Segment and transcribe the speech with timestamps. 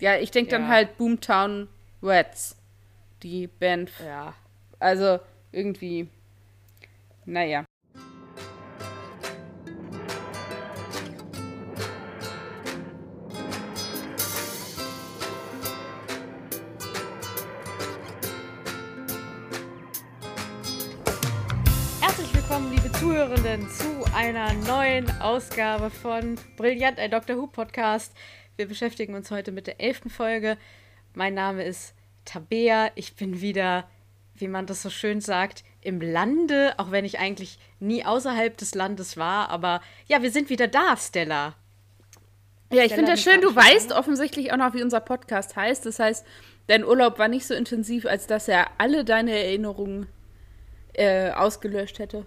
[0.00, 0.68] Ja, ich denke dann Ja.
[0.68, 1.68] halt Boomtown
[2.02, 2.56] Rats.
[3.22, 3.90] Die Band.
[4.04, 4.34] Ja.
[4.78, 5.20] Also
[5.52, 6.08] irgendwie.
[7.26, 7.64] Naja.
[22.00, 28.14] Herzlich willkommen, liebe Zuhörenden, zu einer neuen Ausgabe von Brillant, ein Doctor Who Podcast.
[28.60, 30.58] Wir beschäftigen uns heute mit der elften Folge.
[31.14, 31.94] Mein Name ist
[32.26, 32.90] Tabea.
[32.94, 33.88] Ich bin wieder,
[34.34, 38.74] wie man das so schön sagt, im Lande, auch wenn ich eigentlich nie außerhalb des
[38.74, 39.48] Landes war.
[39.48, 41.54] Aber ja, wir sind wieder da, Stella.
[42.70, 43.40] Ja, ich finde das schön.
[43.40, 45.86] Du weißt offensichtlich auch noch, wie unser Podcast heißt.
[45.86, 46.26] Das heißt,
[46.66, 50.06] dein Urlaub war nicht so intensiv, als dass er alle deine Erinnerungen
[50.92, 52.26] äh, ausgelöscht hätte.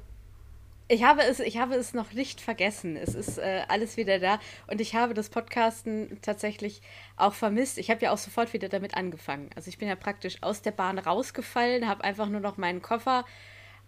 [0.90, 2.98] Ich habe es, ich habe es noch nicht vergessen.
[2.98, 4.40] Es ist äh, alles wieder da.
[4.68, 6.82] Und ich habe das Podcasten tatsächlich
[7.16, 7.78] auch vermisst.
[7.78, 9.50] Ich habe ja auch sofort wieder damit angefangen.
[9.56, 13.26] Also ich bin ja praktisch aus der Bahn rausgefallen, habe einfach nur noch meinen Koffer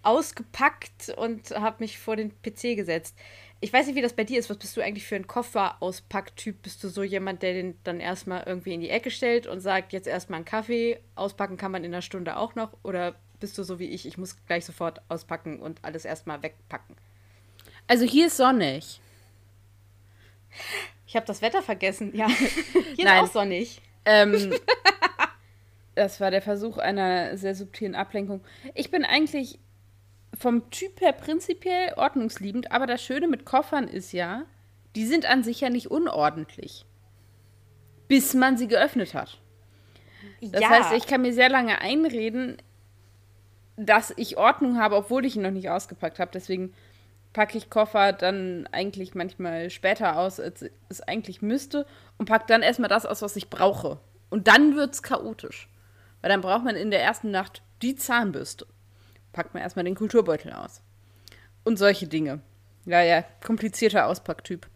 [0.03, 3.17] ausgepackt und habe mich vor den PC gesetzt.
[3.59, 4.49] Ich weiß nicht, wie das bei dir ist.
[4.49, 6.61] Was bist du eigentlich für ein Kofferauspacktyp?
[6.61, 9.91] Bist du so jemand, der den dann erstmal irgendwie in die Ecke stellt und sagt,
[9.91, 12.71] jetzt erstmal einen Kaffee, auspacken kann man in einer Stunde auch noch?
[12.83, 16.95] Oder bist du so wie ich, ich muss gleich sofort auspacken und alles erstmal wegpacken?
[17.87, 18.99] Also hier ist sonnig.
[21.07, 22.15] Ich habe das Wetter vergessen.
[22.15, 22.27] Ja,
[22.95, 23.23] hier Nein.
[23.23, 23.81] ist auch sonnig.
[24.05, 24.53] Ähm,
[25.95, 28.41] das war der Versuch einer sehr subtilen Ablenkung.
[28.73, 29.59] Ich bin eigentlich
[30.37, 34.45] vom Typ her prinzipiell ordnungsliebend, aber das Schöne mit Koffern ist ja,
[34.95, 36.85] die sind an sich ja nicht unordentlich.
[38.07, 39.39] Bis man sie geöffnet hat.
[40.41, 42.57] Das ja, heißt, ich kann mir sehr lange einreden,
[43.77, 46.31] dass ich Ordnung habe, obwohl ich ihn noch nicht ausgepackt habe.
[46.33, 46.73] Deswegen
[47.33, 51.85] packe ich Koffer dann eigentlich manchmal später aus, als es eigentlich müsste
[52.17, 53.99] und packe dann erstmal das aus, was ich brauche.
[54.29, 55.69] Und dann wird es chaotisch.
[56.21, 58.65] Weil dann braucht man in der ersten Nacht die Zahnbürste.
[59.33, 60.81] Packt man erstmal den Kulturbeutel aus.
[61.63, 62.39] Und solche Dinge.
[62.85, 64.67] Ja, ja, komplizierter Auspacktyp.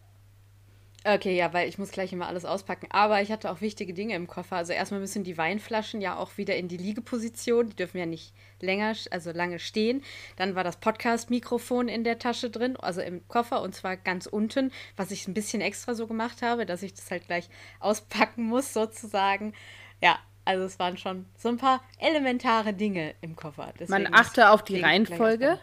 [1.06, 2.88] Okay, ja, weil ich muss gleich immer alles auspacken.
[2.90, 4.58] Aber ich hatte auch wichtige Dinge im Koffer.
[4.58, 7.70] Also erstmal müssen die Weinflaschen ja auch wieder in die Liegeposition.
[7.70, 10.04] Die dürfen ja nicht länger, also lange stehen.
[10.36, 14.72] Dann war das Podcast-Mikrofon in der Tasche drin, also im Koffer und zwar ganz unten,
[14.98, 17.50] was ich ein bisschen extra so gemacht habe, dass ich das halt gleich
[17.80, 19.54] auspacken muss, sozusagen.
[20.02, 23.68] Ja, also es waren schon so ein paar elementare Dinge im Koffer.
[23.68, 25.60] Man Deswegen achte auf die Reihenfolge.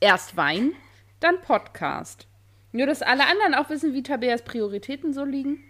[0.00, 0.72] Erst Wein,
[1.20, 2.26] dann Podcast.
[2.76, 5.64] Nur, dass alle anderen auch wissen, wie Tabeas Prioritäten so liegen.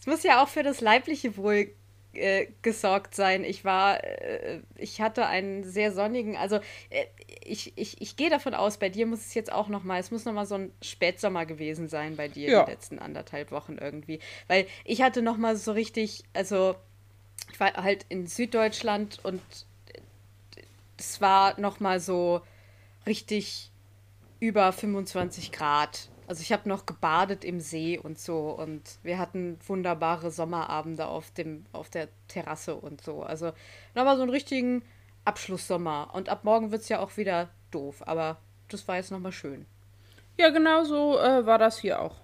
[0.00, 1.70] Es muss ja auch für das leibliche Wohl
[2.14, 3.44] äh, gesorgt sein.
[3.44, 6.56] Ich war, äh, ich hatte einen sehr sonnigen, also
[6.88, 7.04] äh,
[7.44, 10.10] ich, ich, ich gehe davon aus, bei dir muss es jetzt auch noch mal, es
[10.10, 12.64] muss noch mal so ein Spätsommer gewesen sein bei dir Ja.
[12.64, 14.18] die letzten anderthalb Wochen irgendwie.
[14.48, 16.74] Weil ich hatte noch mal so richtig, also
[17.52, 19.42] ich war halt in Süddeutschland und
[20.98, 22.40] es war noch mal so
[23.06, 23.69] richtig
[24.40, 26.08] über 25 Grad.
[26.26, 31.30] Also ich habe noch gebadet im See und so und wir hatten wunderbare Sommerabende auf
[31.32, 33.22] dem auf der Terrasse und so.
[33.22, 33.52] Also
[33.94, 34.82] nochmal so einen richtigen
[35.24, 39.32] Abschlusssommer und ab morgen wird es ja auch wieder doof, aber das war jetzt nochmal
[39.32, 39.66] schön.
[40.38, 42.16] Ja, genau so äh, war das hier auch.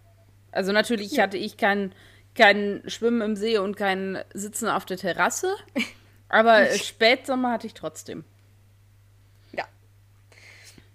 [0.52, 1.92] Also natürlich hatte ich kein,
[2.34, 5.54] kein Schwimmen im See und kein Sitzen auf der Terrasse.
[6.28, 8.24] Aber Spätsommer hatte ich trotzdem.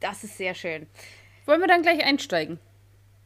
[0.01, 0.87] Das ist sehr schön.
[1.45, 2.59] Wollen wir dann gleich einsteigen?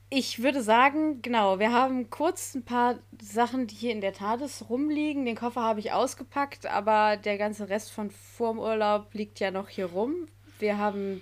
[0.10, 4.70] Ich würde sagen, genau, wir haben kurz ein paar Sachen, die hier in der TARDIS
[4.70, 5.26] rumliegen.
[5.26, 9.68] Den Koffer habe ich ausgepackt, aber der ganze Rest von vorm Urlaub liegt ja noch
[9.68, 10.28] hier rum.
[10.60, 11.22] Wir haben,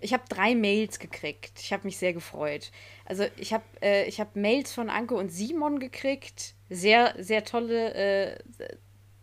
[0.00, 1.60] ich habe drei Mails gekriegt.
[1.60, 2.72] Ich habe mich sehr gefreut.
[3.06, 6.54] Also ich habe äh, ich habe Mails von Anke und Simon gekriegt.
[6.68, 8.38] Sehr, sehr tolle, äh,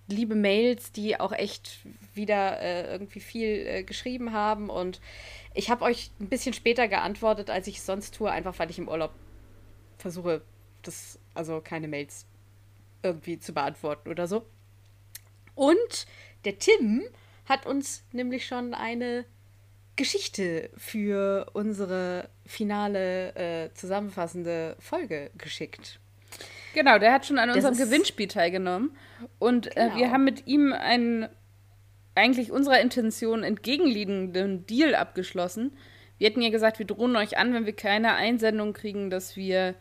[0.07, 1.79] liebe Mails, die auch echt
[2.13, 4.69] wieder äh, irgendwie viel äh, geschrieben haben.
[4.69, 4.99] Und
[5.57, 8.77] ich habe euch ein bisschen später geantwortet, als ich es sonst tue, einfach weil ich
[8.77, 9.11] im Urlaub
[9.97, 10.41] versuche,
[10.83, 12.25] das, also keine Mails
[13.03, 14.45] irgendwie zu beantworten oder so.
[15.55, 16.05] Und
[16.45, 17.03] der Tim
[17.45, 19.25] hat uns nämlich schon eine
[19.95, 25.99] Geschichte für unsere finale äh, zusammenfassende Folge geschickt.
[26.75, 28.95] Genau, der hat schon an Das unserem Gewinnspiel teilgenommen.
[29.39, 30.11] Und äh, wir Genau.
[30.13, 31.27] haben mit ihm einen
[32.17, 35.77] eigentlich unserer Intention entgegenliegenden Deal abgeschlossen.
[36.17, 39.75] Wir hätten ja gesagt, wir drohen euch an, wenn wir keine Einsendung kriegen, dass wir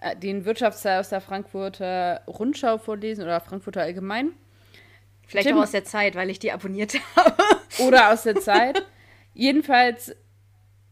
[0.00, 4.32] äh, den Wirtschaftsteil aus der Frankfurter Rundschau vorlesen oder Frankfurter Allgemein.
[5.26, 7.34] Vielleicht Tim- auch aus der Zeit, weil ich die abonniert habe.
[7.86, 8.86] Oder aus der Zeit.
[9.34, 10.14] Jedenfalls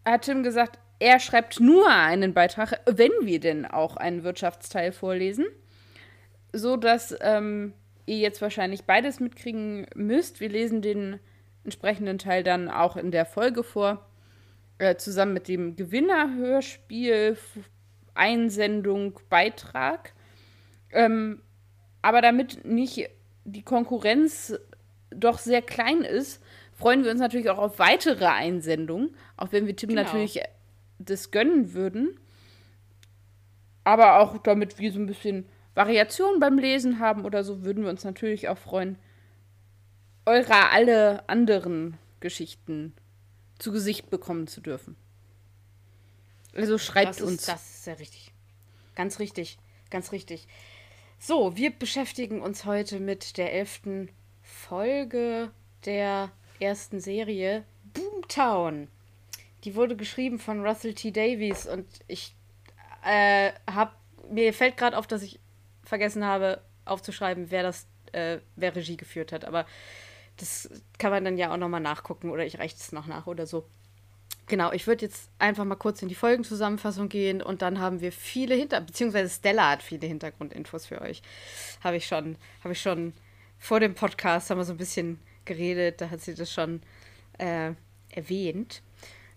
[0.05, 5.47] hat Tim gesagt, er schreibt nur einen Beitrag, wenn wir denn auch einen Wirtschaftsteil vorlesen.
[6.53, 7.73] so, dass ähm,
[8.07, 10.41] ihr jetzt wahrscheinlich beides mitkriegen müsst.
[10.41, 11.21] Wir lesen den
[11.65, 14.07] entsprechenden Teil dann auch in der Folge vor,
[14.79, 17.39] äh, zusammen mit dem Gewinnerhörspiel,
[18.15, 20.13] Einsendung, Beitrag.
[20.93, 21.43] Ähm,
[22.03, 23.09] aber damit nicht
[23.45, 24.59] die Konkurrenz
[25.11, 26.43] doch sehr klein ist,
[26.73, 30.03] freuen wir uns natürlich auch auf weitere Einsendungen, auch wenn wir Tim genau.
[30.03, 30.41] natürlich
[30.99, 32.19] das gönnen würden.
[33.85, 37.91] Aber auch damit wir so ein bisschen Variation beim Lesen haben oder so, würden wir
[37.91, 38.97] uns natürlich auch freuen,
[40.27, 42.95] eure alle anderen Geschichten
[43.59, 44.97] zu Gesicht bekommen zu dürfen.
[46.55, 47.47] Also schreibt das ist, uns.
[47.47, 48.33] Das ist sehr richtig.
[48.95, 49.59] Ganz richtig.
[49.91, 50.47] Ganz richtig.
[51.19, 54.11] So, wir beschäftigen uns heute mit der elften
[54.43, 55.51] Folge
[55.85, 56.31] der
[56.61, 58.89] ersten Serie Boomtown.
[59.65, 61.11] Die wurde geschrieben von Russell T.
[61.11, 62.35] Davies und ich
[63.05, 63.97] äh, hab,
[64.31, 65.41] mir fällt gerade auf, dass ich
[65.85, 69.45] vergessen habe aufzuschreiben, wer das, äh, wer Regie geführt hat.
[69.45, 69.67] Aber
[70.37, 73.47] das kann man dann ja auch nochmal nachgucken oder ich reiche es noch nach oder
[73.47, 73.67] so.
[74.47, 78.13] Genau, ich würde jetzt einfach mal kurz in die Folgenzusammenfassung gehen und dann haben wir
[78.13, 78.81] viele Hinter...
[78.83, 81.23] beziehungsweise Stella hat viele Hintergrundinfos für euch.
[81.83, 83.15] Habe ich schon, habe ich schon
[83.59, 86.83] vor dem Podcast haben wir so ein bisschen geredet, da hat sie das schon
[87.39, 87.73] äh,
[88.11, 88.83] erwähnt.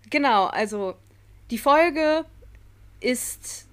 [0.10, 0.96] Genau, also
[1.50, 2.26] die Folge
[3.00, 3.67] ist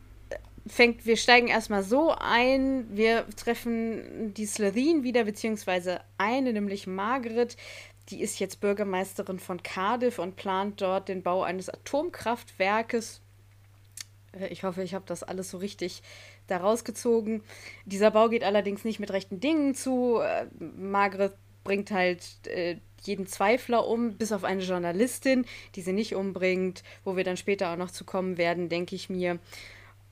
[0.67, 7.57] fängt, wir steigen erstmal so ein, wir treffen die Slytherin wieder, beziehungsweise eine, nämlich Margaret,
[8.11, 13.21] die ist jetzt Bürgermeisterin von Cardiff und plant dort den Bau eines Atomkraftwerkes.
[14.39, 16.03] Äh, ich hoffe, ich habe das alles so richtig
[16.47, 17.43] da rausgezogen.
[17.87, 20.19] Dieser Bau geht allerdings nicht mit rechten Dingen zu.
[20.21, 21.35] Äh, Margaret
[21.65, 27.17] bringt halt äh, jeden Zweifler um, bis auf eine Journalistin, die sie nicht umbringt, wo
[27.17, 29.39] wir dann später auch noch zu kommen werden, denke ich mir.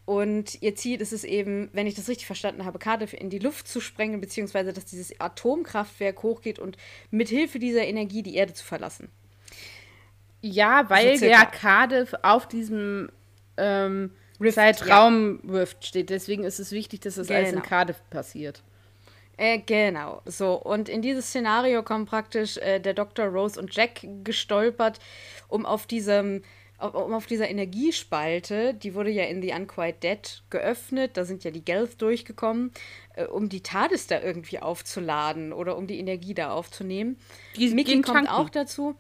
[0.04, 3.38] Und ihr Ziel ist es eben, wenn ich das richtig verstanden habe, Cardiff in die
[3.38, 6.76] Luft zu sprengen, beziehungsweise dass dieses Atomkraftwerk hochgeht und
[7.10, 9.10] mit Hilfe dieser Energie die Erde zu verlassen.
[10.40, 13.10] Ja, weil so ja Cardiff auf diesem
[13.56, 14.10] ähm,
[14.40, 15.60] Rift, Zeitraum ja.
[15.60, 16.10] Rift steht.
[16.10, 17.38] Deswegen ist es wichtig, dass das genau.
[17.38, 17.69] alles in genau.
[17.69, 18.62] Cardiff passiert.
[19.37, 20.54] Äh, genau, so.
[20.54, 23.26] Und in dieses Szenario kommen praktisch äh, der Dr.
[23.26, 24.99] Rose und Jack gestolpert,
[25.49, 26.43] um auf diesem
[26.82, 31.50] um auf dieser Energiespalte, die wurde ja in The Unquiet Dead geöffnet, da sind ja
[31.50, 32.73] die Gelth durchgekommen,
[33.14, 37.19] äh, um die TARDIS da irgendwie aufzuladen oder um die Energie da aufzunehmen.
[37.56, 38.31] Die Mickey kommt tanken.
[38.31, 38.96] auch dazu.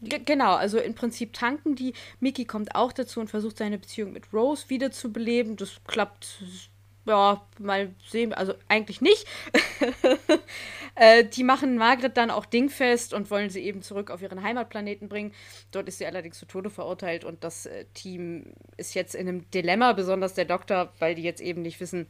[0.00, 1.92] G genau, also im Prinzip tanken die.
[2.20, 5.56] Mickey kommt auch dazu und versucht seine Beziehung mit Rose wiederzubeleben.
[5.56, 6.42] Das klappt
[7.08, 9.26] ja, mal sehen, also eigentlich nicht.
[10.94, 15.08] äh, die machen Margret dann auch dingfest und wollen sie eben zurück auf ihren Heimatplaneten
[15.08, 15.32] bringen.
[15.72, 19.50] Dort ist sie allerdings zu Tode verurteilt und das äh, Team ist jetzt in einem
[19.50, 22.06] Dilemma, besonders der Doktor, weil die jetzt eben nicht wissen,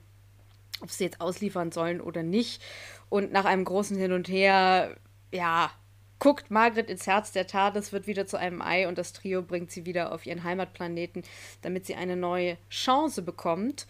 [0.81, 2.63] ob sie jetzt ausliefern sollen oder nicht.
[3.09, 4.97] Und nach einem großen Hin und Her,
[5.33, 5.71] ja,
[6.19, 9.43] guckt Margret ins Herz der Tat, es wird wieder zu einem Ei und das Trio
[9.43, 11.23] bringt sie wieder auf ihren Heimatplaneten,
[11.63, 13.87] damit sie eine neue Chance bekommt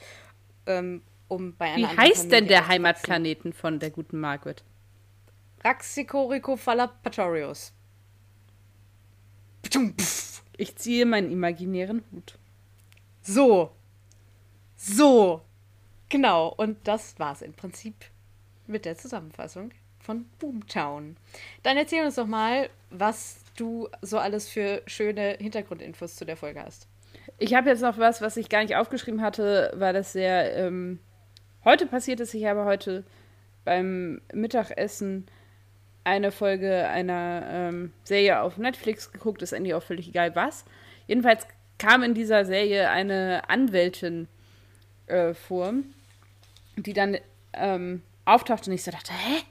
[0.69, 4.63] ähm, um bei einer Wie heißt denn der Heimatplaneten von der guten Margaret?
[5.65, 7.73] Raxicoricofallapatorius.
[10.57, 12.39] Ich ziehe meinen imaginären Hut.
[13.23, 13.71] So.
[14.77, 15.43] So.
[16.09, 16.55] Genau.
[16.57, 17.95] Und das war's im Prinzip
[18.67, 21.17] mit der Zusammenfassung von Boomtown.
[21.63, 26.63] Dann erzähl uns doch mal, was du so alles für schöne Hintergrundinfos zu der Folge
[26.63, 26.88] hast.
[27.37, 30.99] Ich habe jetzt noch was, was ich gar nicht aufgeschrieben hatte, weil das sehr ähm,
[31.65, 32.35] heute passiert ist.
[32.35, 33.05] Ich habe heute
[33.65, 35.27] beim Mittagessen
[36.05, 40.65] eine Folge einer ähm, Serie auf Netflix geguckt, ist eigentlich auch völlig egal was.
[41.07, 41.47] Jedenfalls
[41.79, 44.27] kam in dieser Serie eine Anwältin
[45.07, 45.75] äh, vor,
[46.77, 47.19] die dann
[47.53, 49.43] ähm, auftauchte und ich so dachte, hä?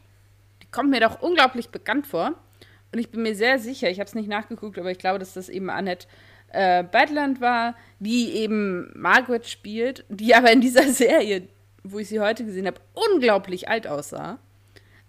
[0.63, 2.34] Die kommt mir doch unglaublich bekannt vor.
[2.91, 5.34] Und ich bin mir sehr sicher, ich habe es nicht nachgeguckt, aber ich glaube, dass
[5.34, 6.07] das eben Annette
[6.50, 11.48] äh, Badland war, die eben Margaret spielt, die aber in dieser Serie,
[11.84, 14.39] wo ich sie heute gesehen habe, unglaublich alt aussah.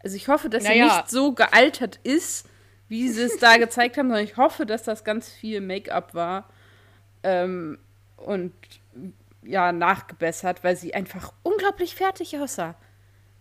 [0.03, 0.89] Also ich hoffe, dass naja.
[0.89, 2.49] sie nicht so gealtert ist,
[2.89, 6.49] wie sie es da gezeigt haben, sondern ich hoffe, dass das ganz viel Make-up war
[7.23, 7.79] ähm,
[8.17, 8.53] und
[9.43, 12.75] ja, nachgebessert, weil sie einfach unglaublich fertig aussah.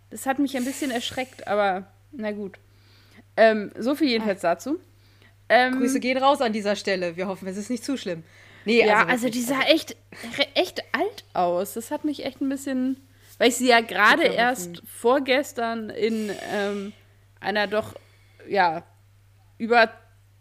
[0.09, 2.57] Das hat mich ein bisschen erschreckt, aber na gut.
[3.35, 4.55] Ähm, so viel jedenfalls ah.
[4.55, 4.79] dazu.
[5.49, 7.15] Ähm, Grüße gehen raus an dieser Stelle.
[7.15, 8.23] Wir hoffen, es ist nicht zu schlimm.
[8.65, 9.95] Nee, ja, also, also die sah echt,
[10.53, 11.73] echt alt aus.
[11.73, 12.97] Das hat mich echt ein bisschen.
[13.37, 16.91] Weil ich sie ja gerade erst vorgestern in ähm,
[17.39, 17.93] einer doch,
[18.49, 18.83] ja,
[19.57, 19.91] über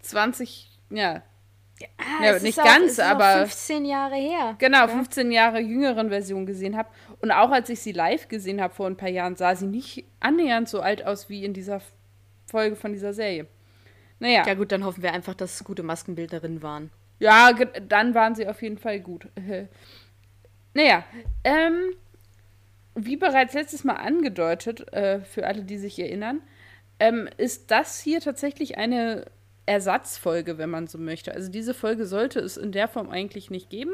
[0.01, 1.23] 20, ja,
[1.79, 4.57] ja, ja nicht auch, ganz, aber 15 Jahre her.
[4.59, 6.89] Genau, 15 Jahre jüngeren Version gesehen habe.
[7.21, 10.05] Und auch als ich sie live gesehen habe vor ein paar Jahren, sah sie nicht
[10.21, 11.81] annähernd so alt aus wie in dieser
[12.47, 13.47] Folge von dieser Serie.
[14.19, 14.45] Naja.
[14.47, 16.91] Ja, gut, dann hoffen wir einfach, dass es gute Maskenbildnerinnen waren.
[17.19, 19.29] Ja, dann waren sie auf jeden Fall gut.
[20.75, 21.05] naja,
[21.45, 21.95] ähm,
[22.95, 26.41] wie bereits letztes Mal angedeutet, äh, für alle, die sich erinnern,
[26.99, 29.27] ähm, ist das hier tatsächlich eine
[29.67, 31.35] Ersatzfolge, wenn man so möchte.
[31.35, 33.93] Also diese Folge sollte es in der Form eigentlich nicht geben.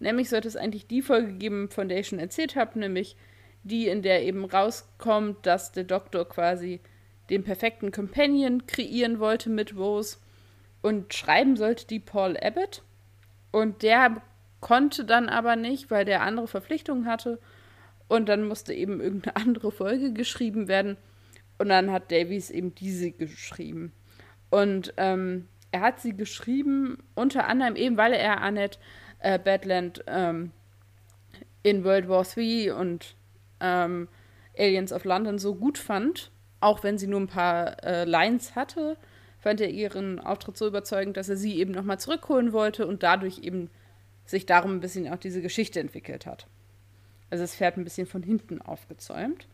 [0.00, 3.16] Nämlich sollte es eigentlich die Folge geben, von der ich schon erzählt habe, nämlich
[3.64, 6.80] die, in der eben rauskommt, dass der Doktor quasi
[7.30, 10.18] den perfekten Companion kreieren wollte mit Rose
[10.82, 12.82] und schreiben sollte die Paul Abbott.
[13.50, 14.22] Und der
[14.60, 17.38] konnte dann aber nicht, weil der andere Verpflichtungen hatte.
[18.08, 20.96] Und dann musste eben irgendeine andere Folge geschrieben werden.
[21.58, 23.92] Und dann hat Davies eben diese geschrieben.
[24.50, 28.78] Und ähm, er hat sie geschrieben, unter anderem eben, weil er Annette
[29.18, 30.52] äh, Badland ähm,
[31.62, 33.16] in World War III und
[33.60, 34.08] ähm,
[34.56, 38.96] Aliens of London so gut fand, auch wenn sie nur ein paar äh, Lines hatte,
[39.38, 43.38] fand er ihren Auftritt so überzeugend, dass er sie eben nochmal zurückholen wollte und dadurch
[43.38, 43.70] eben
[44.24, 46.46] sich darum ein bisschen auch diese Geschichte entwickelt hat.
[47.30, 49.46] Also das Pferd ein bisschen von hinten aufgezäumt.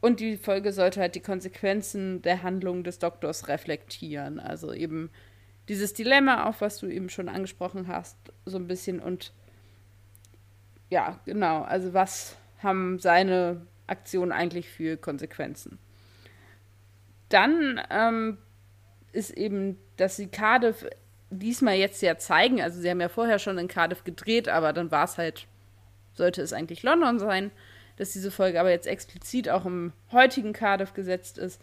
[0.00, 4.40] Und die Folge sollte halt die Konsequenzen der Handlung des Doktors reflektieren.
[4.40, 5.10] Also eben
[5.68, 8.16] dieses Dilemma, auf was du eben schon angesprochen hast,
[8.46, 8.98] so ein bisschen.
[9.00, 9.32] Und
[10.88, 11.62] ja, genau.
[11.62, 15.78] Also was haben seine Aktionen eigentlich für Konsequenzen?
[17.30, 18.38] Dann ähm,
[19.12, 20.86] ist eben, dass sie Cardiff
[21.30, 22.60] diesmal jetzt ja zeigen.
[22.60, 25.46] Also sie haben ja vorher schon in Cardiff gedreht, aber dann war es halt,
[26.12, 27.50] sollte es eigentlich London sein
[28.00, 31.60] dass diese Folge aber jetzt explizit auch im heutigen Cardiff gesetzt ist,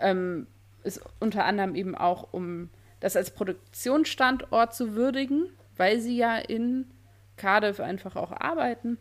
[0.00, 0.48] ähm,
[0.82, 6.90] ist unter anderem eben auch, um das als Produktionsstandort zu würdigen, weil sie ja in
[7.36, 8.98] Cardiff einfach auch arbeiten.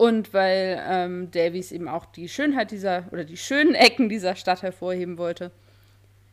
[0.00, 4.62] Und weil ähm, Davies eben auch die Schönheit dieser oder die schönen Ecken dieser Stadt
[4.62, 5.50] hervorheben wollte.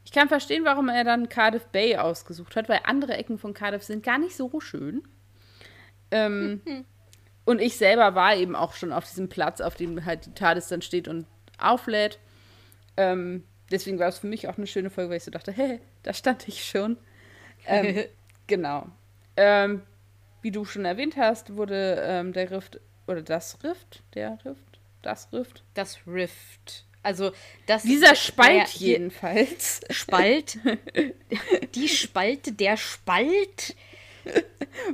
[0.06, 3.84] Ich kann verstehen, warum er dann Cardiff Bay ausgesucht hat, weil andere Ecken von Cardiff
[3.84, 5.04] sind gar nicht so schön.
[6.12, 6.62] Ähm,
[7.48, 10.68] Und ich selber war eben auch schon auf diesem Platz, auf dem halt die TARDIS
[10.68, 11.26] dann steht und
[11.58, 12.20] auflädt.
[12.98, 15.80] Ähm, deswegen war es für mich auch eine schöne Folge, weil ich so dachte, hey,
[16.04, 16.98] da stand ich schon.
[17.66, 18.04] Ähm,
[18.48, 18.88] genau.
[19.38, 19.82] Ähm,
[20.42, 25.32] wie du schon erwähnt hast, wurde ähm, der Rift, oder das Rift, der Rift, das
[25.34, 25.64] Rift?
[25.74, 26.86] Das Rift.
[27.04, 27.32] Also
[27.68, 29.80] das Dieser Spalt der, jedenfalls.
[29.90, 30.58] Spalt.
[31.76, 33.76] Die Spalte, der Spalt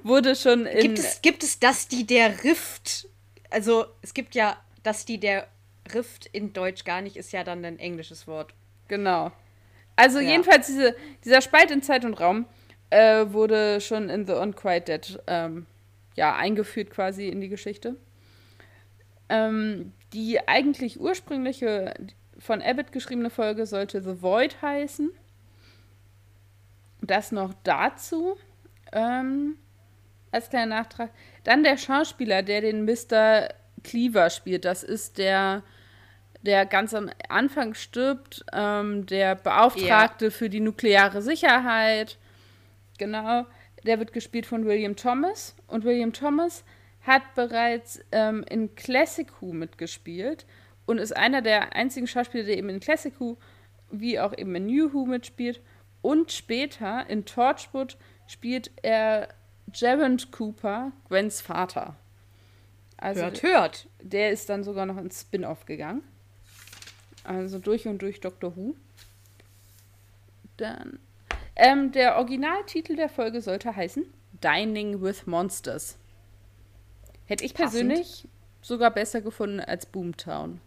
[0.04, 0.80] wurde schon in.
[0.80, 3.08] Gibt es, gibt es das, die der Rift?
[3.50, 5.48] Also, es gibt ja das, die der
[5.94, 8.54] Rift in Deutsch gar nicht, ist ja dann ein englisches Wort.
[8.88, 9.32] Genau.
[9.96, 10.32] Also, ja.
[10.32, 12.46] jedenfalls, diese, dieser Spalt in Zeit und Raum
[12.90, 15.66] äh, wurde schon in The Unquiet Dead ähm,
[16.16, 17.96] ja, eingeführt quasi in die Geschichte.
[19.30, 21.94] Ähm, die eigentlich ursprüngliche
[22.38, 25.12] von Abbott geschriebene Folge sollte The Void heißen.
[27.02, 28.38] Das noch dazu.
[28.92, 29.58] Ähm,
[30.32, 31.12] als kleiner Nachtrag.
[31.44, 33.50] Dann der Schauspieler, der den Mr.
[33.84, 34.66] Cleaver spielt.
[34.66, 35.64] Das ist der,
[36.42, 40.32] der ganz am Anfang stirbt, ähm, der Beauftragte ja.
[40.32, 42.18] für die nukleare Sicherheit.
[42.98, 43.46] Genau.
[43.86, 45.56] Der wird gespielt von William Thomas.
[45.68, 46.64] Und William Thomas
[47.02, 50.46] hat bereits ähm, in Classic Who mitgespielt
[50.86, 53.38] und ist einer der einzigen Schauspieler, der eben in Classic Who
[53.92, 55.62] wie auch eben in New Who mitspielt.
[56.02, 57.98] Und später in Torchwood
[58.28, 59.30] spielt er
[59.72, 61.96] Gerald Cooper, Gwens Vater.
[62.98, 63.88] Also hört, hört.
[64.02, 66.04] Der ist dann sogar noch ins Spin-off gegangen.
[67.24, 68.76] Also durch und durch Doctor Who.
[70.58, 71.00] Dann.
[71.56, 74.06] Ähm, der Originaltitel der Folge sollte heißen
[74.44, 75.98] Dining with Monsters.
[77.26, 78.30] Hätte ich persönlich Passend.
[78.62, 80.60] sogar besser gefunden als Boomtown.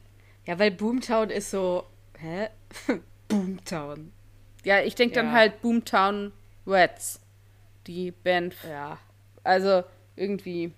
[0.44, 1.84] Ja, weil Boomtown ist so.
[2.18, 2.48] Hä?
[3.28, 4.12] Boomtown.
[4.64, 5.22] Ja, ich denke ja.
[5.22, 6.32] dann halt Boomtown
[6.66, 7.20] Reds
[7.86, 8.56] die Band.
[8.68, 8.98] Ja.
[9.44, 9.84] Also
[10.16, 10.72] irgendwie,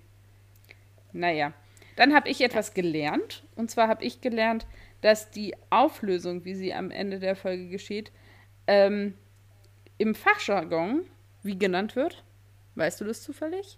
[1.11, 1.53] naja.
[1.95, 3.43] Dann habe ich etwas gelernt.
[3.55, 4.65] Und zwar habe ich gelernt,
[5.01, 8.11] dass die Auflösung, wie sie am Ende der Folge geschieht,
[8.67, 9.15] ähm,
[9.99, 11.05] im Fachjargon
[11.43, 12.23] wie genannt wird.
[12.73, 13.77] Weißt du das zufällig?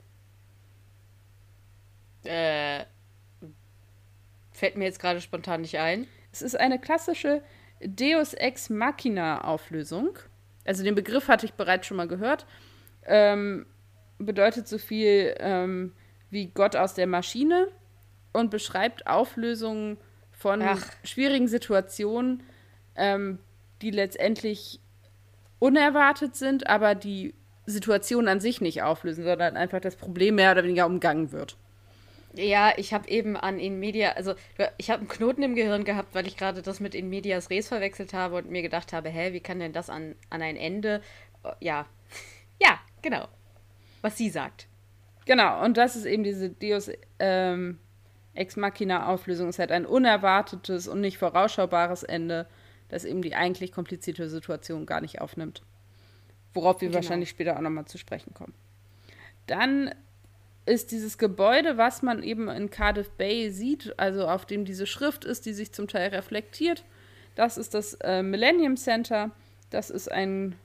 [2.24, 2.86] Äh,
[4.54, 6.08] fällt mir jetzt gerade spontan nicht ein.
[6.32, 7.42] Es ist eine klassische
[7.84, 10.18] Deus Ex Machina Auflösung.
[10.64, 12.46] Also den Begriff hatte ich bereits schon mal gehört
[13.06, 13.66] ähm,
[14.18, 15.94] bedeutet so viel ähm,
[16.30, 17.68] wie Gott aus der Maschine
[18.34, 19.98] und beschreibt Auflösungen
[20.32, 20.82] von Ach.
[21.04, 22.44] schwierigen Situationen,
[22.96, 23.40] ähm,
[23.82, 24.80] die letztendlich
[25.62, 27.36] unerwartet sind, aber die
[27.68, 31.56] Situation an sich nicht auflösen, sondern einfach das Problem mehr oder weniger umgangen wird.
[32.34, 34.34] Ja, ich habe eben an In Media, also
[34.78, 37.68] ich habe einen Knoten im Gehirn gehabt, weil ich gerade das mit In Medias Res
[37.68, 41.02] verwechselt habe und mir gedacht habe, hä, wie kann denn das an, an ein Ende?
[41.60, 41.86] Ja,
[42.60, 43.28] ja, genau.
[44.02, 44.68] Was sie sagt.
[45.26, 46.90] Genau, und das ist eben diese Deus
[47.20, 47.78] ähm,
[48.34, 49.50] Ex Machina Auflösung.
[49.50, 52.48] Es hat ein unerwartetes und nicht vorausschaubares Ende,
[52.92, 55.64] das eben die eigentlich komplizierte Situation gar nicht aufnimmt.
[56.54, 56.98] Worauf wir genau.
[56.98, 58.54] wahrscheinlich später auch nochmal zu sprechen kommen.
[59.48, 59.96] Dann
[60.66, 65.24] ist dieses Gebäude, was man eben in Cardiff Bay sieht, also auf dem diese Schrift
[65.24, 66.84] ist, die sich zum Teil reflektiert.
[67.36, 69.32] Das ist das äh, Millennium Center.
[69.70, 70.58] Das ist ein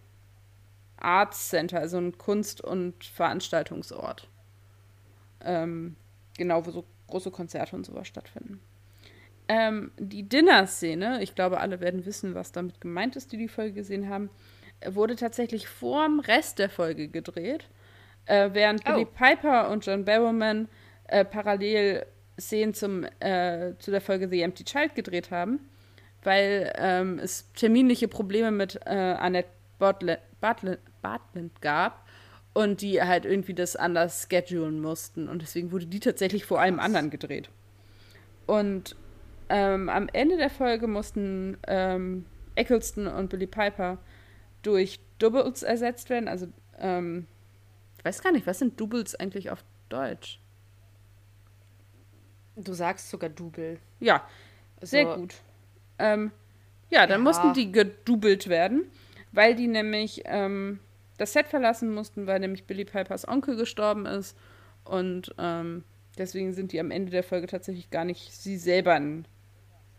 [0.97, 4.29] Arts Center, also ein Kunst- und Veranstaltungsort.
[5.43, 5.95] Ähm,
[6.37, 8.61] genau, wo so große Konzerte und sowas stattfinden.
[9.49, 13.75] Ähm, die Dinner-Szene, ich glaube, alle werden wissen, was damit gemeint ist, die die Folge
[13.75, 14.31] gesehen haben,
[14.85, 17.69] wurde tatsächlich vorm Rest der Folge gedreht,
[18.27, 18.93] äh, während oh.
[18.93, 20.69] Billy Piper und John Barrowman
[21.09, 22.07] äh, parallel
[22.39, 25.61] Szenen zum, äh, zu der Folge The Empty Child gedreht haben,
[26.23, 29.49] weil ähm, es terminliche Probleme mit äh, Annette
[29.79, 32.07] Bartlett, Bartlett, Bartlett gab
[32.55, 35.29] und die halt irgendwie das anders schedulen mussten.
[35.29, 37.51] Und deswegen wurde die tatsächlich vor allem anderen gedreht.
[38.47, 38.97] Und
[39.49, 43.99] ähm, am Ende der Folge mussten ähm, Eccleston und Billy Piper
[44.63, 46.29] durch Doubles ersetzt werden.
[46.29, 46.49] Also,
[46.79, 47.27] ähm,
[47.99, 50.41] ich weiß gar nicht, was sind Doubles eigentlich auf Deutsch?
[52.57, 53.79] Du sagst sogar Double.
[54.01, 54.27] Ja,
[54.81, 55.35] sehr also, gut.
[55.99, 56.33] Ähm,
[56.91, 57.25] ja, dann ja.
[57.25, 58.91] mussten die gedoubelt werden,
[59.33, 60.81] weil die nämlich ähm,
[61.19, 64.37] das Set verlassen mussten, weil nämlich Billy Pipers Onkel gestorben ist.
[64.85, 65.85] Und ähm,
[66.17, 68.99] deswegen sind die am Ende der Folge tatsächlich gar nicht sie selber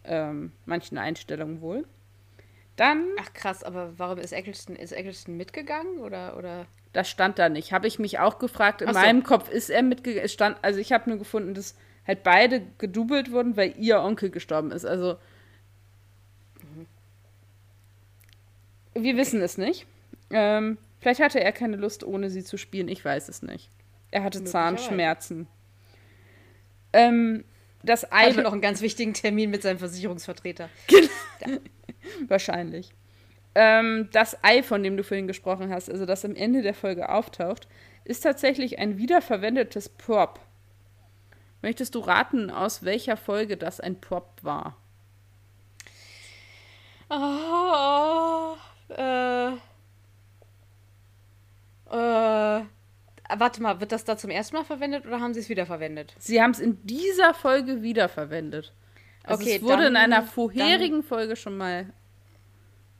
[0.08, 1.86] ähm, manchen Einstellungen wohl.
[2.76, 3.06] Dann.
[3.20, 6.68] Ach krass, aber warum ist Eccleston, ist Eccleston mitgegangen oder, oder?
[6.94, 7.74] Das stand da nicht.
[7.74, 8.82] Habe ich mich auch gefragt.
[8.82, 8.94] In so.
[8.94, 10.30] meinem Kopf ist er mitgegangen.
[10.30, 14.72] stand, also ich habe nur gefunden, dass halt beide gedoubelt wurden, weil ihr Onkel gestorben
[14.72, 14.86] ist.
[14.86, 15.18] Also.
[16.62, 16.86] Mhm.
[18.94, 19.86] Wir wissen es nicht.
[20.30, 22.88] Ähm, vielleicht hatte er keine Lust, ohne sie zu spielen.
[22.88, 23.70] Ich weiß es nicht.
[24.12, 25.48] Er hatte Zahnschmerzen.
[26.94, 27.44] Ähm,
[27.88, 28.30] das Ei.
[28.30, 30.70] Hatte noch einen ganz wichtigen Termin mit seinem Versicherungsvertreter.
[31.40, 31.60] Genau.
[32.28, 32.96] Wahrscheinlich.
[33.54, 37.10] Ähm, das Ei, von dem du vorhin gesprochen hast, also das am Ende der Folge
[37.10, 37.68] auftaucht,
[38.06, 40.40] ist tatsächlich ein wiederverwendetes Prop.
[41.62, 44.78] Möchtest du raten, aus welcher Folge das ein Prop war?
[47.10, 48.56] Oh,
[48.90, 49.52] äh,
[51.92, 52.66] äh,
[53.36, 56.16] warte mal, wird das da zum ersten Mal verwendet oder haben sie es wiederverwendet?
[56.20, 58.74] Sie haben es in dieser Folge wiederverwendet.
[59.24, 61.88] Also okay, es wurde dann, in einer vorherigen dann, Folge schon mal.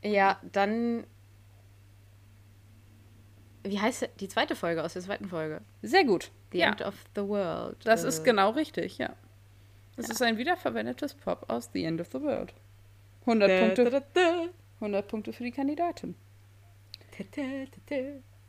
[0.04, 1.06] Ja, dann.
[3.64, 5.62] Wie heißt die zweite Folge aus der zweiten Folge?
[5.82, 6.32] Sehr gut.
[6.52, 6.68] The ja.
[6.68, 7.78] End of the World.
[7.84, 8.08] Das äh.
[8.10, 9.14] ist genau richtig, ja.
[9.96, 10.14] Das ja.
[10.14, 12.54] ist ein wiederverwendetes Pop aus The End of the World.
[13.22, 13.90] 100 da, Punkte.
[13.90, 14.46] Da, da,
[14.80, 16.16] 100 Punkte für die Kandidatin.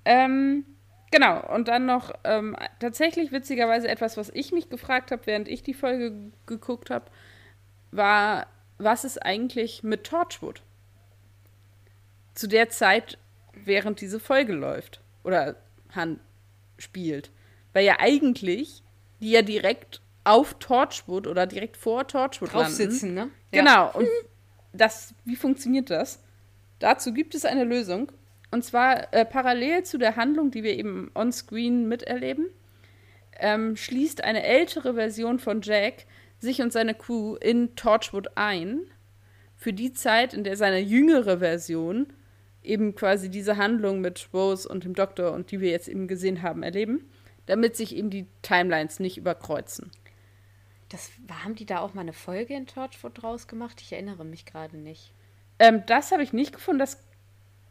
[0.05, 0.65] Ähm,
[1.11, 5.63] genau, und dann noch ähm, tatsächlich witzigerweise etwas, was ich mich gefragt habe, während ich
[5.63, 7.07] die Folge geguckt habe
[7.91, 8.47] war,
[8.79, 10.63] was ist eigentlich mit Torchwood?
[12.35, 13.19] Zu der Zeit,
[13.53, 15.57] während diese Folge läuft oder
[15.95, 16.21] Han
[16.79, 17.31] spielt.
[17.73, 18.83] Weil ja eigentlich
[19.21, 22.77] die ja direkt auf Torchwood oder direkt vor Torchwood Drauf landen.
[22.77, 23.31] sitzen, ne?
[23.53, 23.63] Ja.
[23.63, 23.93] Genau.
[23.95, 24.09] Und
[24.73, 26.23] das, wie funktioniert das?
[26.79, 28.13] Dazu gibt es eine Lösung.
[28.51, 32.47] Und zwar äh, parallel zu der Handlung, die wir eben on-screen miterleben,
[33.39, 36.07] ähm, schließt eine ältere Version von Jack
[36.39, 38.81] sich und seine Crew in Torchwood ein,
[39.57, 42.07] für die Zeit, in der seine jüngere Version
[42.63, 46.43] eben quasi diese Handlung mit Rose und dem Doktor und die wir jetzt eben gesehen
[46.43, 47.11] haben, erleben,
[47.47, 49.91] damit sich eben die Timelines nicht überkreuzen.
[50.89, 51.11] Das
[51.43, 53.81] haben die da auch mal eine Folge in Torchwood draus gemacht?
[53.81, 55.13] Ich erinnere mich gerade nicht.
[55.59, 56.79] Ähm, das habe ich nicht gefunden.
[56.79, 57.03] Das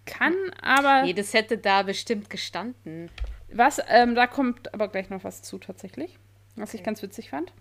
[0.07, 1.03] kann aber.
[1.03, 3.09] Nee, das hätte da bestimmt gestanden.
[3.51, 6.17] Was, ähm, da kommt aber gleich noch was zu tatsächlich,
[6.55, 6.77] was okay.
[6.77, 7.53] ich ganz witzig fand.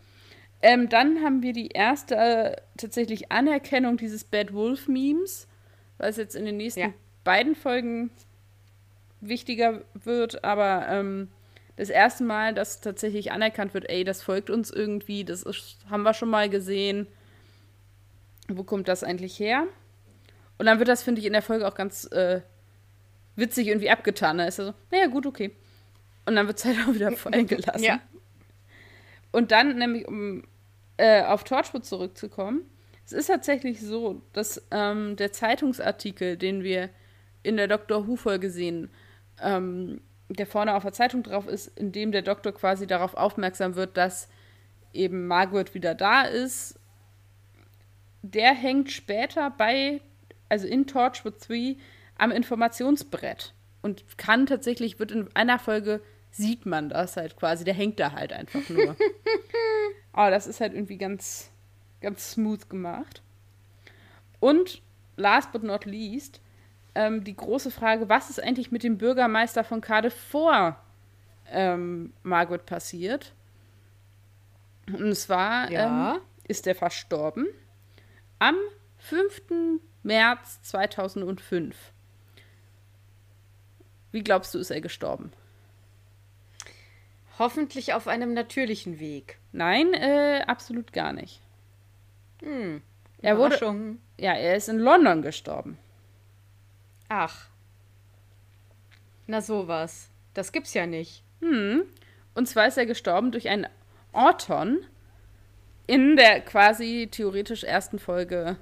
[0.63, 5.47] Ähm, dann haben wir die erste äh, tatsächlich Anerkennung dieses Bad Wolf-Memes,
[5.99, 6.93] was jetzt in den nächsten ja.
[7.25, 8.11] beiden Folgen
[9.21, 11.29] wichtiger wird, aber ähm,
[11.77, 16.03] das erste Mal, dass tatsächlich anerkannt wird, ey, das folgt uns irgendwie, das ist, haben
[16.03, 17.07] wir schon mal gesehen.
[18.49, 19.67] Wo kommt das eigentlich her?
[20.59, 22.41] Und dann wird das, finde ich, in der Folge auch ganz äh,
[23.35, 24.39] witzig irgendwie abgetan.
[24.39, 25.55] Da ist er so, naja, gut, okay.
[26.25, 27.85] Und dann wird es halt auch wieder fallen gelassen.
[27.85, 28.01] ja.
[29.33, 30.45] Und dann, nämlich, um
[30.97, 32.63] äh, auf Torchwood zurückzukommen,
[33.05, 36.91] es ist tatsächlich so, dass ähm, der Zeitungsartikel, den wir
[37.43, 38.09] in der Dr.
[38.09, 38.91] Who-Folge sehen,
[39.41, 43.77] ähm, der vorne auf der Zeitung drauf ist, in dem der Doktor quasi darauf aufmerksam
[43.77, 44.29] wird, dass
[44.93, 46.81] eben Margaret wieder da ist,
[48.23, 50.01] der hängt später bei,
[50.49, 51.77] also in Torchwood 3,
[52.19, 57.75] am Informationsbrett und kann tatsächlich, wird in einer Folge, sieht man das halt quasi, der
[57.75, 58.97] hängt da halt einfach nur.
[60.13, 61.51] Aber das ist halt irgendwie ganz,
[62.01, 63.23] ganz smooth gemacht.
[64.41, 64.83] Und
[65.17, 66.41] last but not least,
[66.95, 70.79] ähm, die große Frage, was ist eigentlich mit dem Bürgermeister von Cardiff vor
[71.51, 73.33] ähm, Margaret passiert?
[74.93, 76.15] Und zwar ja.
[76.15, 77.47] ähm, ist er verstorben
[78.39, 78.57] am
[78.99, 79.81] 5.
[80.07, 81.77] März 2005.
[84.13, 85.33] Wie glaubst du, ist er gestorben?
[87.41, 89.39] Hoffentlich auf einem natürlichen Weg.
[89.51, 91.43] Nein, äh, absolut gar nicht.
[92.41, 92.83] Hm.
[93.21, 93.97] Er wurde.
[94.17, 95.77] Ja, er ist in London gestorben.
[97.09, 97.49] Ach.
[99.27, 100.09] Na sowas.
[100.35, 101.25] Das gibt's ja nicht.
[101.41, 101.83] Hm.
[102.35, 103.67] Und zwar ist er gestorben durch einen
[104.13, 104.79] Orton
[105.89, 108.57] in der quasi theoretisch ersten Folge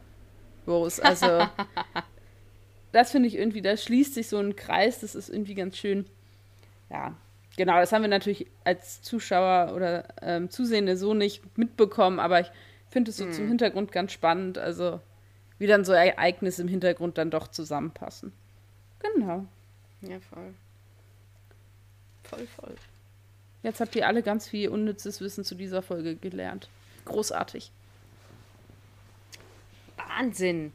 [0.67, 1.03] Rose.
[1.03, 1.27] Also,
[2.93, 6.07] das finde ich irgendwie, da schließt sich so ein Kreis, das ist irgendwie ganz schön.
[6.91, 7.15] Ja,
[7.57, 12.51] genau, das haben wir natürlich als Zuschauer oder ähm, Zusehende so nicht mitbekommen, aber ich
[12.89, 13.33] finde es so hm.
[13.33, 14.59] zum Hintergrund ganz spannend.
[14.59, 15.01] Also,
[15.59, 18.33] wie dann so Ereignisse im Hintergrund dann doch zusammenpassen.
[19.01, 19.47] Genau.
[20.03, 20.55] Ja, voll.
[22.25, 22.75] Voll, voll.
[23.63, 26.69] Jetzt habt ihr alle ganz viel unnützes Wissen zu dieser Folge gelernt.
[27.07, 27.71] Großartig.
[30.09, 30.73] Wahnsinn.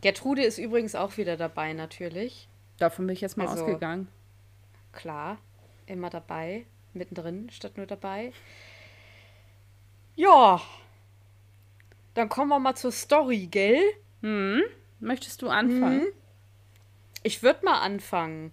[0.00, 2.48] Gertrude ist übrigens auch wieder dabei, natürlich.
[2.78, 4.08] Davon bin ich jetzt mal also, ausgegangen.
[4.92, 5.38] Klar,
[5.86, 8.32] immer dabei, mittendrin, statt nur dabei.
[10.16, 10.60] Ja,
[12.14, 13.82] dann kommen wir mal zur Story, gell?
[14.22, 14.62] Hm.
[15.00, 16.02] Möchtest du anfangen?
[16.02, 16.12] Hm.
[17.22, 18.52] Ich würde mal anfangen.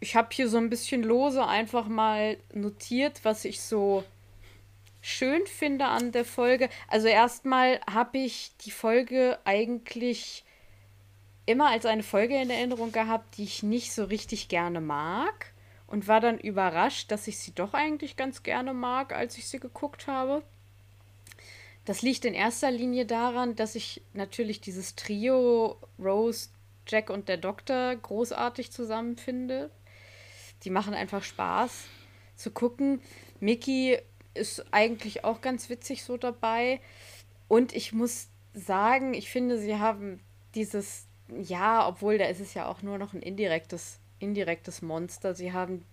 [0.00, 4.04] Ich habe hier so ein bisschen lose einfach mal notiert, was ich so
[5.06, 6.68] schön finde an der Folge.
[6.88, 10.44] Also erstmal habe ich die Folge eigentlich
[11.46, 15.52] immer als eine Folge in Erinnerung gehabt, die ich nicht so richtig gerne mag
[15.86, 19.60] und war dann überrascht, dass ich sie doch eigentlich ganz gerne mag, als ich sie
[19.60, 20.42] geguckt habe.
[21.84, 26.48] Das liegt in erster Linie daran, dass ich natürlich dieses Trio Rose,
[26.88, 29.70] Jack und der Doktor großartig zusammen finde.
[30.64, 31.84] Die machen einfach Spaß
[32.34, 33.00] zu gucken.
[33.38, 34.00] Mickey
[34.36, 36.80] ist eigentlich auch ganz witzig so dabei.
[37.48, 40.20] Und ich muss sagen, ich finde, sie haben
[40.54, 45.34] dieses, ja, obwohl da ist es ja auch nur noch ein indirektes, indirektes Monster.
[45.34, 45.84] Sie haben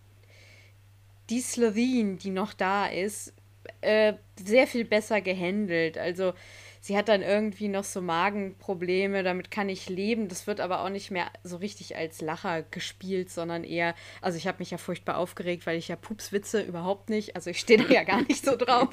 [1.30, 3.34] die Slovene, die noch da ist,
[3.82, 5.98] äh, sehr viel besser gehandelt.
[5.98, 6.34] Also
[6.84, 10.28] sie hat dann irgendwie noch so Magenprobleme, damit kann ich leben.
[10.28, 14.48] Das wird aber auch nicht mehr so richtig als Lacher gespielt, sondern eher, also ich
[14.48, 17.89] habe mich ja furchtbar aufgeregt, weil ich ja Pupswitze überhaupt nicht, also ich stehe da
[17.89, 18.89] ja gar nicht so drauf.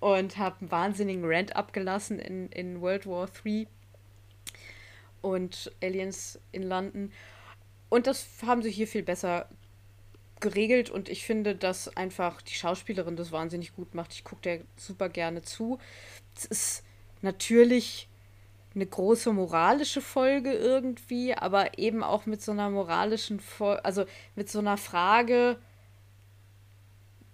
[0.00, 3.68] Und habe einen wahnsinnigen Rant abgelassen in, in World War III
[5.22, 7.12] und Aliens in London.
[7.88, 9.48] Und das haben sie hier viel besser
[10.40, 14.12] geregelt und ich finde, dass einfach die Schauspielerin das wahnsinnig gut macht.
[14.12, 15.78] Ich gucke der super gerne zu.
[16.36, 16.84] Es ist
[17.22, 18.08] natürlich
[18.74, 24.50] eine große moralische Folge irgendwie, aber eben auch mit so einer moralischen, Fol also mit
[24.50, 25.58] so einer Frage,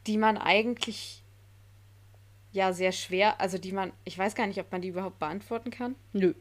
[0.07, 1.25] die man eigentlich
[2.53, 5.71] ja sehr schwer, also die man, ich weiß gar nicht, ob man die überhaupt beantworten
[5.71, 5.95] kann.
[6.13, 6.35] Nö.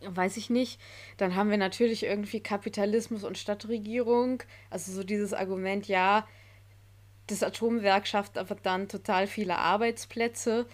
[0.00, 0.80] Weiß ich nicht.
[1.16, 4.42] Dann haben wir natürlich irgendwie Kapitalismus und Stadtregierung.
[4.68, 6.26] Also so dieses Argument, ja,
[7.28, 10.66] das Atomwerk schafft aber dann total viele Arbeitsplätze.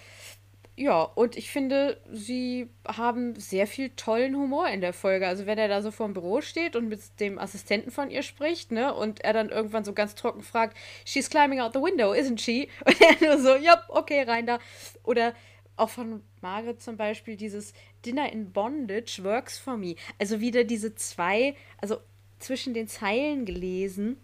[0.79, 5.27] Ja, und ich finde, sie haben sehr viel tollen Humor in der Folge.
[5.27, 8.23] Also wenn er da so vor dem Büro steht und mit dem Assistenten von ihr
[8.23, 12.12] spricht, ne, und er dann irgendwann so ganz trocken fragt, she's climbing out the window,
[12.12, 12.69] isn't she?
[12.87, 14.61] Und er nur so, ja, okay, rein da.
[15.03, 15.35] Oder
[15.77, 17.73] auch von Margaret zum Beispiel dieses
[18.07, 19.97] Dinner in Bondage works for me.
[20.21, 21.99] Also wieder diese zwei, also
[22.38, 24.17] zwischen den Zeilen gelesen,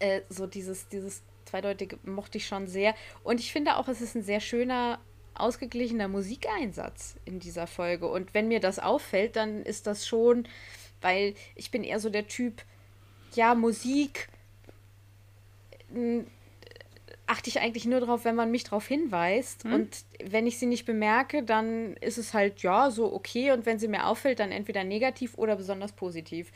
[0.00, 2.96] äh, so dieses, dieses zweideutige mochte ich schon sehr.
[3.22, 4.98] Und ich finde auch, es ist ein sehr schöner
[5.40, 8.06] ausgeglichener Musikeinsatz in dieser Folge.
[8.08, 10.48] Und wenn mir das auffällt, dann ist das schon,
[11.00, 12.62] weil ich bin eher so der Typ,
[13.34, 14.28] ja, Musik
[17.26, 19.64] achte ich eigentlich nur drauf, wenn man mich darauf hinweist.
[19.64, 19.74] Hm?
[19.74, 23.52] Und wenn ich sie nicht bemerke, dann ist es halt, ja, so okay.
[23.52, 26.50] Und wenn sie mir auffällt, dann entweder negativ oder besonders positiv.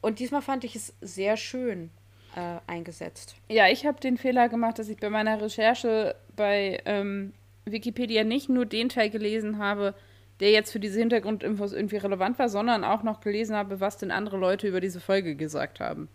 [0.00, 1.90] Und diesmal fand ich es sehr schön
[2.34, 3.36] äh, eingesetzt.
[3.48, 7.32] Ja, ich habe den Fehler gemacht, dass ich bei meiner Recherche bei ähm,
[7.66, 9.94] Wikipedia nicht nur den Teil gelesen habe,
[10.40, 14.10] der jetzt für diese Hintergrundinfos irgendwie relevant war, sondern auch noch gelesen habe, was denn
[14.10, 16.08] andere Leute über diese Folge gesagt haben.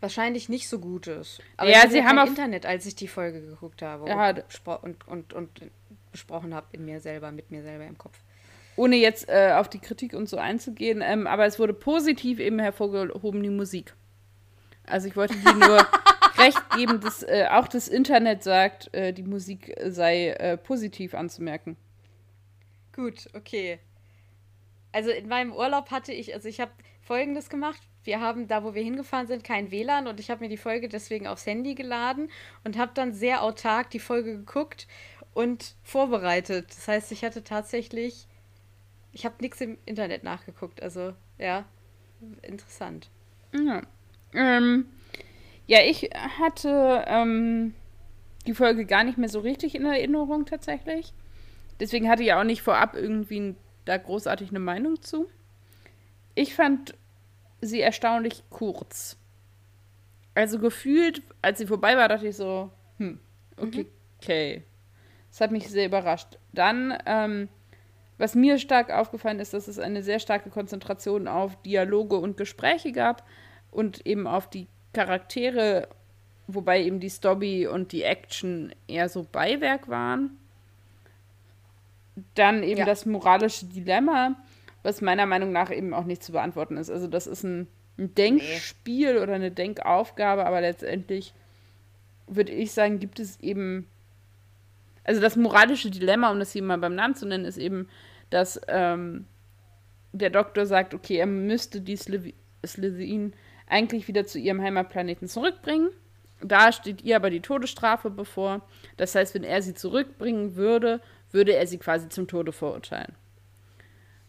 [0.00, 1.42] wahrscheinlich nicht so gut ist.
[1.58, 4.34] Aber ja, sie haben auf Internet, als ich die Folge geguckt habe ja,
[4.80, 5.50] und, und, und
[6.10, 8.18] besprochen habe in mir selber, mit mir selber im Kopf.
[8.76, 12.58] Ohne jetzt äh, auf die Kritik und so einzugehen, ähm, aber es wurde positiv eben
[12.58, 13.94] hervorgehoben, die Musik.
[14.86, 15.86] Also ich wollte dir nur
[16.40, 21.76] recht geben, dass äh, auch das Internet sagt, äh, die Musik sei äh, positiv anzumerken.
[22.92, 23.78] Gut, okay.
[24.92, 26.72] Also in meinem Urlaub hatte ich, also ich habe
[27.02, 27.80] Folgendes gemacht.
[28.02, 30.88] Wir haben da, wo wir hingefahren sind, kein WLAN und ich habe mir die Folge
[30.88, 32.30] deswegen aufs Handy geladen
[32.64, 34.86] und habe dann sehr autark die Folge geguckt
[35.34, 36.70] und vorbereitet.
[36.70, 38.26] Das heißt, ich hatte tatsächlich,
[39.12, 40.82] ich habe nichts im Internet nachgeguckt.
[40.82, 41.64] Also ja,
[42.42, 43.10] interessant.
[43.52, 43.82] Ja,
[44.34, 44.86] ähm,
[45.70, 47.74] ja ich hatte ähm,
[48.46, 51.12] die Folge gar nicht mehr so richtig in Erinnerung tatsächlich.
[51.78, 53.54] Deswegen hatte ich auch nicht vorab irgendwie
[53.84, 55.28] da großartig eine Meinung zu.
[56.34, 56.94] Ich fand
[57.60, 59.16] sie erstaunlich kurz.
[60.34, 63.20] Also gefühlt, als sie vorbei war, dachte ich so, hm,
[63.56, 63.90] okay, mhm.
[64.20, 64.62] okay.
[65.30, 66.38] Das hat mich sehr überrascht.
[66.52, 67.48] Dann, ähm,
[68.18, 72.90] was mir stark aufgefallen ist, dass es eine sehr starke Konzentration auf Dialoge und Gespräche
[72.90, 73.24] gab
[73.70, 75.88] und eben auf die Charaktere,
[76.46, 80.38] wobei eben die Story und die Action eher so Beiwerk waren.
[82.34, 82.84] Dann eben ja.
[82.84, 84.36] das moralische Dilemma,
[84.82, 86.90] was meiner Meinung nach eben auch nicht zu beantworten ist.
[86.90, 89.20] Also das ist ein, ein Denkspiel nee.
[89.20, 91.32] oder eine Denkaufgabe, aber letztendlich
[92.26, 93.86] würde ich sagen, gibt es eben.
[95.02, 97.88] Also das moralische Dilemma, um das hier mal beim Namen zu nennen, ist eben,
[98.28, 99.24] dass ähm,
[100.12, 103.32] der Doktor sagt, okay, er müsste die Slytherin
[103.70, 105.90] eigentlich wieder zu ihrem Heimatplaneten zurückbringen.
[106.42, 108.62] Da steht ihr aber die Todesstrafe bevor.
[108.96, 113.14] Das heißt, wenn er sie zurückbringen würde, würde er sie quasi zum Tode verurteilen.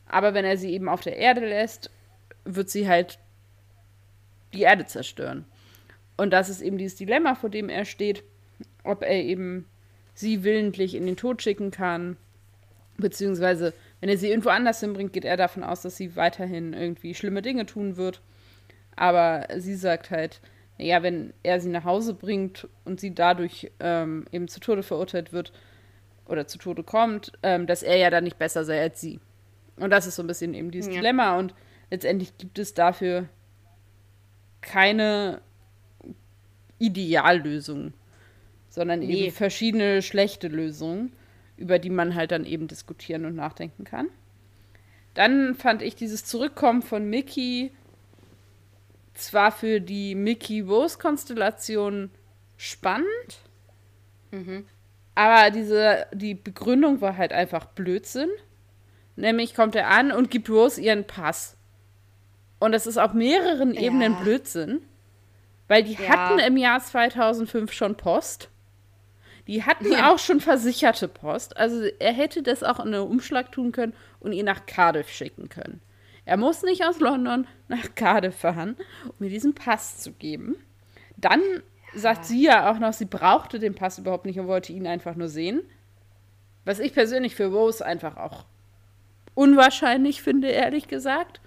[0.06, 1.90] Aber wenn er sie eben auf der Erde lässt,
[2.44, 3.18] wird sie halt
[4.54, 5.46] die Erde zerstören.
[6.18, 8.24] Und das ist eben dieses Dilemma, vor dem er steht,
[8.84, 9.66] ob er eben
[10.14, 12.18] sie willentlich in den Tod schicken kann,
[12.98, 17.16] beziehungsweise wenn er sie irgendwo anders hinbringt, geht er davon aus, dass sie weiterhin irgendwie
[17.16, 18.22] schlimme Dinge tun wird.
[18.96, 20.42] Aber sie sagt halt,
[20.78, 25.32] naja, wenn er sie nach Hause bringt und sie dadurch ähm, eben zu Tode verurteilt
[25.32, 25.52] wird
[26.26, 29.20] oder zu Tode kommt, ähm, dass er ja dann nicht besser sei als sie.
[29.78, 31.00] Und das ist so ein bisschen eben dieses ja.
[31.00, 31.38] Dilemma.
[31.38, 31.54] Und
[31.90, 33.28] letztendlich gibt es dafür
[34.62, 35.42] keine
[36.80, 37.94] Ideallösung,
[38.70, 39.26] sondern nee.
[39.26, 41.14] eben verschiedene schlechte Lösungen,
[41.58, 44.08] über die man halt dann eben diskutieren und nachdenken kann.
[45.14, 47.72] Dann fand ich dieses Zurückkommen von Mickey
[49.14, 52.12] zwar für die Mickey-Rose-Konstellation
[52.58, 53.40] spannend,
[54.32, 54.66] mhm.
[55.16, 58.30] aber diese, die Begründung war halt einfach Blödsinn.
[59.16, 61.58] Nämlich kommt er an und gibt Rose ihren Pass.
[62.60, 63.82] Und das ist auf mehreren ja.
[63.82, 64.82] Ebenen Blödsinn.
[65.68, 66.10] Weil die ja.
[66.10, 68.50] hatten im Jahr 2005 schon Post.
[69.48, 70.12] Die hatten ja.
[70.12, 71.58] auch schon versicherte Post.
[71.58, 75.50] Also er hätte das auch in einen Umschlag tun können und ihn nach Cardiff schicken
[75.50, 75.82] können.
[76.32, 80.56] Er muss nicht aus London nach Cardiff fahren, um mir diesen Pass zu geben.
[81.18, 82.00] Dann ja.
[82.00, 85.16] sagt sie ja auch noch, sie brauchte den Pass überhaupt nicht und wollte ihn einfach
[85.18, 85.62] nur sehen.
[86.64, 88.46] Was ich persönlich für Rose einfach auch
[89.36, 91.42] unwahrscheinlich finde, ehrlich gesagt.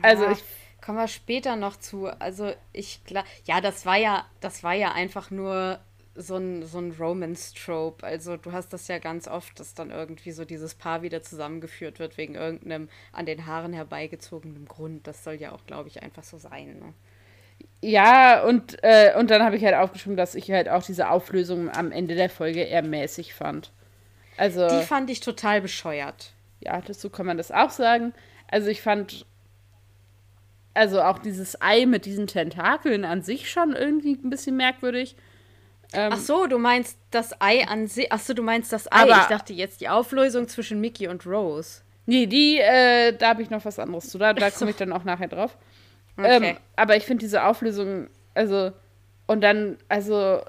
[0.00, 0.42] Also ja, ich
[0.80, 2.06] kommen wir später noch zu.
[2.18, 5.80] Also ich klar, ja, das war ja, das war ja einfach nur
[6.18, 8.04] so ein, so ein Romance-Trope.
[8.04, 11.98] Also du hast das ja ganz oft, dass dann irgendwie so dieses Paar wieder zusammengeführt
[11.98, 15.06] wird wegen irgendeinem an den Haaren herbeigezogenen Grund.
[15.06, 16.78] Das soll ja auch, glaube ich, einfach so sein.
[16.80, 16.94] Ne?
[17.80, 21.70] Ja, und, äh, und dann habe ich halt aufgeschrieben, dass ich halt auch diese Auflösung
[21.70, 23.72] am Ende der Folge eher mäßig fand.
[24.36, 26.32] Also, die fand ich total bescheuert.
[26.60, 28.12] Ja, so kann man das auch sagen.
[28.48, 29.26] Also ich fand,
[30.74, 35.16] also auch dieses Ei mit diesen Tentakeln an sich schon irgendwie ein bisschen merkwürdig.
[35.92, 38.12] Ähm, Ach so, du meinst das Ei an sich.
[38.12, 39.02] Ach so, du meinst das Ei.
[39.02, 41.80] Aber, ich dachte jetzt die Auflösung zwischen Mickey und Rose.
[42.06, 44.18] Nee, die, äh, da habe ich noch was anderes zu.
[44.18, 45.56] Da, da komme ich dann auch nachher drauf.
[46.16, 46.50] Okay.
[46.50, 48.72] Ähm, aber ich finde diese Auflösung, also,
[49.26, 50.40] und dann, also,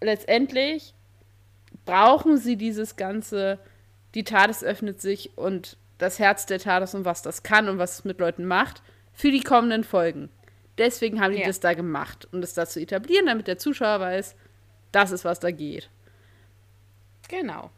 [0.00, 0.94] letztendlich
[1.84, 3.58] brauchen sie dieses ganze,
[4.14, 7.98] die TARDIS öffnet sich und das Herz der TARDIS und was das kann und was
[7.98, 10.28] es mit Leuten macht, für die kommenden Folgen.
[10.78, 11.46] Deswegen haben die ja.
[11.46, 14.34] das da gemacht, um das da zu etablieren, damit der Zuschauer weiß,
[14.92, 15.90] das ist, was da geht.
[17.28, 17.70] Genau.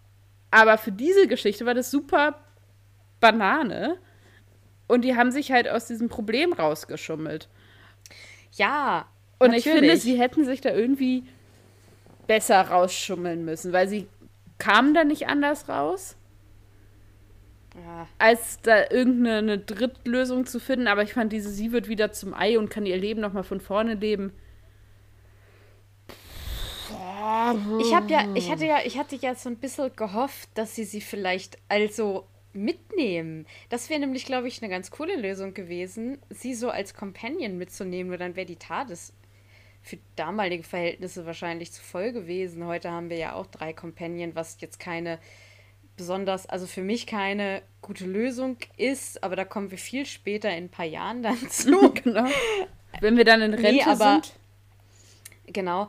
[0.51, 2.39] Aber für diese Geschichte war das super
[3.21, 3.99] Banane.
[4.87, 7.49] Und die haben sich halt aus diesem Problem rausgeschummelt.
[8.53, 9.07] Ja.
[9.39, 9.67] Und natürlich.
[9.67, 11.25] ich finde, sie hätten sich da irgendwie
[12.27, 14.07] besser rausschummeln müssen, weil sie
[14.59, 16.17] kamen da nicht anders raus.
[17.75, 18.07] ja.
[18.19, 20.87] als da irgendeine Drittlösung zu finden.
[20.87, 23.61] Aber ich fand diese, sie wird wieder zum Ei und kann ihr Leben nochmal von
[23.61, 24.33] vorne leben.
[27.81, 30.85] Ich habe ja, ich hatte ja, ich hatte ja so ein bisschen gehofft, dass sie
[30.85, 33.47] sie vielleicht also mitnehmen.
[33.69, 38.09] Das wäre nämlich, glaube ich, eine ganz coole Lösung gewesen, sie so als Companion mitzunehmen,
[38.09, 39.13] nur dann wäre die TARDIS
[39.83, 42.65] für damalige Verhältnisse wahrscheinlich zu voll gewesen.
[42.67, 45.19] Heute haben wir ja auch drei Companion, was jetzt keine
[45.97, 50.65] besonders, also für mich keine gute Lösung ist, aber da kommen wir viel später in
[50.65, 51.93] ein paar Jahren dann zu.
[51.93, 52.27] genau.
[53.01, 54.33] Wenn wir dann in Rente nee, aber, sind.
[55.53, 55.89] Genau.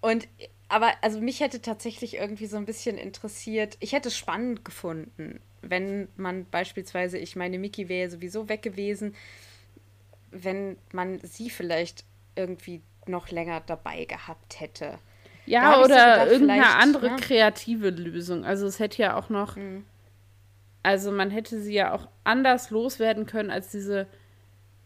[0.00, 0.28] Und
[0.72, 3.76] aber also mich hätte tatsächlich irgendwie so ein bisschen interessiert.
[3.80, 9.14] Ich hätte es spannend gefunden, wenn man beispielsweise, ich meine, Miki wäre sowieso weg gewesen,
[10.30, 12.04] wenn man sie vielleicht
[12.36, 14.98] irgendwie noch länger dabei gehabt hätte.
[15.44, 17.16] Ja, oder gedacht, irgendeine andere ja.
[17.16, 18.46] kreative Lösung.
[18.46, 19.84] Also es hätte ja auch noch, mhm.
[20.82, 24.06] also man hätte sie ja auch anders loswerden können als diese,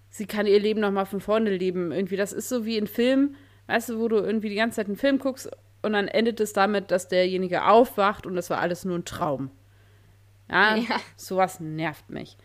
[0.08, 1.92] sie kann ihr Leben noch mal von vorne leben.
[1.92, 3.36] Irgendwie, das ist so wie in Filmen,
[3.68, 5.48] weißt du, wo du irgendwie die ganze Zeit einen Film guckst
[5.86, 9.50] und dann endet es damit, dass derjenige aufwacht und das war alles nur ein Traum.
[10.50, 11.00] Ja, ja.
[11.16, 12.36] sowas nervt mich.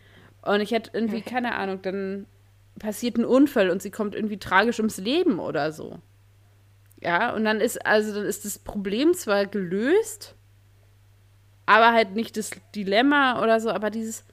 [0.42, 2.26] Und ich hätte irgendwie, keine Ahnung, dann
[2.78, 6.00] passiert ein Unfall und sie kommt irgendwie tragisch ums Leben oder so.
[7.00, 10.36] Ja, und dann ist, also dann ist das Problem zwar gelöst,
[11.66, 14.24] aber halt nicht das Dilemma oder so, aber dieses,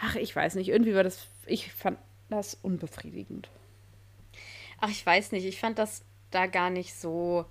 [0.00, 3.48] ach, ich weiß nicht, irgendwie war das, ich fand das unbefriedigend.
[4.80, 7.46] Ach, ich weiß nicht, ich fand das da gar nicht so,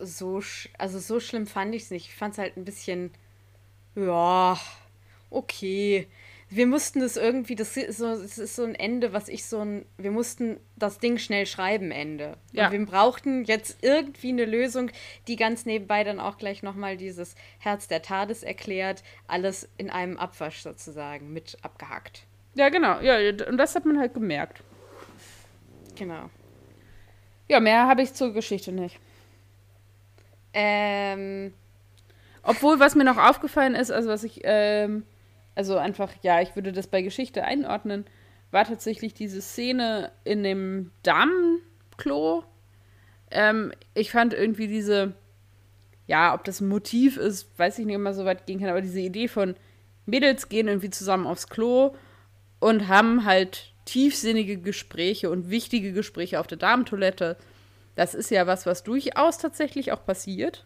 [0.00, 0.42] so,
[0.78, 2.08] also so schlimm fand ich es nicht.
[2.08, 3.10] Ich fand es halt ein bisschen,
[3.94, 4.58] ja,
[5.30, 6.08] okay
[6.50, 9.60] wir mussten das irgendwie, das ist, so, das ist so ein Ende, was ich so
[9.60, 12.38] ein, wir mussten das Ding schnell schreiben, Ende.
[12.52, 12.66] Ja.
[12.66, 14.90] Und wir brauchten jetzt irgendwie eine Lösung,
[15.26, 20.16] die ganz nebenbei dann auch gleich nochmal dieses Herz der Tades erklärt, alles in einem
[20.16, 22.22] Abwasch sozusagen mit abgehackt.
[22.54, 24.62] Ja, genau, ja, und das hat man halt gemerkt.
[25.96, 26.30] Genau.
[27.46, 28.98] Ja, mehr habe ich zur Geschichte nicht.
[30.52, 31.52] Ähm.
[32.42, 35.04] Obwohl, was mir noch aufgefallen ist, also was ich, ähm,
[35.54, 38.06] also einfach, ja, ich würde das bei Geschichte einordnen,
[38.50, 42.44] war tatsächlich diese Szene in dem Damenklo.
[43.30, 45.12] Ähm, ich fand irgendwie diese,
[46.06, 48.80] ja, ob das ein Motiv ist, weiß ich nicht immer so weit gehen kann, aber
[48.80, 49.54] diese Idee von
[50.06, 51.94] Mädels gehen irgendwie zusammen aufs Klo
[52.60, 57.36] und haben halt tiefsinnige Gespräche und wichtige Gespräche auf der Damentoilette.
[57.98, 60.64] Das ist ja was, was durchaus tatsächlich auch passiert.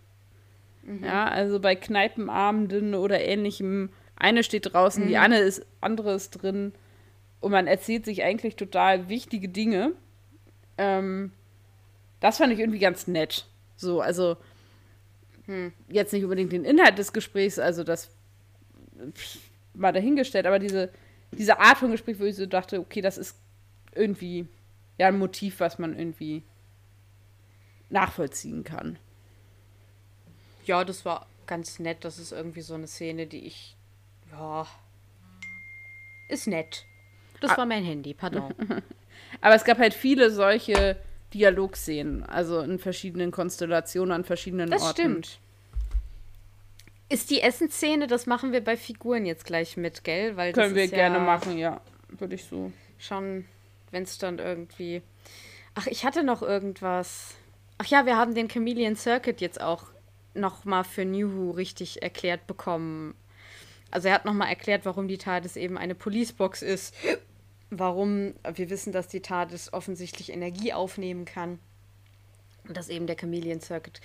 [0.82, 1.02] Mhm.
[1.02, 5.08] Ja, also bei Kneipenabenden oder ähnlichem eine steht draußen, mhm.
[5.08, 6.74] die eine ist, andere ist drin.
[7.40, 9.92] Und man erzählt sich eigentlich total wichtige Dinge.
[10.76, 11.32] Ähm,
[12.20, 13.46] das fand ich irgendwie ganz nett.
[13.76, 14.36] So, also
[15.46, 15.72] hm.
[15.88, 18.10] jetzt nicht unbedingt den Inhalt des Gesprächs, also das
[19.72, 20.90] mal dahingestellt, aber diese,
[21.30, 23.38] diese Art von Gespräch, wo ich so dachte, okay, das ist
[23.94, 24.46] irgendwie
[24.98, 26.42] ja ein Motiv, was man irgendwie
[27.92, 28.98] nachvollziehen kann.
[30.64, 32.04] Ja, das war ganz nett.
[32.04, 33.76] Das ist irgendwie so eine Szene, die ich
[34.32, 34.66] ja.
[36.28, 36.84] Ist nett.
[37.40, 37.58] Das ah.
[37.58, 38.54] war mein Handy, pardon.
[39.40, 40.96] Aber es gab halt viele solche
[41.34, 45.20] Dialogszenen, also in verschiedenen Konstellationen an verschiedenen das Orten.
[45.20, 45.38] Das stimmt.
[47.08, 50.36] Ist die Essensszene, das machen wir bei Figuren jetzt gleich mit, gell?
[50.36, 51.80] Weil Können wir gerne ja machen, ja.
[52.08, 52.72] Würde ich so.
[52.98, 53.44] Schon,
[53.90, 55.02] wenn es dann irgendwie.
[55.74, 57.34] Ach, ich hatte noch irgendwas.
[57.82, 59.86] Ach ja, wir haben den Chameleon Circuit jetzt auch
[60.34, 63.16] noch mal für New Who richtig erklärt bekommen.
[63.90, 66.94] Also er hat nochmal erklärt, warum die TARDIS eben eine Policebox ist.
[67.70, 71.58] Warum wir wissen, dass die TARDIS offensichtlich Energie aufnehmen kann.
[72.68, 74.00] Und dass eben der Chameleon Circuit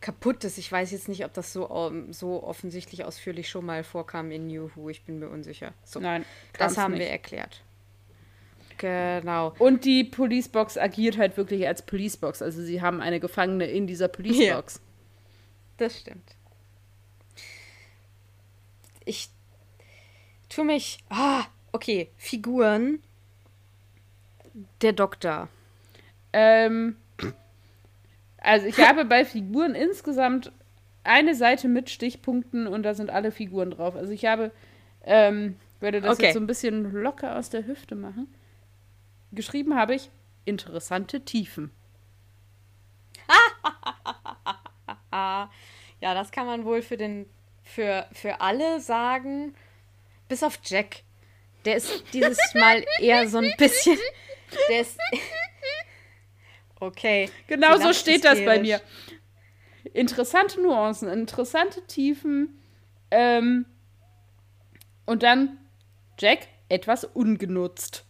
[0.00, 0.56] kaputt ist.
[0.56, 4.30] Ich weiß jetzt nicht, ob das so, um, ähm, so offensichtlich ausführlich schon mal vorkam
[4.30, 4.88] in New Who.
[4.88, 5.74] Ich bin mir unsicher.
[5.84, 7.00] So, Nein, das haben nicht.
[7.00, 7.60] wir erklärt.
[8.80, 9.54] Genau.
[9.58, 12.40] Und die Policebox agiert halt wirklich als Policebox.
[12.40, 14.76] Also sie haben eine Gefangene in dieser Policebox.
[14.76, 14.80] Ja.
[15.76, 16.36] Das stimmt
[19.10, 19.28] ich
[20.48, 20.98] tue mich.
[21.10, 22.10] Ah, okay.
[22.16, 23.00] Figuren.
[24.82, 25.48] Der Doktor.
[26.32, 26.96] Ähm,
[28.38, 30.52] also ich habe bei Figuren insgesamt
[31.02, 33.96] eine Seite mit Stichpunkten und da sind alle Figuren drauf.
[33.96, 34.50] Also ich habe,
[35.04, 36.26] ähm, werde das okay.
[36.26, 38.28] jetzt so ein bisschen locker aus der Hüfte machen.
[39.32, 40.10] Geschrieben habe ich
[40.44, 41.70] interessante Tiefen.
[45.12, 45.50] ja,
[46.00, 47.26] das kann man wohl für den
[47.62, 49.54] für, für alle sagen,
[50.28, 51.02] bis auf Jack.
[51.64, 53.98] Der ist dieses Mal eher so ein bisschen.
[54.68, 54.98] Der ist.
[56.82, 57.28] Okay.
[57.46, 58.80] Genau so steht das bei mir.
[59.92, 62.58] Interessante Nuancen, interessante Tiefen.
[63.10, 63.66] Ähm,
[65.04, 65.58] Und dann
[66.18, 68.06] Jack etwas ungenutzt.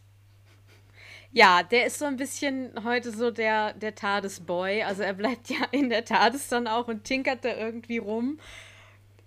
[1.33, 4.83] Ja, der ist so ein bisschen heute so der, der TARDIS-Boy.
[4.83, 8.41] Also er bleibt ja in der TARDIS dann auch und tinkert da irgendwie rum.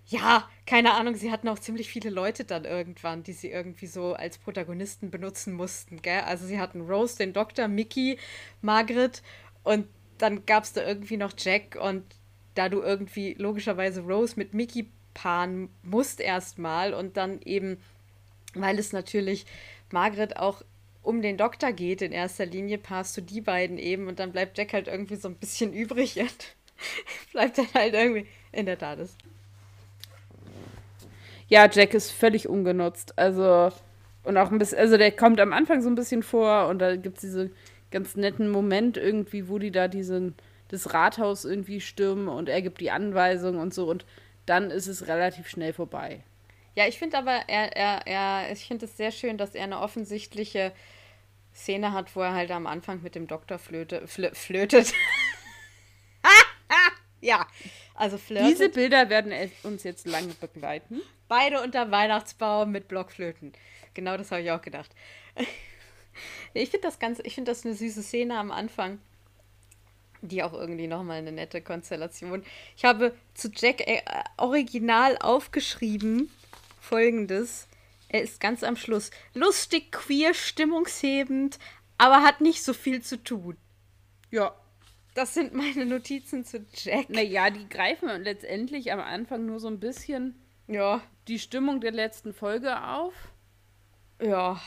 [0.07, 4.13] Ja, keine Ahnung, sie hatten auch ziemlich viele Leute dann irgendwann, die sie irgendwie so
[4.13, 6.21] als Protagonisten benutzen mussten, gell?
[6.21, 8.17] Also sie hatten Rose, den Doktor, Mickey,
[8.61, 9.23] Margaret
[9.63, 9.87] und
[10.17, 12.03] dann gab es da irgendwie noch Jack und
[12.55, 17.77] da du irgendwie logischerweise Rose mit Mickey paaren musst erstmal und dann eben,
[18.55, 19.45] weil es natürlich
[19.91, 20.63] Margaret auch
[21.03, 24.57] um den Doktor geht in erster Linie, passt du die beiden eben und dann bleibt
[24.57, 26.55] Jack halt irgendwie so ein bisschen übrig und
[27.31, 29.17] bleibt dann halt irgendwie in der Tat ist.
[31.49, 33.17] Ja, Jack ist völlig ungenutzt.
[33.19, 33.71] Also,
[34.23, 36.95] und auch ein bisschen, also der kommt am Anfang so ein bisschen vor und da
[36.95, 37.51] gibt es diese
[37.91, 40.35] ganz netten Moment irgendwie, wo die da diesen,
[40.69, 44.05] das Rathaus irgendwie stürmen und er gibt die Anweisung und so und
[44.45, 46.23] dann ist es relativ schnell vorbei.
[46.75, 49.79] Ja, ich finde aber, er, er, er, ich finde es sehr schön, dass er eine
[49.79, 50.71] offensichtliche
[51.53, 54.93] Szene hat, wo er halt am Anfang mit dem Doktor flöte, flö, flötet.
[57.21, 57.47] ja,
[57.93, 58.51] also flirtet.
[58.51, 59.33] Diese Bilder werden
[59.63, 61.01] uns jetzt lange begleiten.
[61.27, 63.53] Beide unter Weihnachtsbaum mit Blockflöten.
[63.93, 64.91] Genau das habe ich auch gedacht.
[66.53, 68.99] ich finde das ganz, ich finde das eine süße Szene am Anfang.
[70.21, 72.43] Die auch irgendwie nochmal eine nette Konstellation.
[72.77, 74.01] Ich habe zu Jack äh,
[74.37, 76.31] original aufgeschrieben
[76.83, 77.67] folgendes.
[78.13, 79.09] Er ist ganz am Schluss.
[79.33, 81.57] Lustig, queer, stimmungshebend,
[81.97, 83.57] aber hat nicht so viel zu tun.
[84.29, 84.53] Ja.
[85.15, 87.09] Das sind meine Notizen zu Jack.
[87.09, 90.35] Naja, die greifen letztendlich am Anfang nur so ein bisschen
[90.67, 91.01] ja.
[91.27, 93.15] die Stimmung der letzten Folge auf.
[94.21, 94.61] Ja.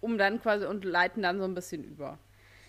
[0.00, 2.18] Um dann quasi und leiten dann so ein bisschen über.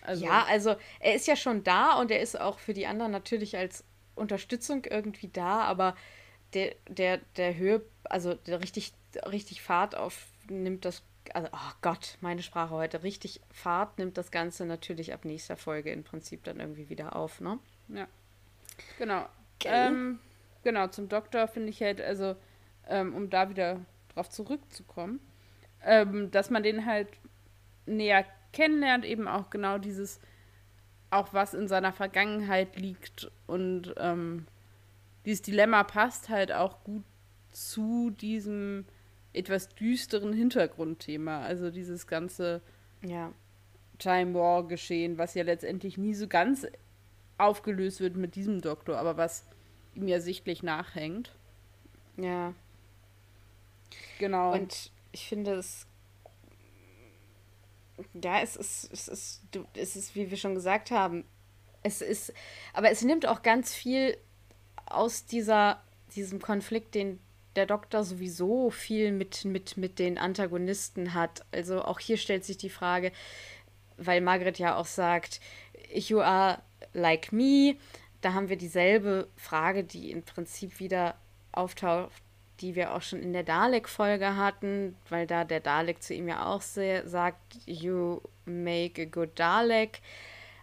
[0.00, 3.12] Also, ja, also er ist ja schon da und er ist auch für die anderen
[3.12, 3.84] natürlich als
[4.14, 5.96] Unterstützung irgendwie da, aber
[6.54, 8.92] der, der, der Höhe, also der richtig,
[9.26, 11.02] richtig Fahrt auf nimmt das,
[11.34, 15.92] also oh Gott, meine Sprache heute, richtig Fahrt nimmt das Ganze natürlich ab nächster Folge
[15.92, 17.58] im Prinzip dann irgendwie wieder auf, ne?
[17.88, 18.06] Ja.
[18.98, 19.26] Genau.
[19.64, 20.18] Ähm,
[20.64, 22.36] genau, zum Doktor finde ich halt, also,
[22.88, 23.80] ähm, um da wieder
[24.14, 25.20] drauf zurückzukommen,
[25.84, 27.08] ähm, dass man den halt
[27.86, 30.20] näher kennenlernt, eben auch genau dieses,
[31.10, 34.46] auch was in seiner Vergangenheit liegt und ähm,
[35.24, 37.04] dieses Dilemma passt halt auch gut
[37.50, 38.86] zu diesem
[39.32, 41.42] etwas düsteren Hintergrundthema.
[41.42, 42.60] Also dieses ganze
[43.02, 43.32] ja.
[43.98, 46.66] Time War Geschehen, was ja letztendlich nie so ganz
[47.38, 49.44] aufgelöst wird mit diesem Doktor, aber was
[49.94, 51.34] ihm ja sichtlich nachhängt.
[52.16, 52.54] Ja.
[54.18, 54.52] Genau.
[54.52, 55.86] Und ich finde es.
[58.14, 59.42] Ja, es ist, es ist,
[59.74, 61.24] es ist, wie wir schon gesagt haben,
[61.82, 62.32] es ist,
[62.72, 64.16] aber es nimmt auch ganz viel
[64.94, 65.82] aus dieser,
[66.14, 67.18] diesem Konflikt, den
[67.56, 71.44] der Doktor sowieso viel mit, mit, mit den Antagonisten hat.
[71.52, 73.12] Also auch hier stellt sich die Frage,
[73.96, 75.40] weil Margaret ja auch sagt,
[75.92, 76.62] you are
[76.92, 77.76] like me.
[78.20, 81.16] Da haben wir dieselbe Frage, die im Prinzip wieder
[81.50, 82.22] auftaucht,
[82.60, 86.46] die wir auch schon in der Dalek-Folge hatten, weil da der Dalek zu ihm ja
[86.46, 90.00] auch sehr sagt, you make a good Dalek.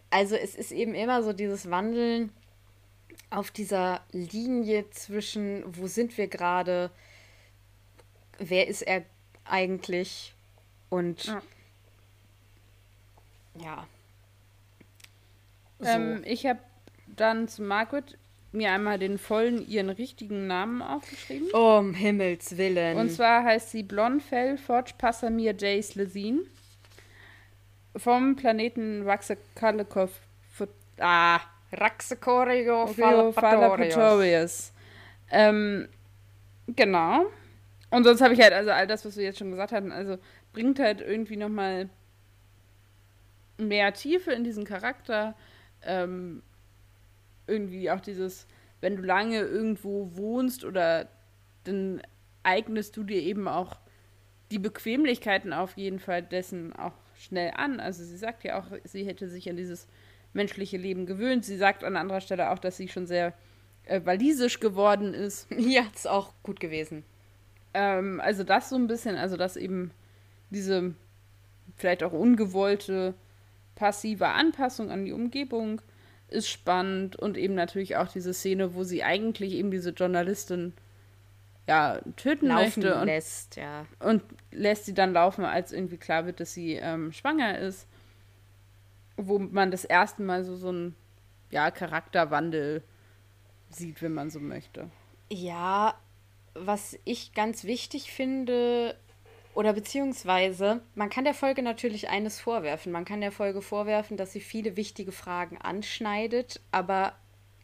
[0.09, 2.31] Also es ist eben immer so dieses Wandeln
[3.29, 6.89] auf dieser Linie zwischen, wo sind wir gerade,
[8.37, 9.03] wer ist er
[9.45, 10.33] eigentlich
[10.89, 11.41] und ja.
[13.59, 13.87] ja.
[15.79, 15.85] So.
[15.87, 16.59] Ähm, ich habe
[17.15, 18.17] dann zu Margaret
[18.51, 21.51] mir einmal den vollen, ihren richtigen Namen aufgeschrieben.
[21.51, 22.97] Um Himmels Willen.
[22.97, 26.47] Und zwar heißt sie Blonfell Forge Passamir Jace Lesin
[27.95, 30.11] vom Planeten Waxakalekov.
[30.97, 31.39] Ah,
[31.71, 32.87] Raxacorio
[35.31, 35.87] Ähm,
[36.67, 37.25] genau.
[37.89, 40.17] Und sonst habe ich halt, also all das, was wir jetzt schon gesagt hatten, also
[40.53, 41.89] bringt halt irgendwie nochmal
[43.57, 45.35] mehr Tiefe in diesen Charakter.
[45.83, 46.41] Ähm,
[47.47, 48.47] irgendwie auch dieses,
[48.81, 51.07] wenn du lange irgendwo wohnst oder
[51.63, 52.01] dann
[52.43, 53.77] eignest du dir eben auch
[54.51, 57.79] die Bequemlichkeiten auf jeden Fall dessen auch schnell an.
[57.79, 59.87] Also sie sagt ja auch, sie hätte sich an dieses
[60.33, 61.45] menschliche Leben gewöhnt.
[61.45, 63.33] Sie sagt an anderer Stelle auch, dass sie schon sehr
[63.85, 65.47] äh, walisisch geworden ist.
[65.57, 67.03] Ja, ist auch gut gewesen.
[67.73, 69.91] Ähm, also das so ein bisschen, also dass eben
[70.49, 70.93] diese
[71.75, 73.13] vielleicht auch ungewollte
[73.75, 75.81] passive Anpassung an die Umgebung
[76.27, 80.73] ist spannend und eben natürlich auch diese Szene, wo sie eigentlich eben diese Journalistin
[81.67, 83.85] ja töten laufen möchte und lässt, ja.
[83.99, 87.87] und lässt sie dann laufen, als irgendwie klar wird, dass sie ähm, schwanger ist
[89.27, 90.95] wo man das erste Mal so, so einen
[91.51, 92.83] ja, Charakterwandel
[93.69, 94.89] sieht, wenn man so möchte.
[95.29, 95.99] Ja,
[96.53, 98.95] was ich ganz wichtig finde,
[99.53, 102.91] oder beziehungsweise, man kann der Folge natürlich eines vorwerfen.
[102.91, 107.13] Man kann der Folge vorwerfen, dass sie viele wichtige Fragen anschneidet, aber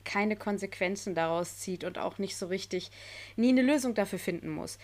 [0.04, 2.92] keine Konsequenzen daraus zieht und auch nicht so richtig
[3.36, 4.78] nie eine Lösung dafür finden muss.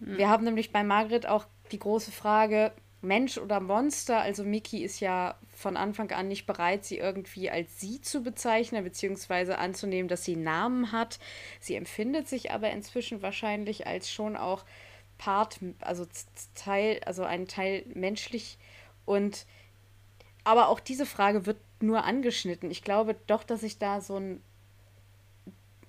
[0.00, 0.18] Mhm.
[0.18, 2.72] Wir haben nämlich bei Margret auch die große Frage,
[3.06, 4.20] Mensch oder Monster.
[4.20, 8.84] Also Miki ist ja von Anfang an nicht bereit, sie irgendwie als sie zu bezeichnen,
[8.84, 11.18] beziehungsweise anzunehmen, dass sie Namen hat.
[11.60, 14.64] Sie empfindet sich aber inzwischen wahrscheinlich als schon auch
[15.18, 16.06] Part, also
[16.54, 18.58] Teil, also ein Teil menschlich
[19.06, 19.46] und
[20.44, 22.70] aber auch diese Frage wird nur angeschnitten.
[22.70, 24.42] Ich glaube doch, dass ich da so ein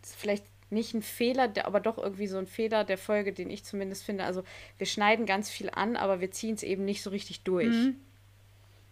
[0.02, 4.04] vielleicht nicht ein Fehler, aber doch irgendwie so ein Fehler der Folge, den ich zumindest
[4.04, 4.26] finde.
[4.26, 4.44] Also
[4.78, 7.68] wir schneiden ganz viel an, aber wir ziehen es eben nicht so richtig durch.
[7.68, 7.96] Mhm.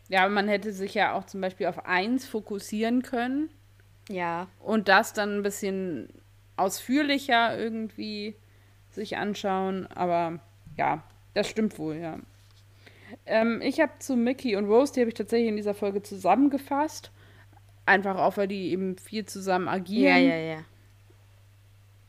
[0.07, 3.49] Ja, man hätte sich ja auch zum Beispiel auf eins fokussieren können.
[4.07, 4.47] Ja.
[4.59, 6.09] Und das dann ein bisschen
[6.57, 8.35] ausführlicher irgendwie
[8.91, 9.87] sich anschauen.
[9.87, 10.39] Aber
[10.77, 11.03] ja,
[11.33, 12.19] das stimmt wohl, ja.
[13.25, 17.11] Ähm, ich habe zu Mickey und Rose, die habe ich tatsächlich in dieser Folge zusammengefasst.
[17.85, 20.23] Einfach auch, weil die eben viel zusammen agieren.
[20.23, 20.65] Ja, ja, ja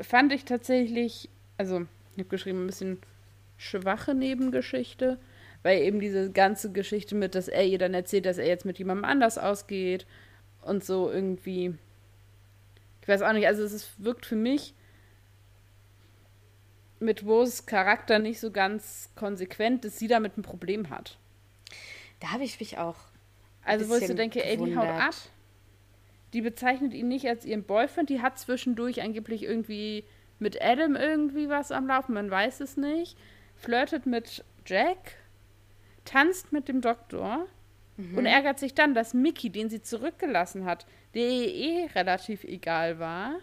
[0.01, 2.99] fand ich tatsächlich, also ich habe geschrieben, ein bisschen
[3.57, 5.19] schwache Nebengeschichte,
[5.63, 8.79] weil eben diese ganze Geschichte mit, dass er ihr dann erzählt, dass er jetzt mit
[8.79, 10.07] jemandem anders ausgeht
[10.63, 11.75] und so irgendwie.
[13.03, 14.75] Ich weiß auch nicht, also es ist, wirkt für mich
[16.99, 21.19] mit Rose Charakter nicht so ganz konsequent, dass sie damit ein Problem hat.
[22.21, 22.97] Da habe ich mich auch.
[23.63, 25.15] Also, wo ich so denke, ey, die haut ab
[26.37, 28.11] die bezeichnet ihn nicht als ihren Boyfriend.
[28.11, 30.05] Die hat zwischendurch angeblich irgendwie
[30.39, 33.17] mit Adam irgendwie was am Laufen, man weiß es nicht.
[33.55, 35.17] Flirtet mit Jack,
[36.05, 37.47] tanzt mit dem Doktor
[37.97, 38.19] mhm.
[38.19, 40.85] und ärgert sich dann, dass Mickey, den sie zurückgelassen hat,
[41.15, 43.39] der ihr eh relativ egal war,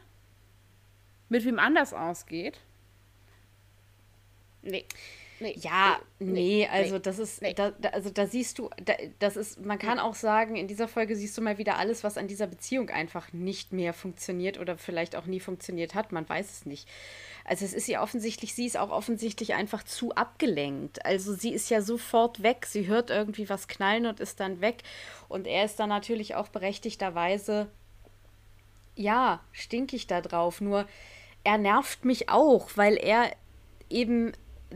[1.30, 2.60] mit wem anders ausgeht.
[4.62, 4.86] Nee.
[5.40, 9.36] Nee, ja, nee, nee also das ist, da, da, also da siehst du, da, das
[9.36, 12.28] ist, man kann auch sagen, in dieser Folge siehst du mal wieder alles, was an
[12.28, 16.66] dieser Beziehung einfach nicht mehr funktioniert oder vielleicht auch nie funktioniert hat, man weiß es
[16.66, 16.88] nicht.
[17.46, 21.06] Also es ist ja offensichtlich, sie ist auch offensichtlich einfach zu abgelenkt.
[21.06, 24.84] Also sie ist ja sofort weg, sie hört irgendwie was knallen und ist dann weg.
[25.28, 27.70] Und er ist dann natürlich auch berechtigterweise,
[28.96, 30.62] ja, stinkig da drauf.
[30.62, 30.88] Nur
[31.44, 33.32] er nervt mich auch, weil er
[33.90, 34.32] eben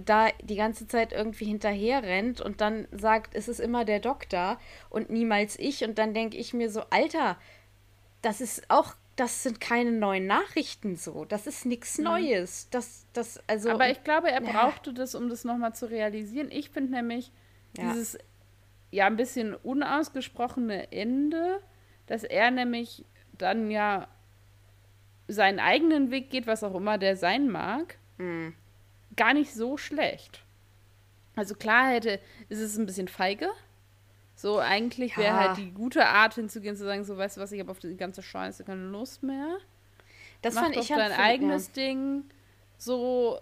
[0.05, 4.59] da die ganze Zeit irgendwie hinterher rennt und dann sagt, es ist immer der Doktor
[4.89, 5.83] und niemals ich.
[5.83, 7.37] Und dann denke ich mir so, Alter,
[8.21, 11.25] das ist auch, das sind keine neuen Nachrichten so.
[11.25, 12.03] Das ist nichts mhm.
[12.05, 12.69] Neues.
[12.69, 14.51] Das, das, also, Aber ich glaube, er ja.
[14.51, 16.49] brauchte das, um das nochmal zu realisieren.
[16.51, 17.31] Ich finde nämlich
[17.77, 17.89] ja.
[17.91, 18.17] dieses
[18.91, 21.59] ja ein bisschen unausgesprochene Ende,
[22.05, 23.03] dass er nämlich
[23.37, 24.07] dann ja
[25.27, 27.97] seinen eigenen Weg geht, was auch immer der sein mag.
[28.17, 28.53] Mhm
[29.17, 30.43] gar nicht so schlecht.
[31.35, 33.49] Also klar hätte, ist es ein bisschen feige.
[34.35, 35.47] So, eigentlich wäre ja.
[35.47, 37.97] halt die gute Art hinzugehen, zu sagen, so, weißt du was, ich habe auf die
[37.97, 39.57] ganze Scheiße keine Lust mehr.
[40.41, 41.73] Das Mach fand doch ich halt dein halt eigenes ja.
[41.73, 42.23] Ding.
[42.77, 43.39] So,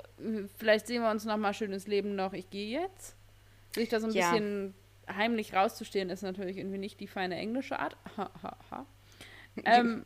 [0.57, 3.15] vielleicht sehen wir uns noch mal schönes Leben noch, ich gehe jetzt.
[3.73, 4.31] Sich da so ein ja.
[4.31, 4.73] bisschen
[5.13, 7.97] heimlich rauszustehen, ist natürlich irgendwie nicht die feine englische Art.
[8.17, 8.85] Ha, ha, ha.
[9.65, 10.05] ähm,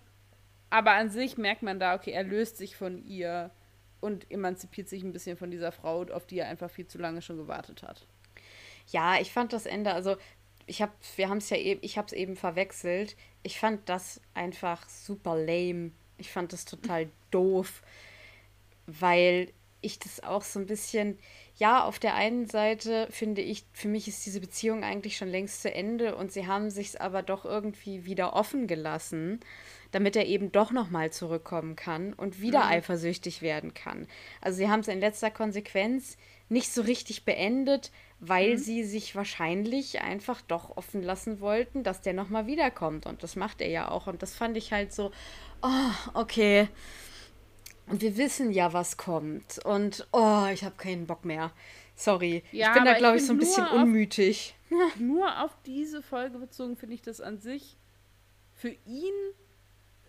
[0.72, 3.52] aber an sich merkt man da, okay, er löst sich von ihr
[4.02, 7.22] und emanzipiert sich ein bisschen von dieser Frau, auf die er einfach viel zu lange
[7.22, 8.06] schon gewartet hat.
[8.88, 10.16] Ja, ich fand das Ende, also
[10.66, 13.16] ich habe, wir haben es ja eben, ich habe es eben verwechselt.
[13.44, 15.92] Ich fand das einfach super lame.
[16.18, 17.82] Ich fand das total doof,
[18.86, 21.18] weil ich das auch so ein bisschen,
[21.56, 25.62] ja, auf der einen Seite finde ich, für mich ist diese Beziehung eigentlich schon längst
[25.62, 29.40] zu Ende und sie haben sich aber doch irgendwie wieder offen gelassen
[29.92, 32.72] damit er eben doch nochmal zurückkommen kann und wieder mhm.
[32.72, 34.08] eifersüchtig werden kann.
[34.42, 36.18] Also sie haben es in letzter Konsequenz
[36.50, 38.58] nicht so richtig beendet, weil mhm.
[38.58, 43.06] sie sich wahrscheinlich einfach doch offen lassen wollten, dass der nochmal wiederkommt.
[43.06, 44.08] Und das macht er ja auch.
[44.08, 45.12] Und das fand ich halt so,
[45.62, 46.68] oh, okay.
[47.88, 49.60] Und wir wissen ja, was kommt.
[49.64, 51.52] Und oh, ich habe keinen Bock mehr.
[51.96, 52.44] Sorry.
[52.52, 54.56] Ja, ich bin da, glaube ich, so ein bisschen auf, unmütig.
[55.00, 57.78] Nur auf diese Folge bezogen finde ich das an sich
[58.54, 59.14] für ihn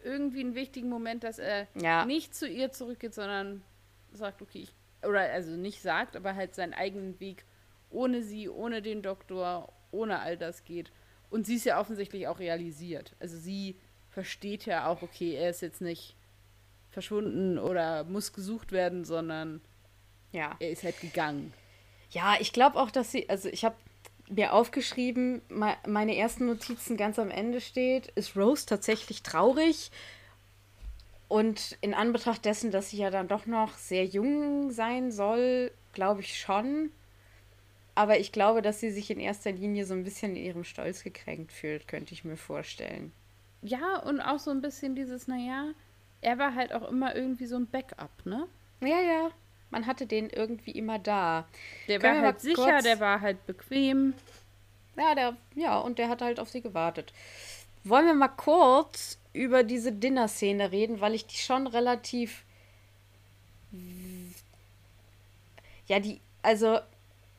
[0.04, 2.04] irgendwie einen wichtigen Moment, dass er ja.
[2.04, 3.62] nicht zu ihr zurückgeht, sondern
[4.12, 4.74] sagt, okay, ich,
[5.06, 7.44] oder also nicht sagt, aber halt seinen eigenen Weg
[7.90, 10.92] ohne sie, ohne den Doktor, ohne all das geht.
[11.28, 13.14] Und sie ist ja offensichtlich auch realisiert.
[13.20, 13.76] Also sie
[14.08, 16.16] versteht ja auch, okay, er ist jetzt nicht
[16.88, 19.60] verschwunden oder muss gesucht werden, sondern
[20.32, 20.56] ja.
[20.58, 21.52] er ist halt gegangen.
[22.10, 23.76] Ja, ich glaube auch, dass sie, also ich habe
[24.30, 29.90] mir aufgeschrieben, meine ersten Notizen ganz am Ende steht, ist Rose tatsächlich traurig?
[31.28, 36.22] Und in Anbetracht dessen, dass sie ja dann doch noch sehr jung sein soll, glaube
[36.22, 36.90] ich schon.
[37.94, 41.04] Aber ich glaube, dass sie sich in erster Linie so ein bisschen in ihrem Stolz
[41.04, 43.12] gekränkt fühlt, könnte ich mir vorstellen.
[43.62, 45.72] Ja, und auch so ein bisschen dieses, naja,
[46.20, 48.46] er war halt auch immer irgendwie so ein Backup, ne?
[48.80, 49.30] Ja, ja.
[49.70, 51.48] Man hatte den irgendwie immer da.
[51.86, 52.84] Der Können war halt sicher, kurz...
[52.84, 54.14] der war halt bequem.
[54.96, 57.12] Ja, der, ja, und der hat halt auf sie gewartet.
[57.84, 62.44] Wollen wir mal kurz über diese Dinner-Szene reden, weil ich die schon relativ.
[65.86, 66.20] Ja, die.
[66.42, 66.80] Also,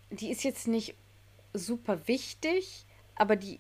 [0.10, 0.96] die ist jetzt nicht
[1.54, 3.60] super wichtig, aber die.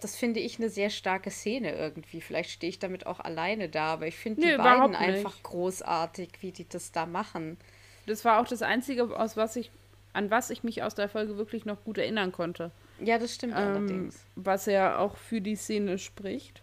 [0.00, 2.20] Das finde ich eine sehr starke Szene irgendwie.
[2.20, 6.52] Vielleicht stehe ich damit auch alleine da, aber ich finde die beiden einfach großartig, wie
[6.52, 7.58] die das da machen.
[8.06, 9.70] Das war auch das Einzige, aus was ich,
[10.12, 12.70] an was ich mich aus der Folge wirklich noch gut erinnern konnte.
[13.00, 14.24] Ja, das stimmt ähm, allerdings.
[14.36, 16.62] Was ja auch für die Szene spricht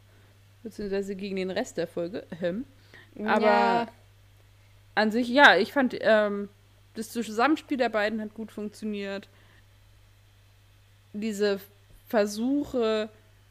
[0.63, 2.25] beziehungsweise gegen den Rest der Folge.
[2.41, 2.65] Ähm.
[3.25, 3.87] Aber ja.
[4.95, 6.47] an sich, ja, ich fand, ähm,
[6.93, 9.27] das Zusammenspiel der beiden hat gut funktioniert.
[11.11, 11.59] Diese
[12.07, 13.09] Versuche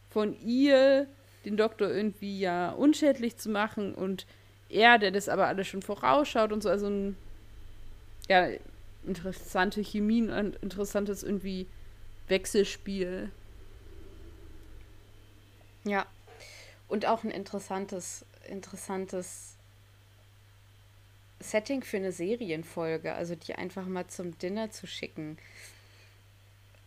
[0.09, 1.07] von ihr,
[1.45, 4.27] den Doktor irgendwie ja unschädlich zu machen und
[4.71, 7.17] er, der das aber alles schon vorausschaut und so, also ein,
[8.29, 8.49] ja,
[9.07, 11.67] interessante Chemie und interessantes irgendwie
[12.29, 13.31] Wechselspiel.
[15.85, 16.07] Ja,
[16.89, 19.57] und auch ein interessantes, interessantes
[21.41, 25.39] Setting für eine Serienfolge, also die einfach mal zum Dinner zu schicken.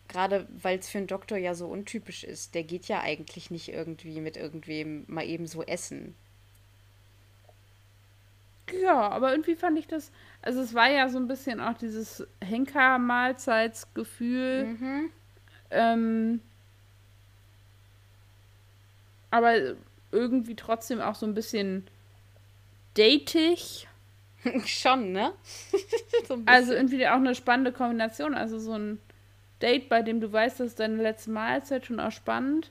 [0.08, 2.54] Gerade weil es für einen Doktor ja so untypisch ist.
[2.54, 6.14] Der geht ja eigentlich nicht irgendwie mit irgendwem mal eben so essen.
[8.70, 12.26] Ja, aber irgendwie fand ich das, also es war ja so ein bisschen auch dieses
[12.40, 14.64] Henker-Mahlzeitsgefühl.
[14.64, 15.10] Mhm.
[15.70, 16.40] Ähm,
[19.30, 19.74] aber
[20.10, 21.86] irgendwie trotzdem auch so ein bisschen
[22.94, 23.88] datig.
[24.66, 25.32] Schon, ne?
[26.28, 28.34] so also irgendwie auch eine spannende Kombination.
[28.34, 28.98] Also so ein
[29.60, 32.70] Date, bei dem du weißt, das ist deine letzte Mahlzeit, schon auch spannend.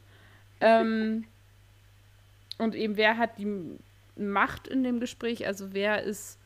[0.60, 1.26] ähm,
[2.58, 3.78] und eben, wer hat die
[4.16, 5.45] Macht in dem Gespräch?
[5.47, 6.39] Also wer ist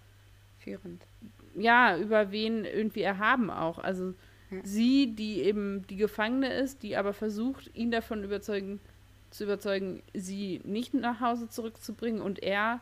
[0.59, 1.05] führend?
[1.55, 3.79] Ja, über wen irgendwie erhaben auch.
[3.79, 4.13] Also
[4.51, 4.59] ja.
[4.63, 8.79] sie, die eben die Gefangene ist, die aber versucht, ihn davon überzeugen,
[9.31, 12.79] zu überzeugen, sie nicht nach Hause zurückzubringen und er,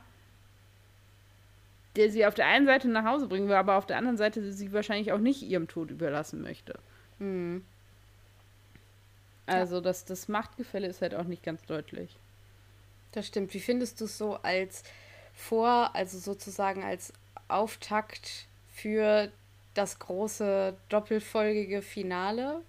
[1.96, 4.52] der sie auf der einen Seite nach Hause bringen will, aber auf der anderen Seite
[4.52, 6.80] sie wahrscheinlich auch nicht ihrem Tod überlassen möchte.
[7.20, 7.64] Mhm.
[9.46, 9.82] Also ja.
[9.82, 12.18] das, das Machtgefälle ist halt auch nicht ganz deutlich.
[13.14, 13.54] Das stimmt.
[13.54, 14.84] Wie findest du es so als
[15.34, 17.14] Vor, also sozusagen als
[17.48, 19.32] Auftakt für
[19.74, 22.62] das große doppelfolgige Finale?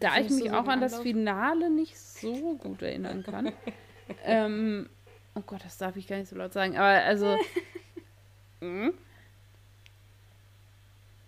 [0.00, 3.52] Da ich mich so auch an das Finale nicht so gut erinnern kann.
[4.24, 4.88] ähm,
[5.34, 6.76] oh Gott, das darf ich gar nicht so laut sagen.
[6.76, 7.38] Aber also.
[8.60, 8.92] mh.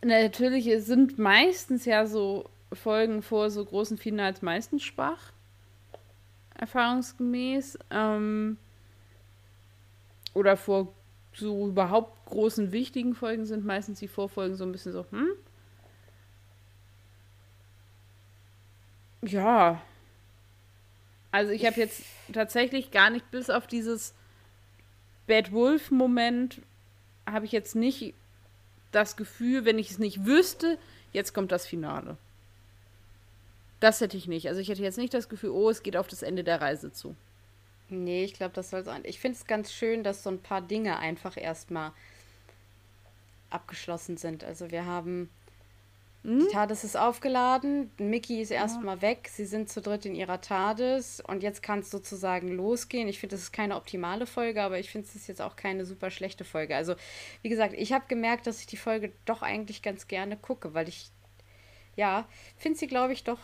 [0.03, 5.33] Natürlich sind meistens ja so Folgen vor so großen Finals meistens schwach.
[6.59, 7.79] Erfahrungsgemäß.
[7.91, 8.57] Ähm,
[10.35, 10.93] oder vor
[11.33, 15.29] so überhaupt großen, wichtigen Folgen sind meistens die Vorfolgen so ein bisschen so, hm?
[19.23, 19.83] Ja.
[21.31, 22.03] Also ich habe jetzt
[22.33, 24.15] tatsächlich gar nicht bis auf dieses
[25.27, 26.63] Bad Wolf-Moment
[27.27, 28.15] habe ich jetzt nicht
[28.93, 30.79] das Gefühl, wenn ich es nicht wüsste,
[31.13, 32.17] jetzt kommt das Finale.
[33.81, 34.49] Das hätte ich nicht.
[34.49, 36.93] Also ich hätte jetzt nicht das Gefühl, oh, es geht auf das Ende der Reise
[36.93, 37.15] zu.
[37.89, 39.03] Nee, ich glaube, das soll sein.
[39.05, 41.93] Ich finde es ganz schön, dass so ein paar Dinge einfach erstmal
[43.51, 44.43] abgeschlossen sind.
[44.43, 45.31] Also wir haben
[46.27, 46.41] hm?
[46.41, 49.03] Die TARDIS ist aufgeladen, Mickey ist erstmal ja.
[49.03, 53.07] weg, sie sind zu dritt in ihrer TARDIS und jetzt kann es sozusagen losgehen.
[53.07, 55.85] Ich finde, das ist keine optimale Folge, aber ich finde, es ist jetzt auch keine
[55.85, 56.75] super schlechte Folge.
[56.75, 56.97] Also,
[57.43, 60.89] wie gesagt, ich habe gemerkt, dass ich die Folge doch eigentlich ganz gerne gucke, weil
[60.89, 61.11] ich,
[61.95, 63.39] ja, finde sie, glaube ich, doch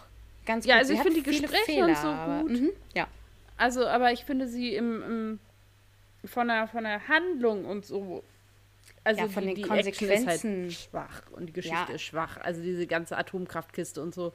[0.46, 0.76] ganz ja, gut.
[0.76, 2.60] Ja, also ich finde die Gespräche Fehler, und so aber, gut.
[2.60, 3.08] Mh, ja.
[3.56, 8.22] Also, aber ich finde sie im, im von, der, von der Handlung und so
[9.04, 11.94] also ja, von die, den die Konsequenzen ist halt schwach und die Geschichte ja.
[11.94, 12.36] ist schwach.
[12.40, 14.32] Also diese ganze Atomkraftkiste und so.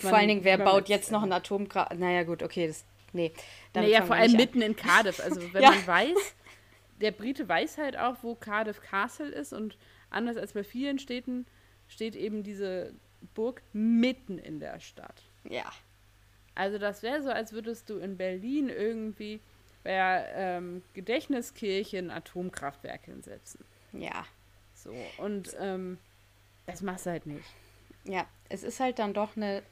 [0.00, 1.98] Vor allen Dingen, wer baut jetzt noch ein Atomkraft?
[1.98, 2.84] Naja, gut, okay, das.
[3.12, 3.32] Nee.
[3.74, 5.20] Naja, vor allem mitten in Cardiff.
[5.20, 5.70] Also, wenn ja.
[5.70, 6.34] man weiß,
[7.00, 9.76] der Brite weiß halt auch, wo Cardiff Castle ist und
[10.10, 11.46] anders als bei vielen Städten
[11.88, 12.94] steht eben diese
[13.34, 15.22] Burg mitten in der Stadt.
[15.44, 15.70] Ja.
[16.54, 19.40] Also, das wäre so, als würdest du in Berlin irgendwie
[19.84, 23.64] bei ähm, Gedächtniskirche ein Atomkraftwerk hinsetzen.
[23.92, 24.24] Ja.
[24.74, 25.98] So, und ähm,
[26.66, 27.44] das machst du halt nicht.
[28.04, 29.62] Ja, es ist halt dann doch eine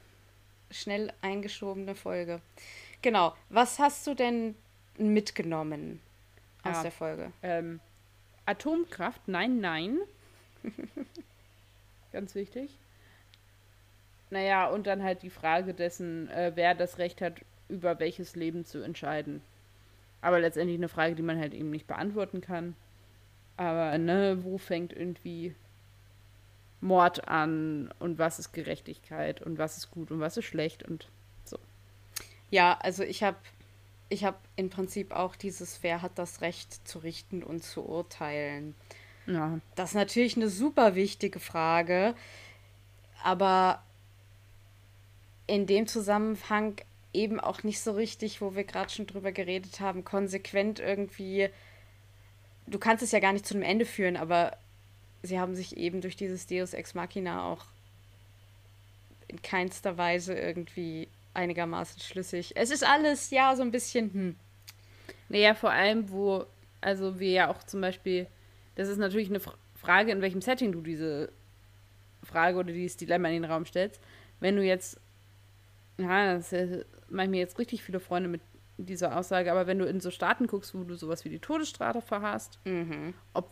[0.69, 2.41] schnell eingeschobene Folge.
[3.01, 3.35] Genau.
[3.49, 4.55] Was hast du denn
[4.97, 6.01] mitgenommen
[6.63, 6.81] aus ja.
[6.83, 7.31] der Folge.
[7.41, 7.79] Ähm,
[8.45, 9.97] Atomkraft, nein, nein.
[12.11, 12.77] Ganz wichtig.
[14.31, 18.65] Naja, und dann halt die Frage dessen, äh, wer das Recht hat, über welches Leben
[18.65, 19.41] zu entscheiden.
[20.21, 22.75] Aber letztendlich eine Frage, die man halt eben nicht beantworten kann.
[23.57, 25.53] Aber, ne, wo fängt irgendwie
[26.79, 31.09] Mord an und was ist Gerechtigkeit und was ist gut und was ist schlecht und
[31.43, 31.59] so.
[32.49, 33.37] Ja, also ich habe
[34.09, 38.75] ich habe im Prinzip auch dieses, wer hat das Recht zu richten und zu urteilen.
[39.25, 39.59] Ja.
[39.75, 42.13] Das ist natürlich eine super wichtige Frage,
[43.23, 43.83] aber
[45.51, 46.77] in dem Zusammenhang
[47.11, 51.49] eben auch nicht so richtig, wo wir gerade schon drüber geredet haben, konsequent irgendwie.
[52.67, 54.55] Du kannst es ja gar nicht zu einem Ende führen, aber
[55.23, 57.65] sie haben sich eben durch dieses Deus Ex Machina auch
[59.27, 62.53] in keinster Weise irgendwie einigermaßen schlüssig.
[62.55, 64.35] Es ist alles ja so ein bisschen, hm.
[65.27, 66.45] Naja, vor allem, wo,
[66.79, 68.25] also wir ja auch zum Beispiel,
[68.75, 69.41] das ist natürlich eine
[69.75, 71.29] Frage, in welchem Setting du diese
[72.23, 73.99] Frage oder dieses Dilemma in den Raum stellst.
[74.39, 74.97] Wenn du jetzt,
[76.01, 76.53] ja, das
[77.09, 78.41] machen mir jetzt richtig viele Freunde mit
[78.77, 82.01] dieser Aussage, aber wenn du in so Staaten guckst, wo du sowas wie die Todesstrafe
[82.01, 83.13] verhast, mhm.
[83.33, 83.51] ob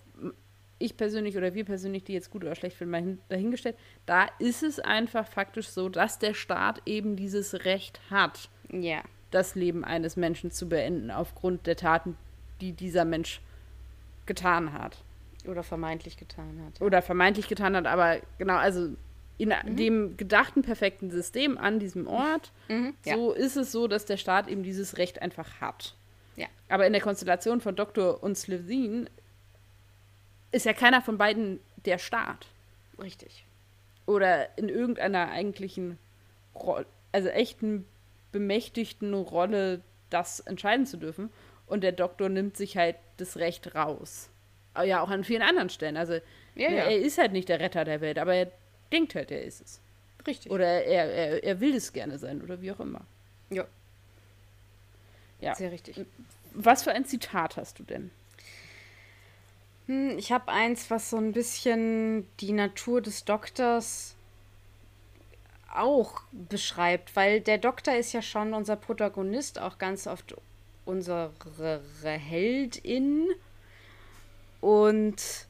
[0.80, 3.76] ich persönlich oder wir persönlich, die jetzt gut oder schlecht finden, mal dahingestellt,
[4.06, 9.02] da ist es einfach faktisch so, dass der Staat eben dieses Recht hat, ja.
[9.30, 12.18] das Leben eines Menschen zu beenden, aufgrund der Taten,
[12.62, 13.42] die dieser Mensch
[14.26, 15.04] getan hat.
[15.46, 16.82] Oder vermeintlich getan hat.
[16.82, 18.90] Oder vermeintlich getan hat, aber genau, also
[19.40, 19.76] in mhm.
[19.78, 23.16] dem gedachten perfekten System an diesem Ort, mhm, ja.
[23.16, 25.96] so ist es so, dass der Staat eben dieses Recht einfach hat.
[26.36, 26.48] Ja.
[26.68, 29.10] Aber in der Konstellation von Doktor und Slevin
[30.52, 32.48] ist ja keiner von beiden der Staat.
[33.02, 33.46] Richtig.
[34.06, 35.98] Oder in irgendeiner eigentlichen,
[36.54, 36.82] Ro
[37.12, 37.86] also echten
[38.32, 41.32] bemächtigten Rolle, das entscheiden zu dürfen.
[41.66, 44.30] Und der Doktor nimmt sich halt das Recht raus.
[44.84, 45.98] Ja, auch an vielen anderen Stellen.
[45.98, 46.14] Also
[46.56, 46.70] ja.
[46.70, 48.52] er ist halt nicht der Retter der Welt, aber er
[48.92, 49.80] denkt halt, er ist es.
[50.26, 50.52] Richtig.
[50.52, 53.02] Oder er, er, er will es gerne sein oder wie auch immer.
[53.50, 53.66] Ja.
[55.42, 55.56] Ja.
[55.56, 56.06] Sehr richtig.
[56.54, 58.12] Was für ein Zitat hast du denn?
[59.88, 64.16] Hm, ich habe eins, was so ein bisschen die Natur des Doktors
[65.74, 70.36] auch beschreibt, weil der Doktor ist ja schon unser Protagonist, auch ganz oft
[70.86, 71.32] unsere
[72.04, 73.28] Heldin.
[74.62, 75.48] Und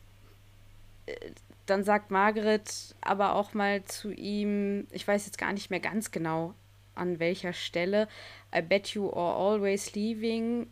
[1.06, 1.32] äh,
[1.70, 6.12] dann sagt Margaret aber auch mal zu ihm, ich weiß jetzt gar nicht mehr ganz
[6.12, 6.54] genau
[6.96, 8.08] an welcher Stelle,
[8.56, 10.68] I bet you are always leaving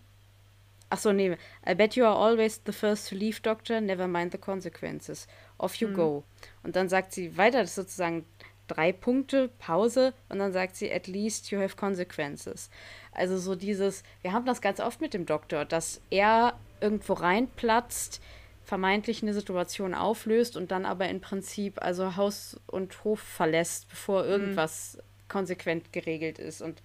[0.90, 1.36] Achso, nee.
[1.66, 3.82] I bet you are always the first to leave, Doctor.
[3.82, 5.28] Never mind the consequences.
[5.58, 5.94] Off you mhm.
[5.96, 6.24] go.
[6.64, 8.26] Und dann sagt sie weiter, das ist sozusagen
[8.68, 10.14] drei Punkte, Pause.
[10.30, 12.70] Und dann sagt sie, at least you have consequences.
[13.12, 18.22] Also so dieses, wir haben das ganz oft mit dem Doktor, dass er irgendwo reinplatzt,
[18.68, 24.24] vermeintlich eine Situation auflöst und dann aber im Prinzip also Haus und Hof verlässt, bevor
[24.24, 24.30] mhm.
[24.30, 25.02] irgendwas mhm.
[25.30, 26.62] konsequent geregelt ist.
[26.62, 26.84] Und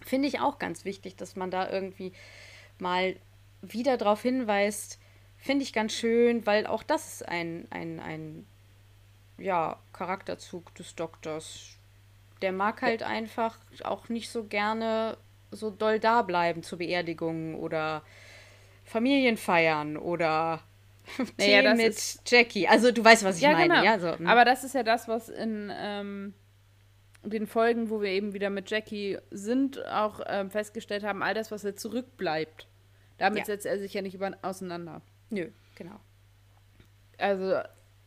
[0.00, 2.12] finde ich auch ganz wichtig, dass man da irgendwie
[2.78, 3.16] mal
[3.62, 5.00] wieder darauf hinweist,
[5.38, 8.46] finde ich ganz schön, weil auch das ist ein, ein, ein
[9.38, 11.78] ja, Charakterzug des Doktors.
[12.42, 13.08] Der mag halt ja.
[13.08, 15.16] einfach auch nicht so gerne
[15.50, 18.04] so doll da bleiben zu Beerdigungen oder
[18.84, 20.62] Familienfeiern oder
[21.38, 22.30] naja, mit ist...
[22.30, 22.66] Jackie.
[22.68, 23.68] Also du weißt, was ich ja, meine.
[23.68, 23.84] Genau.
[23.84, 24.18] Ja, so.
[24.18, 24.26] Hm.
[24.26, 26.34] Aber das ist ja das, was in ähm,
[27.22, 31.50] den Folgen, wo wir eben wieder mit Jackie sind, auch ähm, festgestellt haben, all das,
[31.50, 32.66] was jetzt zurückbleibt,
[33.18, 33.44] damit ja.
[33.46, 35.02] setzt er sich ja nicht über, auseinander.
[35.30, 36.00] Nö, genau.
[37.18, 37.58] Also,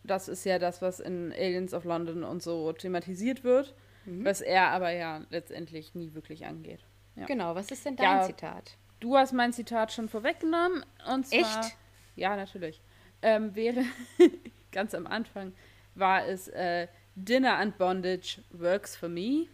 [0.03, 3.75] das ist ja das, was in Aliens of London und so thematisiert wird,
[4.05, 4.25] mhm.
[4.25, 6.85] was er aber ja letztendlich nie wirklich angeht.
[7.15, 7.25] Ja.
[7.25, 8.77] Genau, was ist denn dein Zitat?
[8.99, 10.85] Du hast mein Zitat schon vorweggenommen.
[11.11, 11.77] Und zwar, Echt?
[12.15, 12.81] Ja, natürlich.
[13.21, 13.83] Ähm, wäre
[14.71, 15.53] ganz am Anfang
[15.95, 19.47] war es äh, Dinner and Bondage works for me.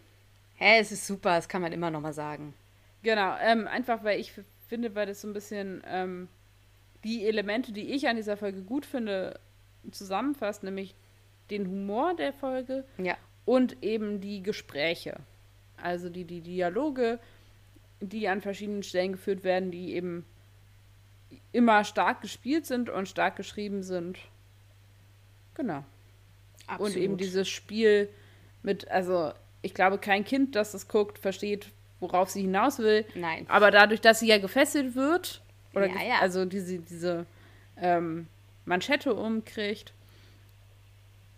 [0.55, 2.53] Hä, es ist super, das kann man immer noch mal sagen.
[3.03, 4.34] Genau, ähm, einfach weil ich
[4.68, 6.28] finde, weil das so ein bisschen ähm,
[7.03, 9.39] die Elemente, die ich an dieser Folge gut finde,
[9.91, 10.95] zusammenfasst, nämlich
[11.49, 13.15] den Humor der Folge ja.
[13.45, 15.18] und eben die Gespräche.
[15.78, 17.20] Also die, die Dialoge,
[18.01, 20.26] die an verschiedenen Stellen geführt werden, die eben
[21.51, 24.17] immer stark gespielt sind und stark geschrieben sind.
[25.55, 25.84] Genau.
[26.67, 26.95] Absolut.
[26.95, 28.09] Und eben dieses Spiel
[28.61, 31.67] mit, also ich glaube, kein Kind, das das guckt, versteht,
[31.99, 33.05] worauf sie hinaus will.
[33.15, 33.45] Nein.
[33.49, 35.41] Aber dadurch, dass sie ja gefesselt wird,
[35.73, 36.19] oder ja, ja.
[36.21, 37.25] also diese, diese
[37.82, 38.28] ähm,
[38.65, 39.93] Manschette umkriegt,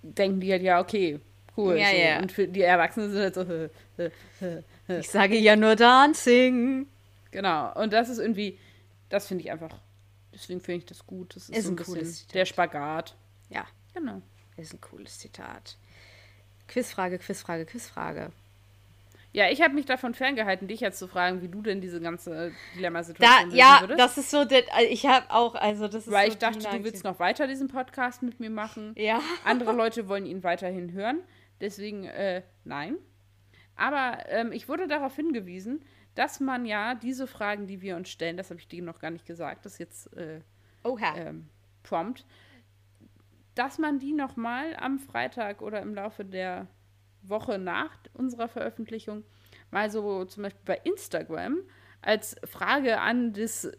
[0.02, 1.20] denken die halt, ja, okay,
[1.58, 1.78] cool.
[1.78, 1.98] Ja, so.
[1.98, 2.20] ja.
[2.20, 6.88] Und für die Erwachsenen sind halt so, ich sage ja nur Dancing.
[7.32, 7.74] Genau.
[7.74, 8.58] Und das ist irgendwie,
[9.10, 9.80] das finde ich einfach
[10.34, 11.36] Deswegen finde ich das gut.
[11.36, 13.16] Das ist, ist so ein, ein bisschen der Spagat.
[13.50, 13.66] Ja.
[13.94, 14.22] Genau.
[14.58, 15.78] Ist ein cooles Zitat.
[16.68, 18.32] Quizfrage, Quizfrage, Quizfrage.
[19.32, 22.52] Ja, ich habe mich davon ferngehalten, dich jetzt zu fragen, wie du denn diese ganze
[22.76, 24.00] Dilemma-Situation da, Ja, würdest.
[24.00, 24.44] das ist so,
[24.90, 27.68] ich habe auch, also das ist Weil so ich dachte, du willst noch weiter diesen
[27.68, 28.94] Podcast mit mir machen.
[28.98, 29.22] Ja.
[29.46, 31.20] Andere Leute wollen ihn weiterhin hören.
[31.62, 32.96] Deswegen, äh, nein.
[33.76, 35.84] Aber ähm, ich wurde darauf hingewiesen,
[36.16, 39.12] dass man ja diese Fragen, die wir uns stellen, das habe ich dir noch gar
[39.12, 40.42] nicht gesagt, das ist jetzt äh,
[40.84, 41.50] ähm,
[41.84, 42.26] Prompt,
[43.56, 46.68] dass man die nochmal am Freitag oder im Laufe der
[47.22, 49.24] Woche nach unserer Veröffentlichung
[49.72, 51.58] mal so zum Beispiel bei Instagram
[52.02, 53.70] als Frage an, das,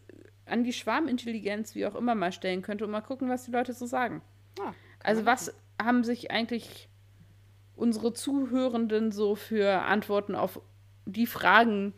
[0.45, 3.73] an die Schwarmintelligenz, wie auch immer, mal stellen könnte und mal gucken, was die Leute
[3.73, 4.21] so sagen.
[4.59, 4.73] Ah,
[5.03, 6.89] also was haben sich eigentlich
[7.75, 10.61] unsere Zuhörenden so für Antworten auf
[11.05, 11.93] die Fragen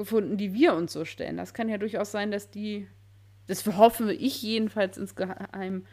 [0.00, 1.36] gefunden, die wir uns so stellen?
[1.36, 2.88] Das kann ja durchaus sein, dass die,
[3.46, 5.84] das hoffe ich jedenfalls insgeheim,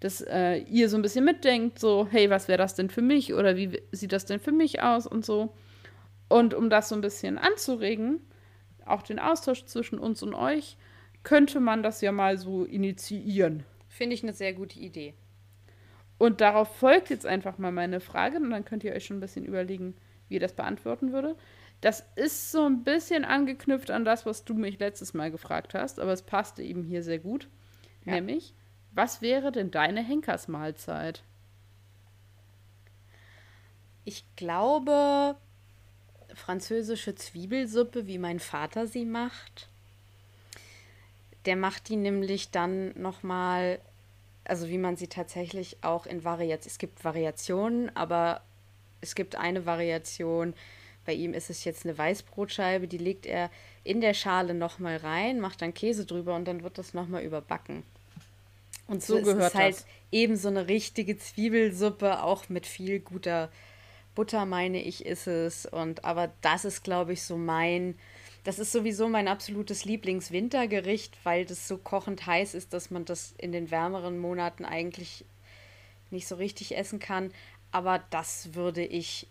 [0.00, 3.34] dass äh, ihr so ein bisschen mitdenkt, so, hey, was wäre das denn für mich
[3.34, 5.54] oder wie sieht das denn für mich aus und so.
[6.28, 8.20] Und um das so ein bisschen anzuregen,
[8.84, 10.76] auch den Austausch zwischen uns und euch,
[11.22, 13.64] könnte man das ja mal so initiieren.
[13.88, 15.14] Finde ich eine sehr gute Idee.
[16.18, 19.20] Und darauf folgt jetzt einfach mal meine Frage und dann könnt ihr euch schon ein
[19.20, 19.94] bisschen überlegen,
[20.28, 21.36] wie ihr das beantworten würde.
[21.80, 26.00] Das ist so ein bisschen angeknüpft an das, was du mich letztes Mal gefragt hast,
[26.00, 27.48] aber es passte eben hier sehr gut.
[28.04, 28.14] Ja.
[28.14, 28.54] Nämlich,
[28.92, 31.22] was wäre denn deine Henkersmahlzeit?
[34.04, 35.36] Ich glaube,
[36.32, 39.68] französische Zwiebelsuppe, wie mein Vater sie macht.
[41.44, 43.80] Der macht die nämlich dann nochmal,
[44.44, 48.42] also wie man sie tatsächlich auch in Variationen, es gibt Variationen, aber
[49.00, 50.54] es gibt eine Variation,
[51.06, 53.50] bei ihm ist es jetzt eine Weißbrotscheibe, die legt er
[53.84, 57.84] in der Schale nochmal rein, macht dann Käse drüber und dann wird das nochmal überbacken.
[58.88, 59.86] Und so, so gehört es halt das.
[60.12, 63.50] eben so eine richtige Zwiebelsuppe, auch mit viel guter
[64.14, 65.66] Butter, meine ich, ist es.
[65.66, 67.96] Und aber das ist, glaube ich, so mein.
[68.44, 73.34] Das ist sowieso mein absolutes Lieblingswintergericht, weil das so kochend heiß ist, dass man das
[73.38, 75.24] in den wärmeren Monaten eigentlich
[76.10, 77.32] nicht so richtig essen kann.
[77.72, 79.26] Aber das würde ich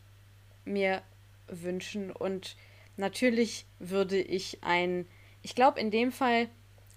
[0.65, 1.01] mir
[1.47, 2.11] wünschen.
[2.11, 2.55] Und
[2.97, 5.07] natürlich würde ich ein,
[5.41, 6.49] ich glaube in dem Fall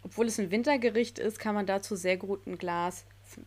[0.05, 3.05] obwohl es ein Wintergericht ist, kann man dazu sehr gut ein Glas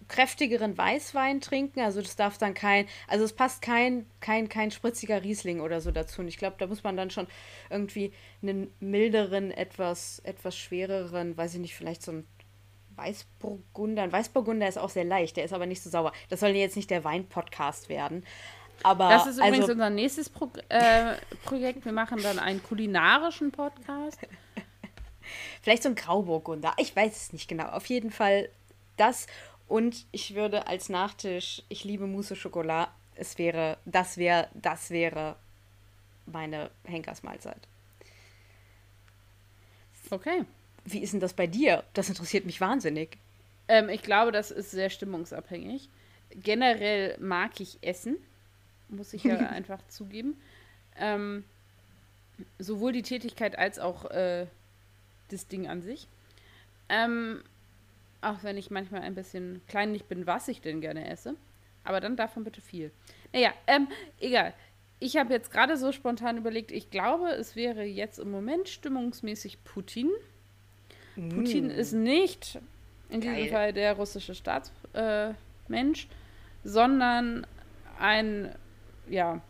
[0.07, 1.81] kräftigeren Weißwein trinken.
[1.81, 5.91] Also das darf dann kein, also es passt kein, kein, kein spritziger Riesling oder so
[5.91, 6.21] dazu.
[6.21, 7.27] Und ich glaube, da muss man dann schon
[7.69, 12.27] irgendwie einen milderen, etwas, etwas schwereren, weiß ich nicht, vielleicht so ein
[12.95, 14.03] Weißburgunder.
[14.03, 16.11] Ein Weißburgunder ist auch sehr leicht, der ist aber nicht so sauer.
[16.29, 18.23] Das soll jetzt nicht der Wein-Podcast werden.
[18.83, 21.15] Aber, das ist übrigens also, unser nächstes Pro äh,
[21.45, 21.85] Projekt.
[21.85, 24.19] Wir machen dann einen kulinarischen Podcast.
[25.61, 26.73] Vielleicht so ein Grauburgunder.
[26.77, 27.65] Ich weiß es nicht genau.
[27.65, 28.49] Auf jeden Fall
[28.97, 29.27] das.
[29.67, 32.91] Und ich würde als Nachtisch, ich liebe Mousse Schokolade.
[33.15, 35.35] Es wäre, das wäre, das wäre
[36.25, 37.67] meine Henkersmahlzeit.
[40.09, 40.45] Okay.
[40.83, 41.83] Wie ist denn das bei dir?
[41.93, 43.17] Das interessiert mich wahnsinnig.
[43.67, 45.89] Ähm, ich glaube, das ist sehr stimmungsabhängig.
[46.31, 48.17] Generell mag ich Essen,
[48.91, 50.39] muss ich ja einfach zugeben.
[50.97, 51.43] Ähm,
[52.59, 54.47] sowohl die Tätigkeit als auch äh,
[55.29, 56.07] das Ding an sich.
[56.89, 57.41] Ähm,
[58.21, 61.35] auch wenn ich manchmal ein bisschen kleinlich bin, was ich denn gerne esse.
[61.83, 62.91] Aber dann davon bitte viel.
[63.33, 63.87] Naja, ähm,
[64.19, 64.53] egal.
[64.99, 69.63] Ich habe jetzt gerade so spontan überlegt, ich glaube, es wäre jetzt im Moment stimmungsmäßig
[69.63, 70.11] Putin.
[71.15, 71.29] Mm.
[71.29, 72.59] Putin ist nicht
[73.09, 73.35] in Geil.
[73.35, 76.07] diesem Fall der russische Staatsmensch, äh,
[76.63, 77.47] sondern
[77.99, 78.53] ein,
[79.11, 79.41] ja,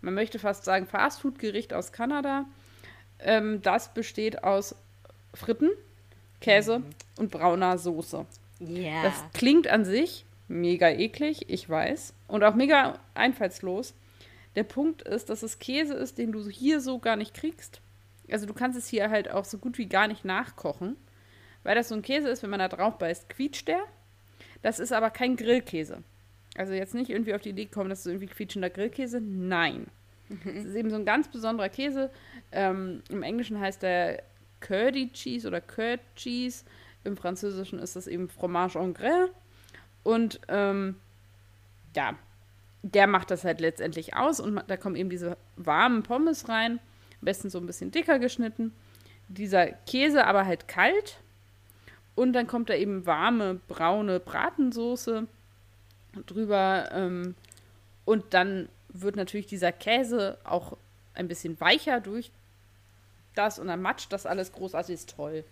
[0.00, 2.46] man möchte fast sagen, Fastfood-Gericht aus Kanada
[3.24, 4.74] ähm, das besteht aus
[5.32, 5.70] Fritten,
[6.40, 6.84] Käse mhm.
[7.18, 8.26] und brauner Soße.
[8.60, 9.02] Yeah.
[9.02, 12.14] Das klingt an sich mega eklig, ich weiß.
[12.28, 13.94] Und auch mega einfallslos.
[14.56, 17.80] Der Punkt ist, dass es Käse ist, den du hier so gar nicht kriegst.
[18.30, 20.96] Also du kannst es hier halt auch so gut wie gar nicht nachkochen.
[21.62, 23.82] Weil das so ein Käse ist, wenn man da drauf beißt, quietscht der.
[24.62, 26.02] Das ist aber kein Grillkäse.
[26.56, 29.20] Also jetzt nicht irgendwie auf die Idee kommen, das ist irgendwie quietschender Grillkäse.
[29.20, 29.86] Nein.
[30.28, 30.38] Mhm.
[30.56, 32.10] Es ist eben so ein ganz besonderer Käse.
[32.52, 34.22] Ähm, Im Englischen heißt der
[34.60, 36.64] Curdy Cheese oder Curd Cheese.
[37.02, 39.28] Im Französischen ist das eben Fromage en Grès.
[40.02, 40.96] Und ähm,
[41.94, 42.14] ja,
[42.82, 44.40] der macht das halt letztendlich aus.
[44.40, 46.78] Und da kommen eben diese warmen Pommes rein.
[47.20, 48.72] Am besten so ein bisschen dicker geschnitten.
[49.28, 51.18] Dieser Käse aber halt kalt.
[52.14, 55.26] Und dann kommt da eben warme, braune Bratensoße
[56.26, 56.90] drüber.
[56.92, 57.34] Ähm,
[58.04, 60.76] und dann wird natürlich dieser Käse auch
[61.14, 62.30] ein bisschen weicher durch
[63.34, 65.44] das und dann matscht das alles großartig, ist toll.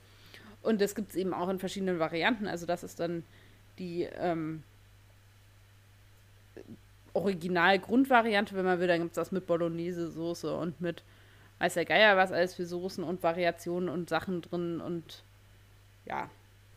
[0.62, 2.46] Und das gibt es eben auch in verschiedenen Varianten.
[2.46, 3.24] Also das ist dann
[3.78, 4.62] die ähm,
[7.14, 8.86] Original-Grundvariante, wenn man will.
[8.86, 11.02] Dann gibt es das mit Bolognese-Soße und mit
[11.58, 15.22] weiß der Geier was alles für Soßen und Variationen und Sachen drin und
[16.06, 16.28] ja,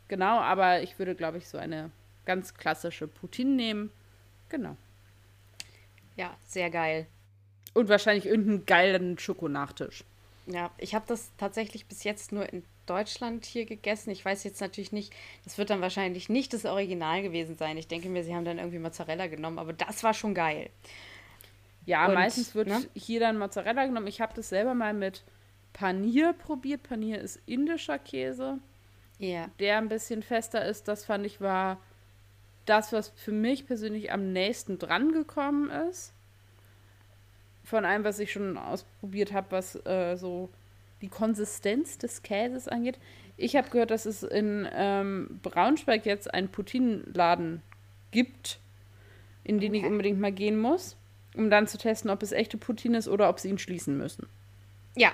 [0.08, 0.40] genau.
[0.40, 1.90] Aber ich würde, glaube ich, so eine
[2.26, 3.92] ganz klassische Poutine nehmen.
[4.50, 4.76] Genau.
[6.16, 7.08] Ja, sehr geil.
[7.74, 10.04] Und wahrscheinlich irgendeinen geilen Schokonachtisch.
[10.48, 14.12] Ja, ich habe das tatsächlich bis jetzt nur in Deutschland hier gegessen.
[14.12, 15.14] Ich weiß jetzt natürlich nicht,
[15.44, 17.78] das wird dann wahrscheinlich nicht das Original gewesen sein.
[17.78, 20.70] Ich denke mir, sie haben dann irgendwie Mozzarella genommen, aber das war schon geil.
[21.86, 22.86] Ja, Und, meistens wird ne?
[22.94, 24.08] hier dann Mozzarella genommen.
[24.08, 25.24] Ich habe das selber mal mit
[25.74, 26.84] Panier probiert.
[26.84, 28.60] Panier ist indischer Käse,
[29.20, 29.50] yeah.
[29.60, 30.88] der ein bisschen fester ist.
[30.88, 31.80] Das fand ich war
[32.66, 36.14] das, was für mich persönlich am nächsten dran gekommen ist.
[37.64, 40.50] Von allem, was ich schon ausprobiert habe, was äh, so
[41.02, 43.00] die Konsistenz des Käses angeht.
[43.38, 47.62] Ich habe gehört, dass es in ähm, Braunschweig jetzt einen Poutinenladen
[48.12, 48.60] gibt,
[49.44, 49.80] in den okay.
[49.80, 50.96] ich unbedingt mal gehen muss,
[51.36, 54.28] um dann zu testen, ob es echte Poutine ist oder ob sie ihn schließen müssen.
[54.96, 55.12] Ja,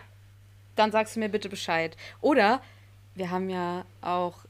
[0.76, 1.98] dann sagst du mir bitte Bescheid.
[2.22, 2.62] Oder
[3.16, 4.46] wir haben ja auch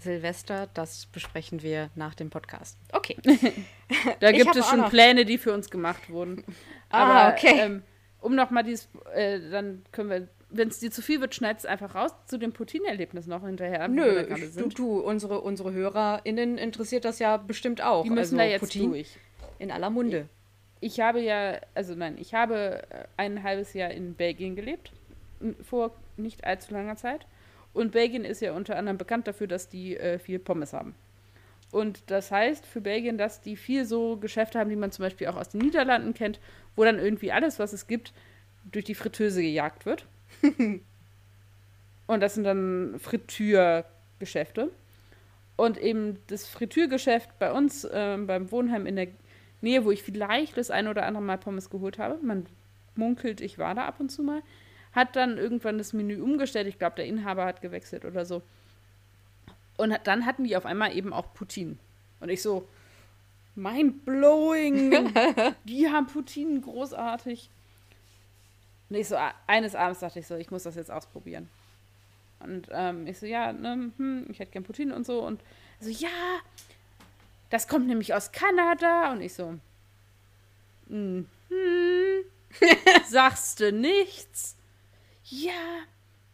[0.00, 2.78] Silvester, das besprechen wir nach dem Podcast.
[2.92, 3.16] Okay.
[4.20, 6.44] da gibt es schon Pläne, die für uns gemacht wurden.
[6.88, 7.60] Ah, Aber ah, okay.
[7.60, 7.82] ähm,
[8.20, 11.66] um nochmal dieses, äh, dann können wir wenn es dir zu viel wird, schneid es
[11.66, 13.88] einfach raus zu dem Poutine-Erlebnis noch hinterher.
[13.88, 14.26] Nö,
[14.56, 18.02] du, du, unsere, unsere HörerInnen interessiert das ja bestimmt auch.
[18.02, 19.16] Die müssen also, da jetzt Poutine durch.
[19.58, 20.28] In aller Munde.
[20.80, 24.92] Ich, ich habe ja, also nein, ich habe äh, ein halbes Jahr in Belgien gelebt,
[25.62, 27.26] vor nicht allzu langer Zeit.
[27.72, 30.94] Und Belgien ist ja unter anderem bekannt dafür, dass die äh, viel Pommes haben.
[31.70, 35.28] Und das heißt für Belgien, dass die viel so Geschäfte haben, die man zum Beispiel
[35.28, 36.40] auch aus den Niederlanden kennt,
[36.74, 38.12] wo dann irgendwie alles, was es gibt,
[38.64, 40.06] durch die Fritteuse gejagt wird.
[42.06, 44.70] und das sind dann Frittürgeschäfte.
[45.56, 49.08] Und eben das Frittürgeschäft bei uns ähm, beim Wohnheim in der
[49.60, 52.46] Nähe, wo ich vielleicht das ein oder andere Mal Pommes geholt habe, man
[52.96, 54.42] munkelt, ich war da ab und zu mal,
[54.92, 56.66] hat dann irgendwann das Menü umgestellt.
[56.66, 58.42] Ich glaube, der Inhaber hat gewechselt oder so.
[59.76, 61.76] Und dann hatten die auf einmal eben auch Poutine.
[62.20, 62.68] Und ich so,
[63.54, 65.14] mind blowing.
[65.64, 67.48] die haben Poutine großartig.
[68.88, 69.16] Und ich so,
[69.46, 71.48] eines Abends dachte ich so, ich muss das jetzt ausprobieren.
[72.40, 75.24] Und ähm, ich so, ja, ne, hm, ich hätte gern Poutine und so.
[75.24, 75.40] Und
[75.78, 76.08] so, ja,
[77.50, 79.12] das kommt nämlich aus Kanada.
[79.12, 79.54] Und ich so,
[80.88, 82.24] hm, hm
[83.08, 84.56] sagst du nichts?
[85.30, 85.52] Ja,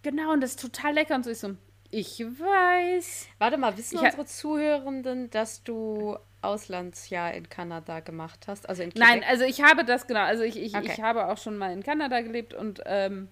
[0.03, 1.14] genau, und das ist total lecker.
[1.14, 1.57] Und so, ich so,
[1.90, 3.28] ich weiß.
[3.38, 8.68] Warte mal, wissen ich unsere Zuhörenden, dass du Auslandsjahr in Kanada gemacht hast?
[8.68, 10.20] Also in Nein, also ich habe das genau.
[10.20, 10.90] Also ich, ich, okay.
[10.92, 13.28] ich habe auch schon mal in Kanada gelebt und ähm,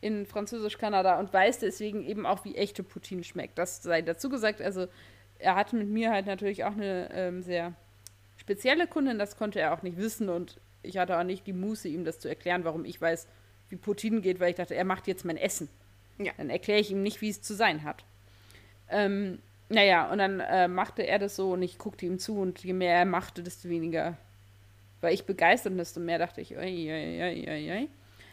[0.00, 3.58] in Französisch-Kanada und weiß deswegen eben auch, wie echte Poutine schmeckt.
[3.58, 4.60] Das sei dazu gesagt.
[4.60, 4.86] Also
[5.38, 7.74] er hatte mit mir halt natürlich auch eine ähm, sehr
[8.36, 11.88] spezielle Kundin, das konnte er auch nicht wissen und ich hatte auch nicht die Muße,
[11.88, 13.26] ihm das zu erklären, warum ich weiß,
[13.68, 15.68] wie Poutine geht, weil ich dachte, er macht jetzt mein Essen.
[16.18, 16.32] Ja.
[16.36, 18.04] Dann erkläre ich ihm nicht, wie es zu sein hat.
[18.88, 19.38] Ähm,
[19.68, 22.72] naja, und dann äh, machte er das so und ich guckte ihm zu und je
[22.72, 24.16] mehr er machte, desto weniger
[25.00, 27.88] war ich begeistert und desto mehr dachte ich, oi, oi, oi, oi, oi.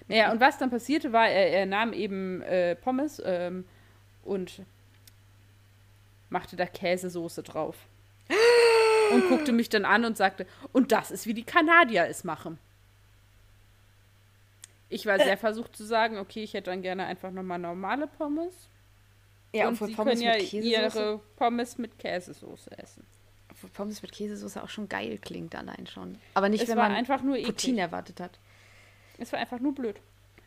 [0.07, 3.65] Naja, und was dann passierte war, er, er nahm eben äh, Pommes ähm,
[4.23, 4.61] und
[6.29, 7.77] machte da Käsesoße drauf.
[9.13, 12.57] und guckte mich dann an und sagte, und das ist wie die Kanadier es machen.
[14.91, 18.69] Ich war sehr versucht zu sagen, okay, ich hätte dann gerne einfach nochmal normale Pommes.
[19.53, 23.05] Ja, und sie Pommes können ja ihre Pommes mit Käsesoße essen.
[23.49, 26.17] Obwohl Pommes mit Käsesoße auch schon geil klingt allein schon.
[26.33, 28.37] Aber nicht, es wenn man einfach nur Poutine erwartet hat.
[29.17, 29.95] Es war einfach nur blöd.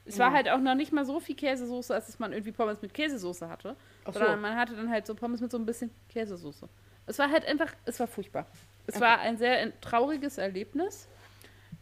[0.05, 0.27] Es ja.
[0.27, 2.93] war halt auch noch nicht mal so viel Käsesoße, als dass man irgendwie Pommes mit
[2.93, 3.77] Käsesoße hatte.
[4.05, 6.69] Ach sondern man hatte dann halt so Pommes mit so ein bisschen Käsesoße.
[7.07, 8.47] Es war halt einfach, es war furchtbar.
[8.87, 9.05] Es okay.
[9.05, 11.09] war ein sehr trauriges Erlebnis.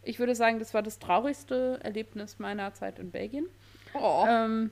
[0.03, 3.46] Ich würde sagen, das war das traurigste Erlebnis meiner Zeit in Belgien.
[3.94, 4.24] Oh.
[4.28, 4.70] Ähm,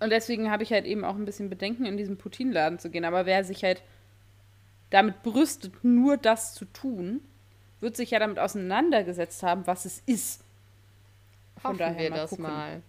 [0.00, 3.04] und deswegen habe ich halt eben auch ein bisschen Bedenken, in diesen Putin-Laden zu gehen.
[3.04, 3.82] Aber wer sich halt
[4.90, 7.20] damit brüstet, nur das zu tun,
[7.80, 10.42] wird sich ja damit auseinandergesetzt haben, was es ist.
[11.56, 12.44] Von Hoffen daher wir mal das gucken.
[12.44, 12.82] mal.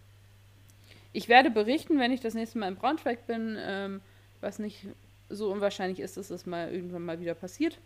[1.11, 4.01] Ich werde berichten, wenn ich das nächste Mal in Braunschweig bin, ähm,
[4.41, 4.88] was nicht
[5.30, 7.78] so unwahrscheinlich ist, dass das mal irgendwann mal wieder passiert.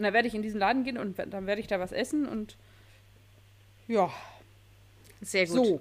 [0.00, 2.26] Und dann werde ich in diesen Laden gehen und dann werde ich da was essen
[2.26, 2.56] und
[3.86, 4.10] ja.
[5.20, 5.54] Sehr gut.
[5.54, 5.80] So.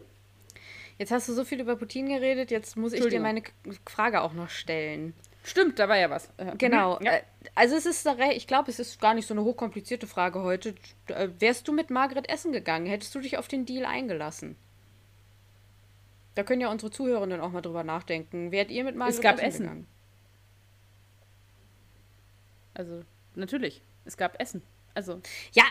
[0.97, 3.43] Jetzt hast du so viel über Putin geredet, jetzt muss ich dir meine
[3.85, 5.13] Frage auch noch stellen.
[5.45, 6.33] Stimmt, da war ja was.
[6.35, 6.99] Äh, genau.
[6.99, 7.13] Ja.
[7.13, 7.21] Äh,
[7.55, 10.75] also es ist, ich glaube, es ist gar nicht so eine hochkomplizierte Frage heute.
[11.07, 12.87] Äh, wärst du mit Margret essen gegangen?
[12.87, 14.57] Hättest du dich auf den Deal eingelassen?
[16.35, 18.51] Da können ja unsere Zuhörenden auch mal drüber nachdenken.
[18.51, 19.61] Werdet ihr mit Mario Es gab Essen.
[19.61, 19.87] Gegangen?
[22.73, 23.03] Also,
[23.35, 23.81] natürlich.
[24.09, 24.63] Es gab Essen.
[24.95, 25.21] Also.
[25.53, 25.63] Ja,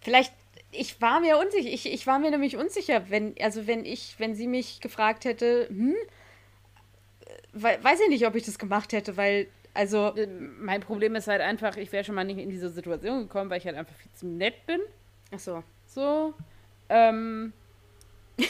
[0.00, 0.32] vielleicht
[0.70, 1.68] ich war mir unsicher.
[1.68, 5.68] Ich, ich war mir nämlich unsicher, wenn, also wenn ich, wenn sie mich gefragt hätte,
[5.68, 5.96] hm,
[7.52, 10.14] weiß ich nicht, ob ich das gemacht hätte, weil, also.
[10.16, 13.50] Äh, mein Problem ist halt einfach, ich wäre schon mal nicht in diese Situation gekommen,
[13.50, 14.80] weil ich halt einfach viel zu nett bin.
[15.34, 15.62] Ach so.
[15.86, 16.34] So.
[16.88, 17.52] Ähm.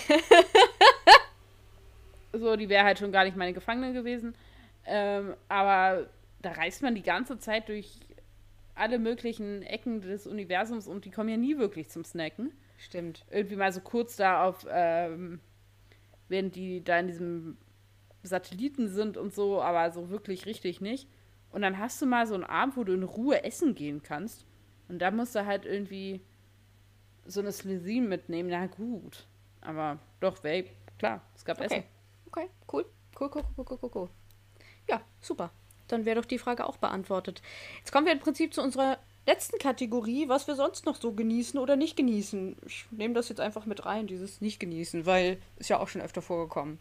[2.32, 4.34] so, die wäre halt schon gar nicht meine Gefangene gewesen.
[4.84, 6.06] Ähm, aber
[6.42, 7.88] da reist man die ganze Zeit durch
[8.74, 12.52] alle möglichen Ecken des Universums und die kommen ja nie wirklich zum Snacken.
[12.78, 13.24] Stimmt.
[13.30, 15.40] Irgendwie mal so kurz da auf, ähm,
[16.28, 17.58] während die da in diesem
[18.22, 21.08] Satelliten sind und so, aber so wirklich richtig nicht.
[21.50, 24.46] Und dann hast du mal so einen Abend, wo du in Ruhe essen gehen kannst.
[24.88, 26.22] Und da musst du halt irgendwie
[27.26, 28.48] so eine Slisin mitnehmen.
[28.48, 29.26] Na gut.
[29.60, 30.64] Aber doch, wär,
[30.98, 31.66] klar, es gab okay.
[31.66, 31.84] Essen.
[32.26, 32.86] Okay, cool.
[33.20, 34.10] Cool, cool, cool, cool, cool, cool.
[34.88, 35.52] Ja, super
[35.92, 37.42] dann wäre doch die Frage auch beantwortet.
[37.78, 41.58] Jetzt kommen wir im Prinzip zu unserer letzten Kategorie, was wir sonst noch so genießen
[41.58, 42.56] oder nicht genießen.
[42.66, 46.02] Ich nehme das jetzt einfach mit rein, dieses nicht genießen, weil ist ja auch schon
[46.02, 46.78] öfter vorgekommen.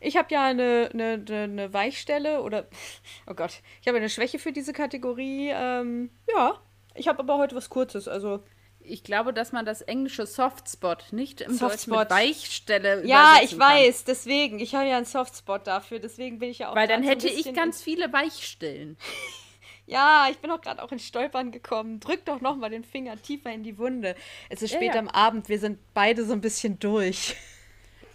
[0.00, 2.66] Ich habe ja eine, eine, eine, Weichstelle oder,
[3.26, 5.50] oh Gott, ich habe eine Schwäche für diese Kategorie.
[5.52, 6.58] Ähm, ja,
[6.94, 8.42] ich habe aber heute was Kurzes, also
[8.86, 12.10] ich glaube, dass man das englische Softspot nicht im Softspot.
[12.10, 14.04] Deutschen Weichstelle Ja, ich weiß, kann.
[14.08, 14.58] deswegen.
[14.58, 16.76] Ich habe ja einen Softspot dafür, deswegen bin ich ja auch.
[16.76, 18.96] Weil dann hätte ich ganz viele Weichstellen.
[19.86, 22.00] ja, ich bin auch gerade auch in Stolpern gekommen.
[22.00, 24.14] Drück doch noch mal den Finger tiefer in die Wunde.
[24.48, 25.00] Es ist ja, spät ja.
[25.00, 27.36] am Abend, wir sind beide so ein bisschen durch.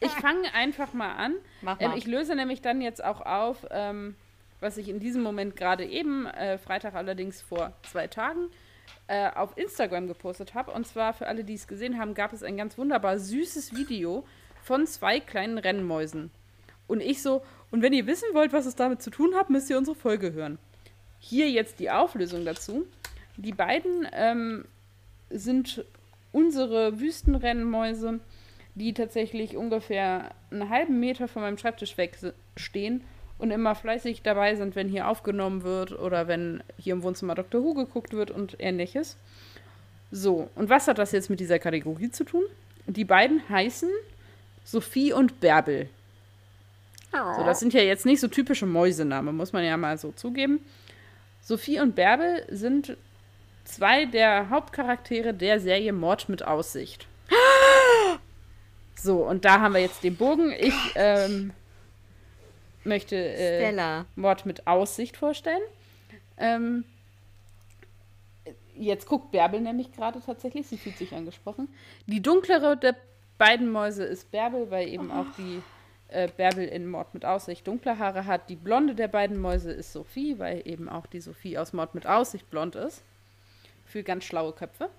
[0.01, 1.35] Ich fange einfach mal an.
[1.61, 1.97] Mach ähm, mal.
[1.97, 4.15] Ich löse nämlich dann jetzt auch auf, ähm,
[4.61, 8.49] was ich in diesem Moment gerade eben, äh, Freitag allerdings vor zwei Tagen,
[9.09, 10.71] äh, auf Instagram gepostet habe.
[10.71, 14.23] Und zwar für alle, die es gesehen haben, gab es ein ganz wunderbar süßes Video
[14.61, 16.29] von zwei kleinen Rennmäusen.
[16.87, 17.41] Und ich so,
[17.71, 20.33] und wenn ihr wissen wollt, was es damit zu tun hat, müsst ihr unsere Folge
[20.33, 20.59] hören.
[21.17, 22.85] Hier jetzt die Auflösung dazu.
[23.35, 24.65] Die beiden ähm,
[25.31, 25.83] sind
[26.31, 28.19] unsere Wüstenrennmäuse,
[28.75, 32.15] die tatsächlich ungefähr einen halben Meter von meinem Schreibtisch weg
[32.55, 33.03] stehen
[33.39, 37.63] und immer fleißig dabei sind, wenn hier aufgenommen wird oder wenn hier im Wohnzimmer Dr.
[37.63, 39.17] Who geguckt wird und ähnliches.
[40.11, 42.43] So, und was hat das jetzt mit dieser Kategorie zu tun?
[42.85, 43.89] Die beiden heißen
[44.63, 45.89] Sophie und Bärbel.
[47.11, 50.59] So, das sind ja jetzt nicht so typische Mäusenamen, muss man ja mal so zugeben.
[51.41, 52.97] Sophie und Bärbel sind
[53.63, 57.07] zwei der Hauptcharaktere der Serie Mord mit Aussicht.
[58.95, 60.53] So, und da haben wir jetzt den Bogen.
[60.59, 61.51] Ich ähm,
[62.83, 65.61] möchte äh, Mord mit Aussicht vorstellen.
[66.37, 66.85] Ähm,
[68.75, 71.67] jetzt guckt Bärbel nämlich gerade tatsächlich, sie fühlt sich angesprochen.
[72.07, 72.95] Die dunklere der
[73.37, 75.21] beiden Mäuse ist Bärbel, weil eben oh.
[75.21, 75.61] auch die
[76.09, 78.49] äh, Bärbel in Mord mit Aussicht dunkle Haare hat.
[78.49, 82.07] Die blonde der beiden Mäuse ist Sophie, weil eben auch die Sophie aus Mord mit
[82.07, 83.03] Aussicht blond ist.
[83.85, 84.89] Für ganz schlaue Köpfe.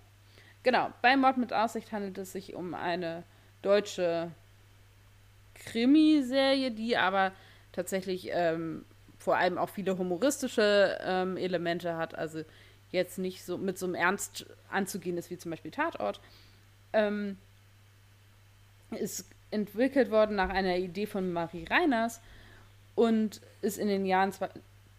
[0.62, 3.22] Genau, bei Mord mit Aussicht handelt es sich um eine
[3.62, 4.30] deutsche
[5.54, 7.32] Krimiserie, die aber
[7.72, 8.84] tatsächlich ähm,
[9.18, 12.42] vor allem auch viele humoristische ähm, Elemente hat, also
[12.90, 16.20] jetzt nicht so mit so einem Ernst anzugehen ist wie zum Beispiel Tatort.
[16.92, 17.36] Ähm,
[18.90, 22.20] ist entwickelt worden nach einer Idee von Marie Reiners
[22.94, 24.32] und ist in den Jahren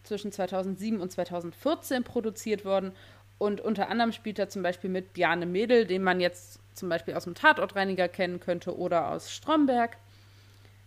[0.03, 2.93] zwischen 2007 und 2014 produziert worden.
[3.37, 7.15] Und unter anderem spielt er zum Beispiel mit Bjarne Mädel, den man jetzt zum Beispiel
[7.15, 9.97] aus dem Tatortreiniger kennen könnte oder aus Stromberg.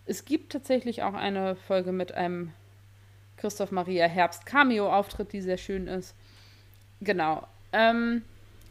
[0.06, 2.52] Es gibt tatsächlich auch eine Folge mit einem
[3.38, 6.14] Christoph Maria Herbst Cameo-Auftritt, die sehr schön ist.
[7.00, 7.46] Genau.
[7.72, 8.22] Ähm,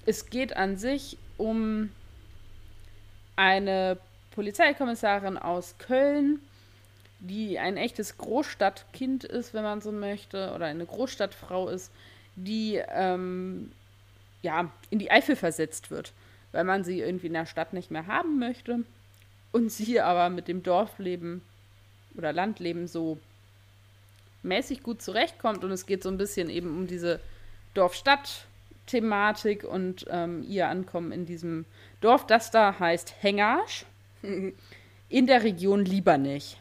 [0.05, 1.89] es geht an sich um
[3.35, 3.97] eine
[4.31, 6.39] Polizeikommissarin aus Köln,
[7.19, 11.91] die ein echtes Großstadtkind ist, wenn man so möchte, oder eine Großstadtfrau ist,
[12.35, 13.71] die ähm,
[14.43, 16.13] ja in die Eifel versetzt wird,
[16.51, 18.83] weil man sie irgendwie in der Stadt nicht mehr haben möchte
[19.53, 21.41] und sie aber mit dem Dorfleben
[22.17, 23.17] oder Landleben so
[24.41, 27.21] mäßig gut zurechtkommt und es geht so ein bisschen eben um diese
[27.75, 31.63] Dorf-Stadt-Thematik und ähm, ihr Ankommen in diesem
[32.01, 33.85] Dorf, das da heißt Hengasch
[35.09, 36.57] in der Region Liebernich.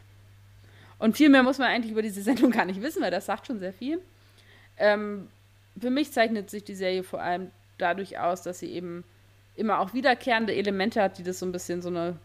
[0.99, 3.47] Und viel mehr muss man eigentlich über diese Sendung gar nicht wissen, weil das sagt
[3.47, 3.99] schon sehr viel.
[4.77, 5.27] Ähm,
[5.77, 9.03] für mich zeichnet sich die Serie vor allem dadurch aus, dass sie eben
[9.55, 12.17] immer auch wiederkehrende Elemente hat, die das so ein bisschen so eine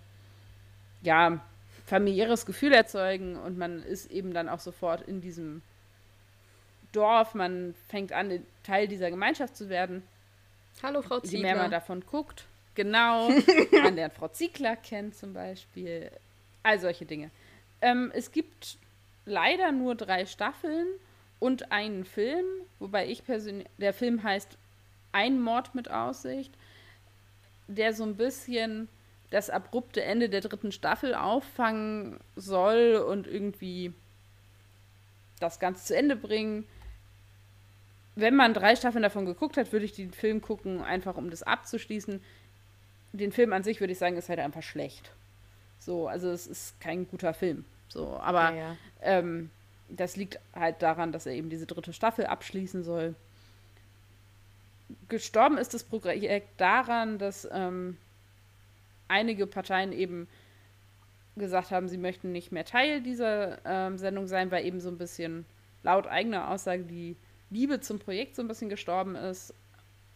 [1.02, 1.40] ja,
[1.86, 5.62] familiäres Gefühl erzeugen und man ist eben dann auch sofort in diesem
[6.92, 10.02] Dorf, man fängt an, Teil dieser Gemeinschaft zu werden.
[10.82, 11.38] Hallo, Frau Ziegler.
[11.38, 12.44] Je mehr man davon guckt,
[12.74, 13.30] genau,
[13.82, 16.10] man lernt Frau Ziegler kennen zum Beispiel.
[16.62, 17.30] All solche Dinge.
[17.80, 18.78] Ähm, es gibt
[19.24, 20.86] leider nur drei Staffeln
[21.38, 22.46] und einen Film,
[22.78, 24.56] wobei ich persönlich, der Film heißt
[25.12, 26.52] Ein Mord mit Aussicht,
[27.68, 28.88] der so ein bisschen
[29.30, 33.92] das abrupte Ende der dritten Staffel auffangen soll und irgendwie
[35.40, 36.66] das Ganze zu Ende bringen.
[38.16, 41.42] Wenn man drei Staffeln davon geguckt hat, würde ich den Film gucken, einfach um das
[41.42, 42.22] abzuschließen.
[43.12, 45.12] Den Film an sich würde ich sagen, ist halt einfach schlecht.
[45.78, 47.64] So, also es ist kein guter Film.
[47.88, 48.76] So, aber ja, ja.
[49.02, 49.50] Ähm,
[49.88, 53.14] das liegt halt daran, dass er eben diese dritte Staffel abschließen soll.
[55.08, 57.96] Gestorben ist das Projekt daran, dass ähm,
[59.08, 60.28] einige Parteien eben
[61.36, 64.98] gesagt haben, sie möchten nicht mehr Teil dieser ähm, Sendung sein, weil eben so ein
[64.98, 65.44] bisschen
[65.82, 67.16] laut eigener Aussage die
[67.50, 69.54] Liebe zum Projekt so ein bisschen gestorben ist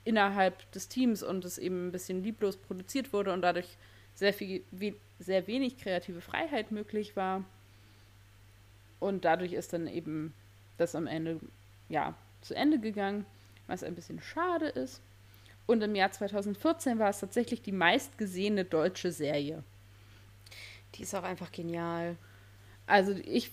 [0.04, 3.76] innerhalb des Teams und es eben ein bisschen lieblos produziert wurde und dadurch
[4.14, 7.44] sehr viel, we sehr wenig kreative Freiheit möglich war.
[8.98, 10.34] Und dadurch ist dann eben
[10.78, 11.38] das am Ende
[11.88, 13.24] ja zu Ende gegangen,
[13.68, 15.00] was ein bisschen schade ist.
[15.72, 19.64] Und im Jahr 2014 war es tatsächlich die meistgesehene deutsche Serie.
[20.94, 22.16] Die ist auch einfach genial.
[22.86, 23.50] Also ich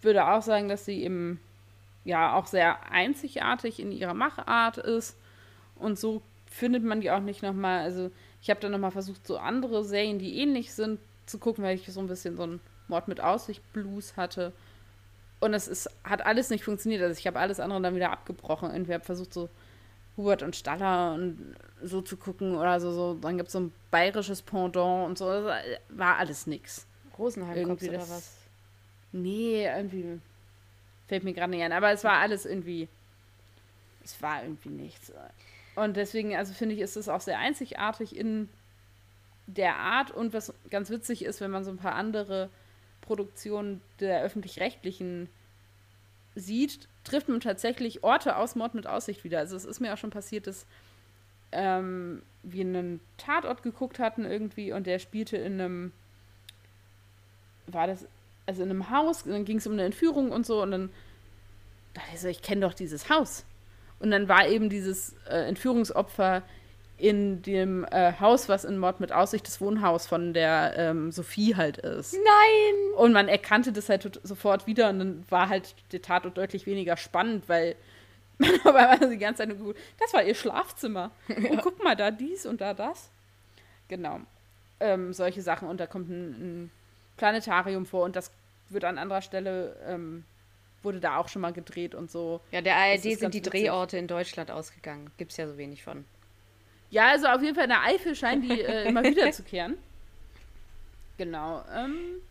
[0.00, 1.40] würde auch sagen, dass sie eben
[2.04, 5.18] ja auch sehr einzigartig in ihrer Machart ist.
[5.76, 7.80] Und so findet man die auch nicht nochmal.
[7.80, 11.76] Also ich habe dann nochmal versucht, so andere Serien, die ähnlich sind, zu gucken, weil
[11.76, 14.54] ich so ein bisschen so ein Mord mit Aussicht Blues hatte.
[15.40, 17.02] Und es ist, hat alles nicht funktioniert.
[17.02, 18.70] Also ich habe alles andere dann wieder abgebrochen.
[18.70, 19.50] Irgendwie habe versucht, so
[20.18, 22.92] Hubert und Staller und so zu gucken oder so.
[22.92, 23.14] so.
[23.14, 25.30] Dann gibt es so ein bayerisches Pendant und so.
[25.30, 26.86] Das war alles nix.
[27.16, 28.36] Rosenheim irgendwie oder was?
[29.12, 30.20] Nee, irgendwie
[31.06, 31.72] fällt mir gerade nicht ein.
[31.72, 32.88] Aber es war alles irgendwie.
[34.04, 35.12] Es war irgendwie nichts.
[35.76, 38.48] Und deswegen, also finde ich, ist es auch sehr einzigartig in
[39.46, 40.10] der Art.
[40.10, 42.50] Und was ganz witzig ist, wenn man so ein paar andere
[43.02, 45.28] Produktionen der öffentlich-rechtlichen
[46.34, 49.38] sieht, trifft man tatsächlich Orte aus Mord mit Aussicht wieder.
[49.38, 50.66] Also es ist mir auch schon passiert, dass
[51.52, 55.92] ähm, wir einen Tatort geguckt hatten irgendwie und der spielte in einem,
[57.66, 58.06] war das,
[58.46, 60.90] also in einem Haus, dann ging es um eine Entführung und so und dann
[61.94, 63.44] dachte ich so, ich kenne doch dieses Haus.
[64.00, 66.42] Und dann war eben dieses äh, Entführungsopfer
[66.98, 71.54] in dem äh, Haus, was in Mord mit Aussicht das Wohnhaus von der ähm, Sophie
[71.54, 72.12] halt ist.
[72.12, 72.94] Nein!
[72.96, 76.96] Und man erkannte das halt sofort wieder und dann war halt der Tatort deutlich weniger
[76.96, 77.76] spannend, weil
[78.38, 81.10] man aber die ganze Zeit nur gut, das war ihr Schlafzimmer.
[81.28, 81.50] Ja.
[81.50, 83.10] Und guck mal, da dies und da das.
[83.86, 84.20] Genau.
[84.80, 86.70] Ähm, solche Sachen und da kommt ein, ein,
[87.16, 88.30] Planetarium vor und das
[88.68, 90.24] wird an anderer Stelle ähm,
[90.82, 92.40] wurde da auch schon mal gedreht und so.
[92.52, 93.52] Ja, der ARD sind die witzig.
[93.52, 95.10] Drehorte in Deutschland ausgegangen.
[95.16, 96.04] Gibt es ja so wenig von.
[96.90, 99.76] Ja, also auf jeden Fall in der Eifel scheinen die äh, immer wieder zu kehren.
[101.18, 101.64] Genau.
[101.74, 102.22] Ähm,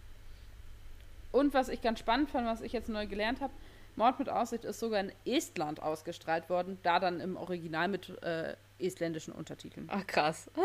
[1.31, 3.53] und was ich ganz spannend fand, was ich jetzt neu gelernt habe,
[3.95, 8.55] Mord mit Aussicht ist sogar in Estland ausgestrahlt worden, da dann im Original mit äh,
[8.79, 9.87] estländischen Untertiteln.
[9.91, 10.49] Ach, krass.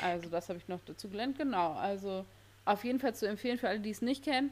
[0.00, 1.38] Also, das habe ich noch dazu gelernt.
[1.38, 1.74] Genau.
[1.74, 2.24] Also,
[2.64, 4.50] auf jeden Fall zu empfehlen für alle, die es nicht kennen.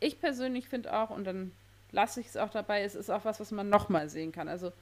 [0.00, 1.52] Ich persönlich finde auch, und dann
[1.92, 4.48] lasse ich es auch dabei, es ist auch was, was man nochmal sehen kann.
[4.48, 4.72] Also,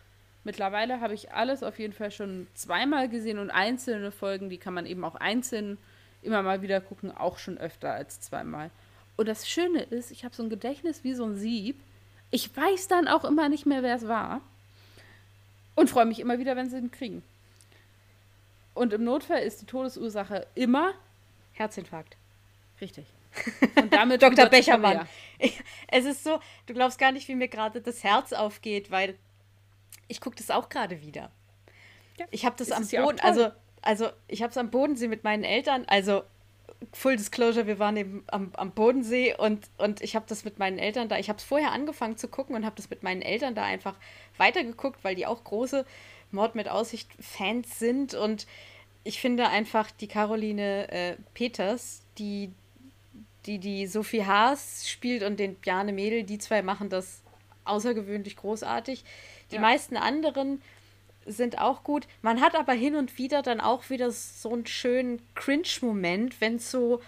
[0.44, 4.74] Mittlerweile habe ich alles auf jeden Fall schon zweimal gesehen und einzelne Folgen, die kann
[4.74, 5.78] man eben auch einzeln
[6.22, 8.70] immer mal wieder gucken, auch schon öfter als zweimal.
[9.16, 11.80] Und das Schöne ist, ich habe so ein Gedächtnis wie so ein Sieb.
[12.30, 14.40] Ich weiß dann auch immer nicht mehr, wer es war.
[15.74, 17.22] Und freue mich immer wieder, wenn sie ihn kriegen.
[18.74, 20.94] Und im Notfall ist die Todesursache immer
[21.52, 22.16] Herzinfarkt.
[22.80, 23.06] Richtig.
[23.76, 24.46] Und damit Dr.
[24.46, 25.06] Bechermann.
[25.88, 29.16] es ist so, du glaubst gar nicht, wie mir gerade das Herz aufgeht, weil
[30.08, 31.30] ich gucke das auch gerade wieder.
[32.18, 32.26] Ja.
[32.30, 33.50] Ich habe das am Boden, also,
[33.82, 36.22] also ich habe es am Bodensee mit meinen Eltern, also
[36.92, 40.78] Full Disclosure, wir waren eben am, am Bodensee und, und ich habe das mit meinen
[40.78, 43.54] Eltern da, ich habe es vorher angefangen zu gucken und habe das mit meinen Eltern
[43.54, 43.96] da einfach
[44.36, 45.84] weitergeguckt, weil die auch große
[46.30, 48.46] Mord mit Aussicht Fans sind und
[49.04, 52.50] ich finde einfach die Caroline äh, Peters, die,
[53.46, 57.22] die die Sophie Haas spielt und den Bjarne Mädel, die zwei machen das
[57.64, 59.04] außergewöhnlich großartig.
[59.54, 59.62] Die ja.
[59.62, 60.60] meisten anderen
[61.26, 62.08] sind auch gut.
[62.22, 66.72] Man hat aber hin und wieder dann auch wieder so einen schönen Cringe-Moment, wenn es
[66.72, 67.00] so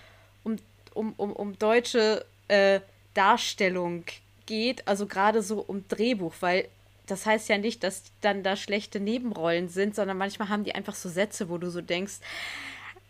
[0.45, 0.57] um,
[0.95, 2.79] um, um, um deutsche äh,
[3.15, 4.05] Darstellung
[4.47, 6.69] geht, also gerade so um Drehbuch, weil
[7.07, 10.95] das heißt ja nicht, dass dann da schlechte Nebenrollen sind, sondern manchmal haben die einfach
[10.95, 12.15] so Sätze, wo du so denkst,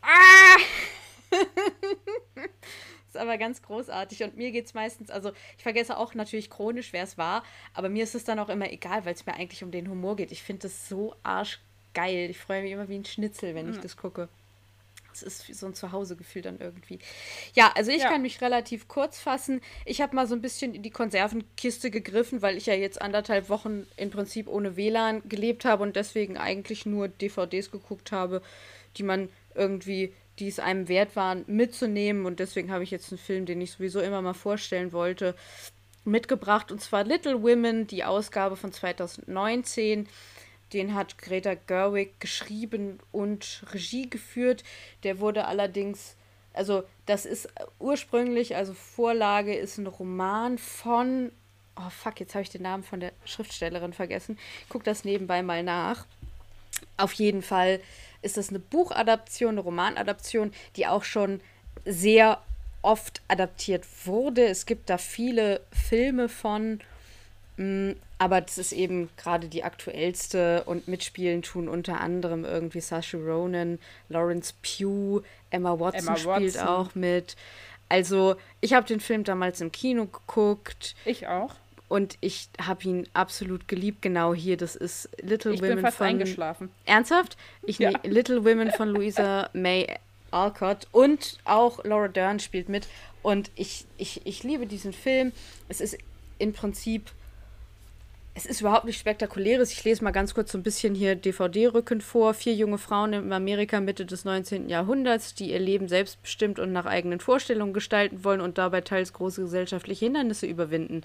[0.00, 0.56] ah!
[3.16, 6.92] ist aber ganz großartig und mir geht es meistens, also ich vergesse auch natürlich chronisch,
[6.92, 7.42] wer es war,
[7.74, 10.16] aber mir ist es dann auch immer egal, weil es mir eigentlich um den Humor
[10.16, 10.32] geht.
[10.32, 12.30] Ich finde das so arschgeil.
[12.30, 13.72] Ich freue mich immer wie ein Schnitzel, wenn mhm.
[13.72, 14.28] ich das gucke.
[15.12, 16.98] es ist so ein Zuhausegefühl dann irgendwie.
[17.54, 18.10] Ja, also ich ja.
[18.10, 19.60] kann mich relativ kurz fassen.
[19.84, 23.48] Ich habe mal so ein bisschen in die Konservenkiste gegriffen, weil ich ja jetzt anderthalb
[23.48, 28.42] Wochen im Prinzip ohne WLAN gelebt habe und deswegen eigentlich nur DVDs geguckt habe,
[28.96, 32.26] die man irgendwie, die es einem wert waren, mitzunehmen.
[32.26, 35.34] Und deswegen habe ich jetzt einen Film, den ich sowieso immer mal vorstellen wollte,
[36.04, 36.70] mitgebracht.
[36.70, 40.08] Und zwar Little Women, die Ausgabe von 2019.
[40.72, 44.64] Den hat Greta Gerwig geschrieben und Regie geführt.
[45.04, 46.16] Der wurde allerdings,
[46.52, 47.48] also das ist
[47.78, 51.30] ursprünglich, also Vorlage ist ein Roman von,
[51.76, 54.38] oh fuck, jetzt habe ich den Namen von der Schriftstellerin vergessen.
[54.62, 56.04] Ich gucke das nebenbei mal nach.
[56.96, 57.80] Auf jeden Fall
[58.26, 61.40] ist das eine Buchadaption, eine Romanadaption, die auch schon
[61.84, 62.42] sehr
[62.82, 64.46] oft adaptiert wurde.
[64.46, 66.80] Es gibt da viele Filme von
[67.56, 73.16] Mm, aber das ist eben gerade die aktuellste und mitspielen tun unter anderem irgendwie Saoirse
[73.16, 73.78] Ronan,
[74.08, 76.68] Lawrence Pugh, Emma Watson Emma spielt Watson.
[76.68, 77.36] auch mit.
[77.88, 80.94] Also ich habe den Film damals im Kino geguckt.
[81.04, 81.54] Ich auch.
[81.88, 84.02] Und ich habe ihn absolut geliebt.
[84.02, 86.06] Genau hier, das ist Little ich Women bin fast von.
[86.08, 86.70] eingeschlafen.
[86.84, 87.36] Ernsthaft?
[87.62, 87.92] Ich ja.
[88.02, 89.86] Little Women von Louisa May
[90.30, 92.88] Alcott und auch Laura Dern spielt mit.
[93.22, 95.32] Und ich, ich, ich liebe diesen Film.
[95.68, 95.96] Es ist
[96.38, 97.10] im Prinzip
[98.36, 99.72] es ist überhaupt nicht spektakuläres.
[99.72, 102.34] Ich lese mal ganz kurz so ein bisschen hier DVD-Rücken vor.
[102.34, 104.68] Vier junge Frauen in Amerika Mitte des 19.
[104.68, 109.40] Jahrhunderts, die ihr Leben selbstbestimmt und nach eigenen Vorstellungen gestalten wollen und dabei teils große
[109.40, 111.00] gesellschaftliche Hindernisse überwinden.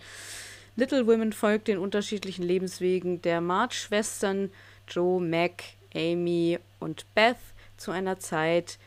[0.76, 4.52] Little Women folgt den unterschiedlichen Lebenswegen der March-Schwestern
[4.88, 7.38] Joe, Mac, Amy und Beth
[7.78, 8.78] zu einer Zeit,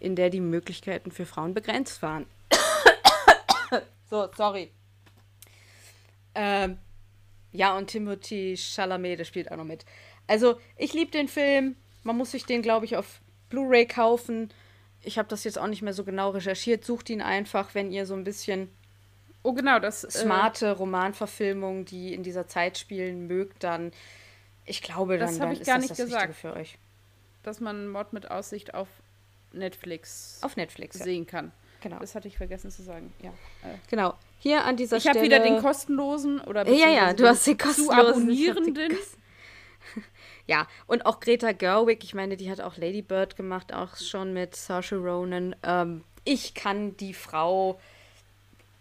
[0.00, 2.26] in der die Möglichkeiten für Frauen begrenzt waren.
[4.10, 4.70] so, sorry.
[6.34, 6.78] Ähm,
[7.52, 9.84] ja, und Timothy Chalamet, der spielt auch noch mit.
[10.26, 11.76] Also, ich liebe den Film.
[12.02, 14.52] Man muss sich den, glaube ich, auf Blu-ray kaufen.
[15.02, 16.84] Ich habe das jetzt auch nicht mehr so genau recherchiert.
[16.84, 18.70] Sucht ihn einfach, wenn ihr so ein bisschen
[19.46, 23.92] oh, genau, das, äh, smarte äh, Romanverfilmungen, die in dieser Zeit spielen, mögt, dann
[24.64, 26.78] ich glaube, dann, dann ich ist gar das nicht das gesagt, für euch.
[27.44, 28.88] Dass man Mord mit Aussicht auf
[29.52, 31.30] Netflix, auf Netflix sehen ja.
[31.30, 31.52] kann.
[31.80, 32.00] Genau.
[32.00, 33.12] Das hatte ich vergessen zu sagen.
[33.22, 33.30] Ja.
[33.30, 33.76] Äh.
[33.88, 34.14] Genau.
[34.40, 35.24] Hier an dieser ich Stelle.
[35.24, 38.04] Ich habe wieder den kostenlosen oder Ja, ja, du hast den kostenlosen.
[38.04, 38.98] Zu abonnierenden.
[40.48, 44.32] ja, und auch Greta Gerwig, ich meine, die hat auch Lady Bird gemacht, auch schon
[44.32, 45.54] mit Saoirse Ronan.
[45.62, 47.78] Ähm, ich kann die Frau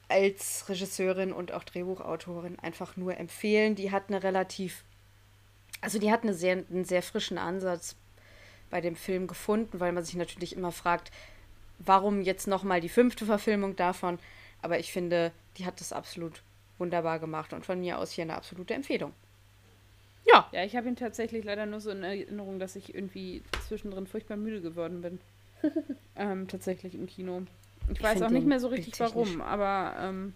[0.08, 3.76] als Regisseurin und auch Drehbuchautorin einfach nur empfehlen.
[3.76, 4.84] Die hat eine relativ,
[5.82, 7.96] also die hat eine sehr, einen sehr frischen Ansatz
[8.70, 11.12] bei dem Film gefunden, weil man sich natürlich immer fragt,
[11.80, 14.20] warum jetzt nochmal die fünfte Verfilmung davon?
[14.62, 16.42] Aber ich finde, die hat das absolut
[16.78, 19.14] wunderbar gemacht und von mir aus hier eine absolute Empfehlung.
[20.26, 20.50] Ja.
[20.52, 24.38] Ja, ich habe ihn tatsächlich leider nur so in Erinnerung, dass ich irgendwie zwischendrin furchtbar
[24.38, 25.20] müde geworden bin.
[26.16, 27.44] ähm, tatsächlich im Kino.
[27.90, 30.34] Ich, ich weiß auch nicht mehr so richtig warum, aber ähm,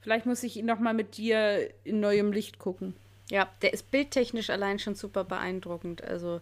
[0.00, 2.94] vielleicht muss ich ihn nochmal mit dir in neuem Licht gucken.
[3.30, 6.02] Ja, der ist bildtechnisch allein schon super beeindruckend.
[6.04, 6.40] Also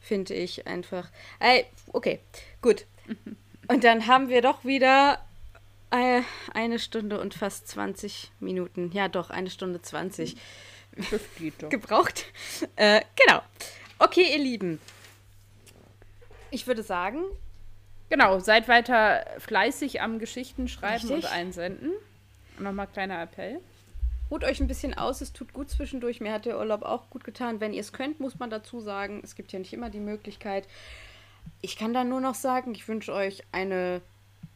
[0.00, 1.10] finde ich einfach.
[1.38, 2.20] Ey, okay,
[2.62, 2.86] gut.
[3.68, 5.24] Und dann haben wir doch wieder
[5.90, 6.22] äh,
[6.52, 8.90] eine Stunde und fast 20 Minuten.
[8.92, 10.36] Ja, doch, eine Stunde 20
[11.68, 12.26] gebraucht.
[12.74, 13.42] Äh, genau.
[13.98, 14.80] Okay, ihr Lieben.
[16.50, 17.22] Ich würde sagen.
[18.10, 21.24] Genau, seid weiter fleißig am Geschichten schreiben Richtig.
[21.24, 21.92] und einsenden.
[22.58, 23.60] Nochmal kleiner Appell.
[24.30, 26.20] Ruht euch ein bisschen aus, es tut gut zwischendurch.
[26.20, 27.60] Mir hat der Urlaub auch gut getan.
[27.60, 29.20] Wenn ihr es könnt, muss man dazu sagen.
[29.22, 30.66] Es gibt ja nicht immer die Möglichkeit.
[31.62, 34.00] Ich kann dann nur noch sagen, ich wünsche euch eine,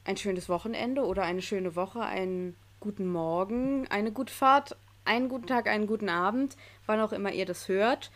[0.05, 5.47] ein schönes Wochenende oder eine schöne Woche, einen guten Morgen, eine gute Fahrt, einen guten
[5.47, 6.56] Tag, einen guten Abend,
[6.86, 8.10] wann auch immer ihr das hört.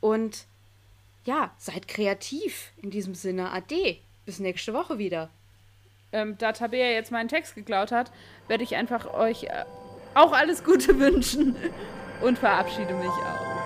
[0.00, 0.46] Und
[1.24, 3.50] ja, seid kreativ in diesem Sinne.
[3.50, 3.98] Ade.
[4.28, 5.30] Bis nächste Woche wieder.
[6.12, 8.12] Ähm, da Tabea jetzt meinen Text geklaut hat,
[8.46, 9.64] werde ich einfach euch äh,
[10.12, 11.56] auch alles Gute wünschen
[12.20, 13.57] und verabschiede mich auch.